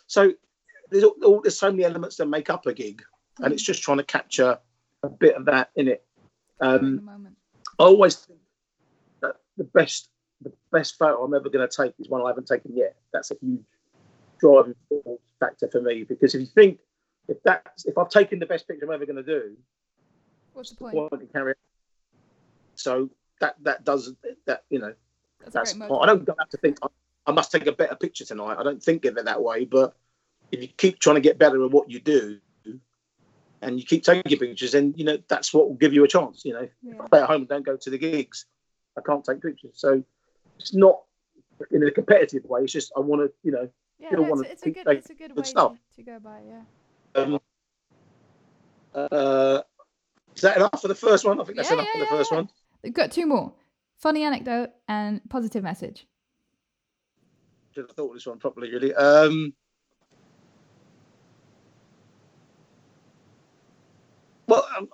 So 0.07 0.33
there's, 0.89 1.05
all, 1.05 1.41
there's 1.41 1.57
so 1.57 1.71
many 1.71 1.85
elements 1.85 2.17
that 2.17 2.25
make 2.27 2.49
up 2.49 2.65
a 2.65 2.73
gig, 2.73 3.01
and 3.39 3.53
it's 3.53 3.63
just 3.63 3.81
trying 3.81 3.97
to 3.97 4.03
capture 4.03 4.59
a 5.03 5.09
bit 5.09 5.35
of 5.35 5.45
that 5.45 5.69
in 5.75 5.87
it. 5.87 6.03
Um, 6.59 7.09
I 7.79 7.83
always 7.83 8.15
think 8.15 8.39
that 9.21 9.35
the 9.57 9.63
best 9.63 10.09
the 10.41 10.51
best 10.71 10.97
photo 10.97 11.23
I'm 11.23 11.33
ever 11.33 11.49
going 11.49 11.67
to 11.67 11.83
take 11.83 11.93
is 11.99 12.09
one 12.09 12.21
I 12.21 12.27
haven't 12.27 12.47
taken 12.47 12.75
yet. 12.75 12.95
That's 13.11 13.31
a 13.31 13.35
huge 13.41 13.61
driving 14.39 14.75
factor 15.39 15.67
for 15.71 15.81
me 15.81 16.03
because 16.03 16.35
if 16.35 16.41
you 16.41 16.47
think 16.47 16.79
if 17.27 17.37
that's 17.43 17.85
if 17.85 17.97
I've 17.97 18.09
taken 18.09 18.39
the 18.39 18.45
best 18.45 18.67
picture 18.67 18.85
I'm 18.85 18.91
ever 18.91 19.05
going 19.05 19.17
to 19.17 19.23
do, 19.23 19.57
What's 20.53 20.71
the 20.71 20.75
point? 20.77 21.33
carry 21.33 21.53
So 22.75 23.09
that 23.39 23.55
that 23.63 23.83
does 23.83 24.13
that 24.45 24.63
you 24.69 24.79
know 24.79 24.93
that's, 25.41 25.53
that's 25.53 25.73
I 25.75 26.05
don't 26.05 26.27
have 26.27 26.49
to 26.49 26.57
think 26.57 26.77
I, 26.81 26.87
I, 27.25 27.31
must 27.31 27.51
take 27.51 27.67
a 27.67 27.71
better 27.71 27.95
picture 27.95 28.25
tonight. 28.25 28.57
I 28.59 28.63
don't 28.63 28.81
think 28.81 29.05
of 29.05 29.17
it 29.17 29.25
that 29.25 29.41
way, 29.41 29.65
but 29.65 29.95
if 30.51 30.61
you 30.61 30.67
keep 30.67 30.99
trying 30.99 31.15
to 31.15 31.21
get 31.21 31.37
better 31.37 31.63
at 31.63 31.71
what 31.71 31.91
you 31.91 31.99
do 31.99 32.39
and 33.61 33.79
you 33.79 33.85
keep 33.85 34.03
taking 34.03 34.37
pictures, 34.37 34.73
and 34.73 34.97
you 34.97 35.05
know 35.05 35.17
that's 35.27 35.53
what 35.53 35.67
will 35.67 35.75
give 35.75 35.93
you 35.93 36.03
a 36.03 36.07
chance. 36.07 36.43
You 36.45 36.53
know, 36.53 36.67
yeah. 36.81 36.93
I 37.01 37.07
stay 37.07 37.19
at 37.19 37.27
home 37.27 37.41
and 37.41 37.49
don't 37.49 37.65
go 37.65 37.77
to 37.77 37.89
the 37.89 37.97
gigs, 37.97 38.45
I 38.97 39.01
can't 39.01 39.23
take 39.23 39.41
pictures. 39.41 39.73
So 39.75 40.03
it's 40.59 40.73
not 40.73 41.01
in 41.71 41.83
a 41.83 41.91
competitive 41.91 42.43
way. 42.45 42.61
It's 42.61 42.73
just 42.73 42.91
I 42.95 42.99
want 42.99 43.21
to, 43.21 43.31
you 43.43 43.51
know, 43.51 43.69
yeah, 43.99 44.09
no, 44.11 44.41
it's, 44.41 44.51
it's, 44.51 44.63
a 44.63 44.71
good, 44.71 44.87
it's 44.87 45.09
a 45.09 45.15
good 45.15 45.35
way 45.35 45.43
to, 45.43 45.77
to, 45.95 46.03
go 46.03 46.19
by. 46.19 46.39
Yeah. 46.47 47.21
Um, 47.21 47.39
uh, 48.93 49.61
is 50.35 50.41
that 50.41 50.57
enough 50.57 50.81
for 50.81 50.87
the 50.87 50.95
first 50.95 51.25
one? 51.25 51.41
I 51.41 51.43
think 51.43 51.57
that's 51.57 51.69
yeah, 51.69 51.75
enough 51.75 51.87
yeah, 51.87 52.05
for 52.05 52.11
the 52.11 52.17
first 52.17 52.31
one. 52.31 52.49
We've 52.83 52.93
got 52.93 53.11
two 53.11 53.25
more. 53.25 53.53
Funny 53.97 54.23
anecdote 54.23 54.69
and 54.87 55.21
positive 55.29 55.63
message. 55.63 56.05
Should 57.73 57.85
have 57.85 57.95
thought 57.95 58.13
this 58.13 58.27
one 58.27 58.37
properly, 58.37 58.71
really. 58.71 58.93
Um, 58.93 59.53
well, 64.47 64.67
um, 64.77 64.89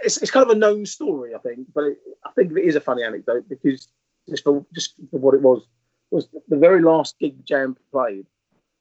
it's, 0.00 0.18
it's 0.18 0.30
kind 0.30 0.48
of 0.48 0.56
a 0.56 0.58
known 0.58 0.86
story, 0.86 1.34
I 1.34 1.38
think, 1.38 1.66
but 1.74 1.84
it, 1.84 1.98
I 2.24 2.30
think 2.32 2.52
it 2.52 2.64
is 2.64 2.76
a 2.76 2.80
funny 2.80 3.02
anecdote 3.02 3.48
because 3.48 3.88
just 4.28 4.44
for 4.44 4.64
just 4.74 4.94
for 5.10 5.18
what 5.18 5.34
it 5.34 5.42
was 5.42 5.62
was 6.10 6.28
the 6.48 6.56
very 6.56 6.82
last 6.82 7.18
gig 7.18 7.44
Jam 7.44 7.76
played 7.90 8.26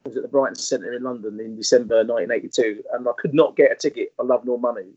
was 0.06 0.18
at 0.18 0.24
the 0.24 0.28
Brighton 0.28 0.56
Centre 0.56 0.94
in 0.94 1.04
London 1.04 1.39
in 1.39 1.56
December 1.56 2.04
1982, 2.04 2.84
and 2.91 3.08
I 3.08 3.12
could 3.18 3.34
not 3.34 3.56
get 3.56 3.72
a 3.72 3.76
ticket 3.76 4.12
for 4.18 4.26
love 4.26 4.44
nor 4.44 4.60
money 4.60 4.91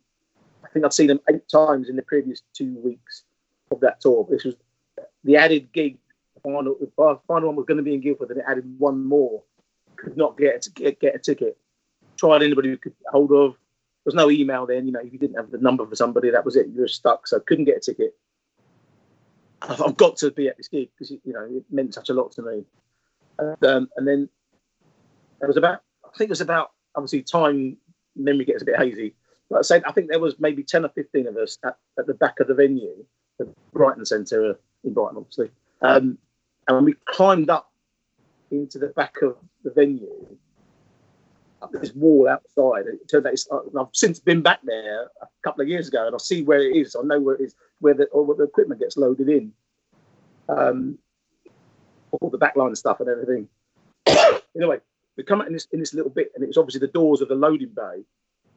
I 0.66 0.68
think 0.72 0.84
I'd 0.84 0.92
seen 0.92 1.06
them 1.06 1.20
eight 1.30 1.48
times 1.48 1.88
in 1.88 1.96
the 1.96 2.02
previous 2.02 2.42
two 2.52 2.76
weeks 2.82 3.22
of 3.70 3.80
that 3.80 4.00
tour. 4.00 4.26
This 4.28 4.44
was 4.44 4.56
the 5.24 5.36
added 5.36 5.72
gig. 5.72 5.98
Final, 6.42 6.76
final 6.96 7.48
one 7.48 7.56
was 7.56 7.66
going 7.66 7.78
to 7.78 7.82
be 7.82 7.94
in 7.94 8.00
Guildford, 8.00 8.30
and 8.30 8.38
it 8.38 8.44
added 8.46 8.64
one 8.78 9.04
more. 9.04 9.42
Could 9.96 10.16
not 10.16 10.36
get 10.36 10.66
a, 10.66 10.70
get, 10.70 11.00
get 11.00 11.14
a 11.14 11.18
ticket. 11.18 11.56
Tried 12.16 12.42
anybody 12.42 12.68
who 12.68 12.76
could 12.76 12.94
hold 13.10 13.32
of. 13.32 13.52
There 13.52 14.12
was 14.12 14.14
no 14.14 14.30
email 14.30 14.66
then. 14.66 14.86
You 14.86 14.92
know, 14.92 15.00
if 15.00 15.12
you 15.12 15.18
didn't 15.18 15.36
have 15.36 15.50
the 15.50 15.58
number 15.58 15.86
for 15.86 15.96
somebody, 15.96 16.30
that 16.30 16.44
was 16.44 16.56
it. 16.56 16.68
You 16.68 16.82
were 16.82 16.88
stuck. 16.88 17.26
So 17.26 17.40
couldn't 17.40 17.64
get 17.64 17.78
a 17.78 17.80
ticket. 17.80 18.14
I've 19.62 19.96
got 19.96 20.16
to 20.18 20.30
be 20.30 20.48
at 20.48 20.56
this 20.56 20.68
gig 20.68 20.90
because 20.94 21.10
you 21.10 21.32
know 21.32 21.46
it 21.50 21.64
meant 21.70 21.94
such 21.94 22.10
a 22.10 22.14
lot 22.14 22.32
to 22.32 22.42
me. 22.42 22.64
And, 23.38 23.64
um, 23.64 23.88
and 23.96 24.06
then 24.06 24.28
it 25.42 25.46
was 25.46 25.56
about 25.56 25.82
I 26.04 26.16
think 26.16 26.28
it 26.28 26.30
was 26.30 26.40
about 26.40 26.72
obviously 26.94 27.22
time 27.22 27.76
memory 28.14 28.44
gets 28.44 28.62
a 28.62 28.66
bit 28.66 28.76
hazy. 28.78 29.14
But 29.50 29.58
I 29.58 29.62
said 29.62 29.84
I 29.86 29.92
think 29.92 30.08
there 30.08 30.20
was 30.20 30.38
maybe 30.38 30.62
ten 30.62 30.84
or 30.84 30.88
fifteen 30.90 31.26
of 31.26 31.36
us 31.36 31.58
at, 31.64 31.76
at 31.98 32.06
the 32.06 32.14
back 32.14 32.40
of 32.40 32.48
the 32.48 32.54
venue, 32.54 33.04
the 33.38 33.48
Brighton 33.72 34.04
Centre 34.04 34.58
in 34.84 34.92
Brighton, 34.92 35.18
obviously, 35.18 35.50
um, 35.82 36.18
and 36.68 36.84
we 36.84 36.94
climbed 37.06 37.50
up 37.50 37.72
into 38.50 38.78
the 38.78 38.88
back 38.88 39.22
of 39.22 39.36
the 39.64 39.70
venue, 39.70 40.36
up 41.62 41.72
this 41.72 41.94
wall 41.94 42.28
outside. 42.28 42.86
It 42.86 43.08
turned 43.08 43.26
out 43.26 43.32
it's, 43.32 43.48
uh, 43.50 43.60
I've 43.78 43.88
since 43.92 44.18
been 44.18 44.42
back 44.42 44.60
there 44.64 45.04
a 45.22 45.26
couple 45.42 45.62
of 45.62 45.68
years 45.68 45.88
ago, 45.88 46.06
and 46.06 46.14
I 46.14 46.18
see 46.18 46.42
where 46.42 46.60
it 46.60 46.76
is. 46.76 46.96
I 46.96 47.02
know 47.04 47.20
where 47.20 47.36
it 47.36 47.42
is, 47.42 47.54
where 47.80 47.94
the 47.94 48.06
the 48.12 48.44
equipment 48.44 48.80
gets 48.80 48.96
loaded 48.96 49.28
in, 49.28 49.52
um, 50.48 50.98
all 52.12 52.30
the 52.30 52.38
backline 52.38 52.76
stuff 52.76 53.00
and 53.00 53.08
everything. 53.08 53.48
anyway, 54.56 54.80
we 55.16 55.24
come 55.24 55.40
out 55.40 55.46
in 55.46 55.52
this 55.52 55.66
in 55.72 55.80
this 55.80 55.94
little 55.94 56.10
bit, 56.10 56.32
and 56.34 56.44
it 56.44 56.48
was 56.48 56.56
obviously 56.56 56.80
the 56.80 56.88
doors 56.88 57.20
of 57.20 57.28
the 57.28 57.34
loading 57.34 57.72
bay. 57.74 58.04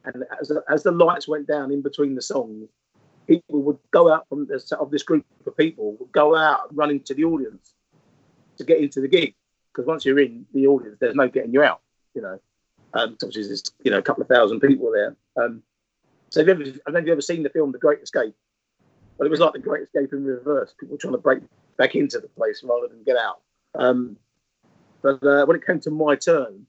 And 0.04 0.24
as 0.40 0.48
the, 0.48 0.64
as 0.68 0.82
the 0.82 0.92
lights 0.92 1.28
went 1.28 1.46
down 1.46 1.70
in 1.70 1.82
between 1.82 2.14
the 2.14 2.22
songs, 2.22 2.70
people 3.26 3.62
would 3.62 3.78
go 3.90 4.12
out 4.12 4.28
from 4.28 4.46
this 4.46 4.72
of 4.72 4.90
this 4.90 5.02
group 5.02 5.24
of 5.46 5.56
people 5.56 5.96
would 5.98 6.12
go 6.12 6.34
out 6.34 6.74
running 6.74 7.00
to 7.00 7.14
the 7.14 7.24
audience 7.24 7.74
to 8.56 8.64
get 8.64 8.78
into 8.78 9.00
the 9.00 9.08
gig 9.08 9.34
because 9.72 9.86
once 9.86 10.04
you're 10.04 10.18
in 10.18 10.46
the 10.52 10.66
audience, 10.66 10.96
there's 11.00 11.14
no 11.14 11.28
getting 11.28 11.52
you 11.52 11.62
out. 11.62 11.80
You 12.14 12.22
know, 12.22 12.40
um, 12.94 13.16
obviously 13.22 13.44
there's 13.44 13.62
you 13.82 13.90
know 13.90 13.98
a 13.98 14.02
couple 14.02 14.22
of 14.22 14.28
thousand 14.28 14.60
people 14.60 14.92
there. 14.92 15.16
Um, 15.42 15.62
so 16.30 16.40
have 16.40 16.46
you 16.46 16.52
ever, 16.54 16.62
I 16.62 16.66
don't 16.66 16.94
know 16.94 16.98
if 17.00 17.06
you've 17.06 17.12
ever 17.12 17.20
seen 17.20 17.42
the 17.42 17.50
film 17.50 17.72
The 17.72 17.78
Great 17.78 18.00
Escape. 18.00 18.34
Well, 19.18 19.26
it 19.26 19.30
was 19.30 19.40
like 19.40 19.52
The 19.52 19.58
Great 19.58 19.82
Escape 19.82 20.12
in 20.12 20.24
reverse. 20.24 20.74
People 20.78 20.96
trying 20.96 21.14
to 21.14 21.18
break 21.18 21.40
back 21.76 21.94
into 21.94 22.20
the 22.20 22.28
place 22.28 22.62
rather 22.62 22.88
than 22.88 23.02
get 23.04 23.16
out. 23.16 23.40
Um, 23.74 24.16
but 25.02 25.22
uh, 25.24 25.44
when 25.46 25.56
it 25.56 25.66
came 25.66 25.80
to 25.80 25.90
my 25.90 26.14
turn, 26.14 26.66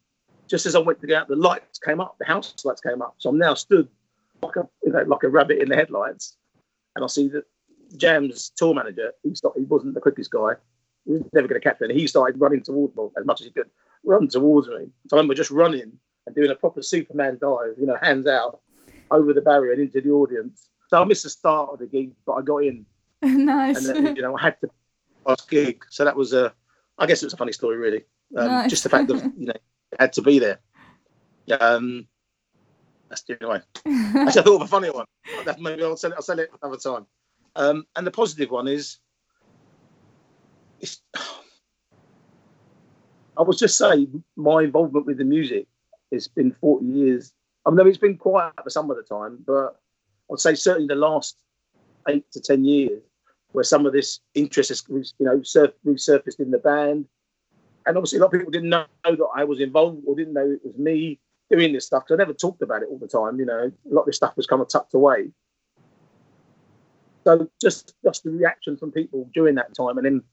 just 0.47 0.65
as 0.65 0.75
I 0.75 0.79
went 0.79 0.99
to 1.01 1.07
get 1.07 1.21
out, 1.21 1.27
the 1.27 1.35
lights 1.35 1.79
came 1.79 1.99
up, 1.99 2.17
the 2.19 2.25
house 2.25 2.53
lights 2.65 2.81
came 2.81 3.01
up. 3.01 3.15
So 3.17 3.29
I'm 3.29 3.37
now 3.37 3.53
stood 3.53 3.87
like 4.41 4.55
a 4.55 4.67
you 4.83 4.91
know 4.91 5.03
like 5.03 5.23
a 5.23 5.29
rabbit 5.29 5.59
in 5.59 5.69
the 5.69 5.75
headlights, 5.75 6.37
and 6.95 7.05
I 7.05 7.07
see 7.07 7.29
that 7.29 7.45
Jam's 7.97 8.51
tour 8.55 8.73
manager. 8.73 9.11
He 9.23 9.35
stopped, 9.35 9.57
he 9.57 9.65
wasn't 9.65 9.93
the 9.93 10.01
quickest 10.01 10.31
guy. 10.31 10.53
He 11.05 11.13
was 11.13 11.23
never 11.33 11.47
going 11.47 11.59
to 11.59 11.67
catch 11.67 11.79
me. 11.79 11.89
And 11.89 11.99
he 11.99 12.07
started 12.07 12.39
running 12.39 12.61
towards 12.61 12.95
me 12.95 13.07
as 13.17 13.25
much 13.25 13.41
as 13.41 13.47
he 13.47 13.53
could, 13.53 13.69
run 14.03 14.27
towards 14.27 14.67
me. 14.67 14.87
So 15.07 15.15
I 15.15 15.19
remember 15.19 15.33
just 15.33 15.51
running 15.51 15.93
and 16.25 16.35
doing 16.35 16.51
a 16.51 16.55
proper 16.55 16.81
Superman 16.81 17.37
dive, 17.41 17.75
you 17.79 17.85
know, 17.85 17.97
hands 18.01 18.27
out 18.27 18.61
over 19.09 19.33
the 19.33 19.41
barrier 19.41 19.73
and 19.73 19.81
into 19.81 20.01
the 20.01 20.09
audience. 20.09 20.69
So 20.89 21.01
I 21.01 21.05
missed 21.05 21.23
the 21.23 21.29
start 21.29 21.69
of 21.73 21.79
the 21.79 21.87
gig, 21.87 22.13
but 22.25 22.33
I 22.33 22.41
got 22.41 22.57
in. 22.57 22.85
nice. 23.21 23.87
And 23.87 24.05
then, 24.05 24.15
you 24.15 24.21
know, 24.21 24.37
I 24.37 24.41
had 24.41 24.59
to 24.61 24.69
last 25.25 25.49
gig. 25.49 25.83
So 25.89 26.05
that 26.05 26.15
was 26.15 26.33
a, 26.33 26.53
I 26.97 27.05
guess 27.05 27.21
it 27.21 27.25
was 27.25 27.33
a 27.33 27.37
funny 27.37 27.53
story, 27.53 27.77
really. 27.77 28.05
Um, 28.35 28.47
Nice. 28.47 28.69
Just 28.69 28.83
the 28.83 28.89
fact 28.89 29.07
that 29.09 29.33
you 29.37 29.47
know 29.47 29.53
had 29.99 30.13
to 30.13 30.21
be 30.21 30.39
there. 30.39 30.59
Um, 31.59 32.07
that's 33.09 33.23
the 33.23 33.37
only 33.43 33.57
way. 33.57 33.61
Actually, 34.21 34.41
I 34.41 34.43
thought 34.43 34.55
of 34.55 34.61
a 34.61 34.67
funny 34.67 34.89
one. 34.89 35.05
Maybe 35.59 35.83
I'll 35.83 35.97
sell 35.97 36.11
it. 36.11 36.15
I'll 36.15 36.21
sell 36.21 36.39
it 36.39 36.49
another 36.61 36.77
time. 36.77 37.05
Um, 37.57 37.85
and 37.95 38.07
the 38.07 38.11
positive 38.11 38.49
one 38.51 38.69
is, 38.69 38.99
it's, 40.79 41.01
I 43.37 43.41
was 43.41 43.59
just 43.59 43.77
saying 43.77 44.23
my 44.37 44.63
involvement 44.63 45.05
with 45.05 45.17
the 45.17 45.25
music 45.25 45.67
has 46.11 46.27
been 46.27 46.51
40 46.51 46.85
years. 46.85 47.33
I 47.65 47.71
mean, 47.71 47.87
it's 47.87 47.97
been 47.97 48.17
quiet 48.17 48.53
for 48.63 48.69
some 48.69 48.89
of 48.89 48.97
the 48.97 49.03
time, 49.03 49.39
but 49.45 49.79
I'd 50.31 50.39
say 50.39 50.55
certainly 50.55 50.87
the 50.87 50.95
last 50.95 51.37
eight 52.07 52.25
to 52.31 52.41
10 52.41 52.65
years, 52.65 53.01
where 53.51 53.63
some 53.63 53.85
of 53.85 53.93
this 53.93 54.19
interest 54.33 54.69
has, 54.69 54.83
you 54.89 55.25
know, 55.25 55.41
surf, 55.43 55.71
resurfaced 55.85 56.39
in 56.39 56.51
the 56.51 56.57
band. 56.57 57.05
And 57.85 57.97
obviously, 57.97 58.19
a 58.19 58.21
lot 58.21 58.33
of 58.33 58.39
people 58.39 58.51
didn't 58.51 58.69
know 58.69 58.85
that 59.03 59.27
I 59.35 59.43
was 59.43 59.59
involved 59.59 60.03
or 60.07 60.15
didn't 60.15 60.33
know 60.33 60.49
it 60.51 60.61
was 60.63 60.77
me 60.77 61.19
doing 61.49 61.73
this 61.73 61.85
stuff 61.87 62.03
because 62.03 62.15
I 62.15 62.23
never 62.23 62.33
talked 62.33 62.61
about 62.61 62.83
it 62.83 62.89
all 62.89 62.99
the 62.99 63.07
time. 63.07 63.39
You 63.39 63.45
know, 63.45 63.71
a 63.89 63.93
lot 63.93 64.01
of 64.01 64.05
this 64.05 64.15
stuff 64.17 64.37
was 64.37 64.47
kind 64.47 64.61
of 64.61 64.69
tucked 64.69 64.93
away. 64.93 65.31
So 67.23 67.49
just 67.59 67.93
just 68.03 68.23
the 68.23 68.31
reaction 68.31 68.77
from 68.77 68.91
people 68.91 69.29
during 69.33 69.55
that 69.55 69.75
time, 69.75 69.97
and 69.97 70.05
then 70.05 70.23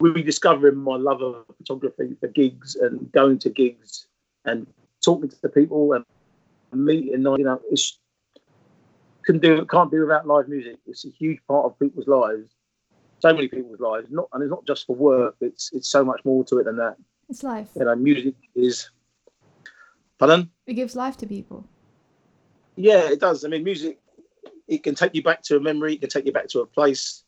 rediscovering 0.00 0.76
my 0.76 0.96
love 0.96 1.20
of 1.22 1.44
photography 1.56 2.16
for 2.20 2.28
gigs 2.28 2.76
and 2.76 3.10
going 3.12 3.38
to 3.40 3.50
gigs 3.50 4.06
and 4.44 4.66
talking 5.08 5.30
to 5.30 5.40
the 5.40 5.48
people 5.48 5.92
and 5.94 6.04
meeting. 6.72 7.12
You 7.12 7.18
know, 7.18 7.60
it's 7.70 7.98
can 9.24 9.38
do 9.38 9.64
can't 9.66 9.90
do 9.90 10.00
without 10.02 10.26
live 10.26 10.48
music. 10.48 10.76
It's 10.86 11.04
a 11.06 11.10
huge 11.10 11.40
part 11.48 11.64
of 11.66 11.78
people's 11.78 12.06
lives, 12.06 12.50
so 13.20 13.32
many 13.32 13.48
people's 13.48 13.80
lives. 13.80 14.08
Not 14.10 14.28
and 14.32 14.42
it's 14.42 14.50
not 14.50 14.66
just 14.66 14.86
for 14.86 14.96
work. 14.96 15.36
It's 15.40 15.70
it's 15.72 15.88
so 15.88 16.04
much 16.04 16.20
more 16.24 16.44
to 16.44 16.58
it 16.58 16.64
than 16.64 16.76
that. 16.76 16.96
It's 17.28 17.42
life. 17.42 17.70
You 17.74 17.84
know, 17.84 17.96
music 17.96 18.34
is. 18.54 18.90
Pardon? 20.18 20.50
It 20.66 20.74
gives 20.74 20.96
life 20.96 21.16
to 21.18 21.26
people. 21.26 21.64
Yeah, 22.76 23.08
it 23.08 23.20
does. 23.20 23.44
I 23.44 23.48
mean, 23.48 23.64
music. 23.64 23.98
It 24.66 24.82
can 24.82 24.94
take 24.94 25.14
you 25.14 25.22
back 25.22 25.42
to 25.44 25.56
a 25.56 25.60
memory. 25.60 25.94
It 25.94 26.00
can 26.00 26.10
take 26.10 26.26
you 26.26 26.32
back 26.32 26.48
to 26.48 26.60
a 26.60 26.66
place. 26.66 27.24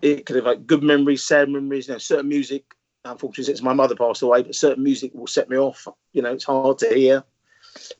It 0.00 0.24
can 0.24 0.36
evoke 0.36 0.66
good 0.66 0.82
memories, 0.82 1.26
sad 1.26 1.50
memories. 1.50 1.88
You 1.88 1.94
know, 1.94 1.98
certain 1.98 2.28
music. 2.28 2.64
Unfortunately, 3.10 3.44
since 3.44 3.62
my 3.62 3.72
mother 3.72 3.96
passed 3.96 4.22
away, 4.22 4.42
but 4.42 4.54
certain 4.54 4.84
music 4.84 5.12
will 5.14 5.26
set 5.26 5.48
me 5.48 5.56
off. 5.56 5.86
You 6.12 6.22
know, 6.22 6.32
it's 6.32 6.44
hard 6.44 6.78
to 6.78 6.94
hear, 6.94 7.24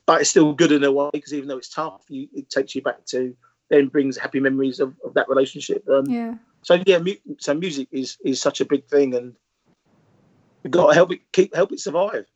but 0.07 0.21
it's 0.21 0.31
still 0.31 0.53
good 0.53 0.73
in 0.73 0.85
a 0.85 0.93
way 0.93 1.11
because 1.13 1.35
even 1.35 1.49
though 1.49 1.59
it's 1.59 1.69
tough, 1.69 2.05
you, 2.09 2.29
it 2.35 2.51
takes 2.51 2.75
you 2.75 2.83
back 2.83 3.05
to 3.07 3.37
then 3.69 3.89
brings 3.89 4.17
happy 4.17 4.41
memories 4.41 4.81
of, 4.81 4.95
of 5.05 5.15
that 5.15 5.29
relationship. 5.29 5.87
Um, 5.89 6.09
Yeah. 6.09 6.35
So 6.63 6.83
yeah, 6.87 6.99
mu- 6.99 7.37
so 7.39 7.55
music 7.55 7.89
is 7.93 8.19
is 8.25 8.41
such 8.41 8.61
a 8.61 8.65
big 8.65 8.87
thing, 8.87 9.15
and 9.15 9.35
we've 10.63 10.71
got 10.71 10.89
to 10.89 10.95
help 10.95 11.13
it 11.13 11.21
keep 11.33 11.55
help 11.55 11.73
it 11.73 11.81
survive. 11.81 12.27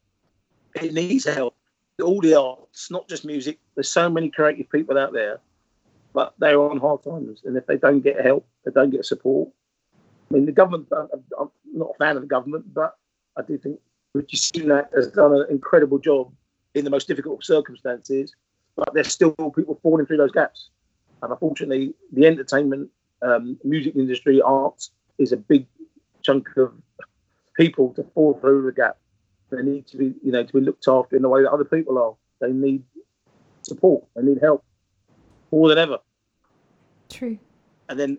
It 0.74 0.94
needs 0.94 1.24
help. 1.24 1.56
All 2.02 2.20
the 2.20 2.34
arts, 2.34 2.90
not 2.90 3.08
just 3.08 3.24
music. 3.24 3.58
There's 3.74 3.88
so 3.88 4.08
many 4.08 4.30
creative 4.30 4.70
people 4.70 4.96
out 4.96 5.12
there, 5.12 5.40
but 6.12 6.34
they're 6.38 6.60
on 6.60 6.78
hard 6.78 7.02
times, 7.02 7.42
and 7.44 7.56
if 7.56 7.66
they 7.66 7.76
don't 7.76 8.00
get 8.00 8.24
help, 8.24 8.46
they 8.64 8.70
don't 8.70 8.90
get 8.90 9.04
support. 9.04 9.50
I 10.32 10.36
mean, 10.36 10.46
the 10.46 10.52
government. 10.52 10.88
I'm 10.92 11.08
I'm 11.38 11.50
not 11.74 11.90
a 11.94 11.98
fan 11.98 12.16
of 12.16 12.22
the 12.22 12.28
government, 12.28 12.72
but 12.72 12.96
I 13.36 13.42
do 13.42 13.58
think 13.58 13.78
Rishi 14.14 14.36
Sunak 14.36 14.94
has 14.94 15.08
done 15.08 15.34
an 15.34 15.46
incredible 15.50 15.98
job 15.98 16.32
in 16.74 16.84
the 16.84 16.90
most 16.90 17.06
difficult 17.06 17.44
circumstances. 17.44 18.34
But 18.76 18.94
there's 18.94 19.12
still 19.12 19.32
people 19.32 19.78
falling 19.82 20.06
through 20.06 20.16
those 20.16 20.32
gaps, 20.32 20.70
and 21.22 21.30
unfortunately, 21.30 21.94
the 22.12 22.26
entertainment 22.26 22.88
um, 23.20 23.58
music 23.62 23.94
industry, 23.94 24.40
arts 24.40 24.90
is 25.18 25.32
a 25.32 25.36
big 25.36 25.66
chunk 26.22 26.48
of 26.56 26.72
people 27.54 27.92
to 27.94 28.02
fall 28.14 28.38
through 28.40 28.64
the 28.64 28.72
gap. 28.72 28.96
They 29.50 29.62
need 29.62 29.86
to 29.88 29.98
be, 29.98 30.14
you 30.22 30.32
know, 30.32 30.44
to 30.44 30.52
be 30.52 30.60
looked 30.60 30.88
after 30.88 31.14
in 31.14 31.22
the 31.22 31.28
way 31.28 31.42
that 31.42 31.52
other 31.52 31.64
people 31.64 31.98
are. 31.98 32.14
They 32.40 32.52
need 32.52 32.82
support. 33.60 34.04
They 34.16 34.22
need 34.22 34.38
help 34.40 34.64
more 35.50 35.68
than 35.68 35.78
ever. 35.78 35.98
True. 37.10 37.38
And 37.88 38.00
then, 38.00 38.18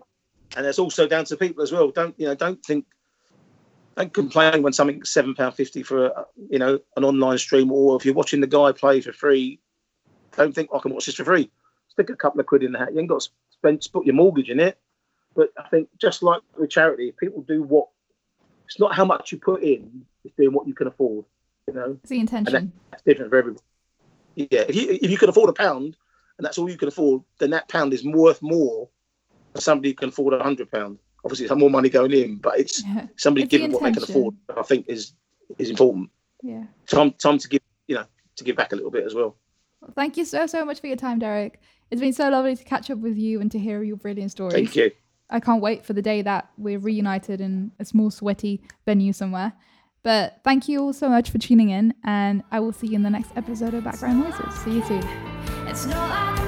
and 0.56 0.66
it's 0.66 0.78
also 0.78 1.06
down 1.06 1.24
to 1.26 1.36
people 1.36 1.62
as 1.62 1.72
well. 1.72 1.90
Don't 1.90 2.18
you 2.18 2.26
know? 2.26 2.34
Don't 2.34 2.64
think. 2.64 2.86
Don't 3.96 4.12
complain 4.12 4.62
when 4.62 4.72
something's 4.72 5.10
seven 5.10 5.34
pound 5.34 5.54
fifty 5.54 5.84
for 5.84 6.06
a, 6.06 6.26
you 6.50 6.58
know 6.58 6.80
an 6.96 7.04
online 7.04 7.38
stream, 7.38 7.70
or 7.70 7.96
if 7.96 8.04
you're 8.04 8.14
watching 8.14 8.40
the 8.40 8.46
guy 8.46 8.72
play 8.72 9.00
for 9.00 9.12
free. 9.12 9.60
Don't 10.36 10.52
think 10.52 10.70
oh, 10.72 10.78
I 10.78 10.80
can 10.80 10.92
watch 10.92 11.06
this 11.06 11.14
for 11.14 11.24
free. 11.24 11.50
Stick 11.88 12.10
a 12.10 12.16
couple 12.16 12.40
of 12.40 12.46
quid 12.46 12.64
in 12.64 12.72
the 12.72 12.78
hat. 12.78 12.92
You 12.92 12.98
ain't 12.98 13.08
got 13.08 13.20
to 13.22 13.28
spend 13.50 13.86
put 13.92 14.04
your 14.04 14.16
mortgage 14.16 14.50
in 14.50 14.58
it. 14.58 14.78
But 15.36 15.50
I 15.56 15.68
think 15.68 15.88
just 16.00 16.22
like 16.22 16.42
with 16.58 16.70
charity, 16.70 17.12
people 17.12 17.42
do 17.42 17.62
what 17.62 17.88
it's 18.66 18.80
not 18.80 18.94
how 18.94 19.04
much 19.04 19.30
you 19.30 19.38
put 19.38 19.62
in, 19.62 20.04
it's 20.24 20.34
doing 20.36 20.52
what 20.52 20.66
you 20.66 20.74
can 20.74 20.86
afford. 20.86 21.24
You 21.68 21.74
know, 21.74 21.98
It's 22.02 22.10
the 22.10 22.20
intention. 22.20 22.72
that's 22.90 23.02
different 23.04 23.30
for 23.30 23.38
everyone. 23.38 23.60
Yeah, 24.34 24.64
if 24.68 24.74
you 24.74 24.98
if 25.00 25.10
you 25.10 25.18
can 25.18 25.28
afford 25.28 25.50
a 25.50 25.52
pound 25.52 25.96
and 26.38 26.44
that's 26.44 26.58
all 26.58 26.68
you 26.68 26.76
can 26.76 26.88
afford, 26.88 27.22
then 27.38 27.50
that 27.50 27.68
pound 27.68 27.92
is 27.92 28.04
worth 28.04 28.42
more 28.42 28.88
somebody 29.62 29.94
can 29.94 30.08
afford 30.08 30.34
a 30.34 30.42
hundred 30.42 30.70
pound. 30.70 30.98
Obviously, 31.24 31.46
some 31.46 31.58
more 31.58 31.70
money 31.70 31.88
going 31.88 32.12
in, 32.12 32.36
but 32.36 32.58
it's 32.58 32.82
Yeah. 32.86 33.06
somebody 33.16 33.44
It's 33.44 33.50
the 33.52 33.58
giving 33.58 33.72
what 33.72 33.82
they 33.82 33.92
can 33.92 34.02
afford. 34.02 34.34
I 34.56 34.62
think 34.62 34.86
is 34.88 35.12
is 35.58 35.70
important. 35.70 36.10
Yeah. 36.42 36.64
Time 36.86 37.12
time 37.12 37.38
to 37.38 37.48
give 37.48 37.62
you 37.88 37.96
know 37.96 38.04
to 38.36 38.44
give 38.44 38.56
back 38.56 38.72
a 38.72 38.76
little 38.76 38.90
bit 38.90 39.04
as 39.04 39.14
well. 39.14 39.36
Well, 39.80 39.92
thank 39.94 40.16
you 40.16 40.24
so 40.24 40.46
so 40.46 40.64
much 40.64 40.80
for 40.80 40.86
your 40.86 40.96
time, 40.96 41.18
Derek. 41.18 41.60
It's 41.90 42.00
been 42.00 42.12
so 42.12 42.28
lovely 42.28 42.56
to 42.56 42.64
catch 42.64 42.90
up 42.90 42.98
with 42.98 43.16
you 43.16 43.40
and 43.40 43.50
to 43.52 43.58
hear 43.58 43.82
your 43.82 43.96
brilliant 43.96 44.30
stories. 44.30 44.54
Thank 44.54 44.74
you. 44.76 44.90
I 45.30 45.40
can't 45.40 45.62
wait 45.62 45.84
for 45.86 45.92
the 45.92 46.02
day 46.02 46.22
that 46.22 46.50
we're 46.58 46.78
reunited 46.78 47.40
in 47.40 47.72
a 47.78 47.84
small, 47.84 48.10
sweaty 48.10 48.62
venue 48.84 49.12
somewhere. 49.12 49.52
But 50.02 50.40
thank 50.44 50.68
you 50.68 50.82
all 50.82 50.92
so 50.92 51.08
much 51.08 51.30
for 51.30 51.38
tuning 51.38 51.70
in, 51.70 51.94
and 52.04 52.42
I 52.52 52.60
will 52.60 52.72
see 52.72 52.88
you 52.88 52.94
in 52.94 53.02
the 53.02 53.10
next 53.10 53.30
episode 53.36 53.72
of 53.72 53.84
Background 53.84 54.20
Noises. 54.20 54.54
See 54.62 54.72
you 54.72 54.84
soon. 54.84 56.43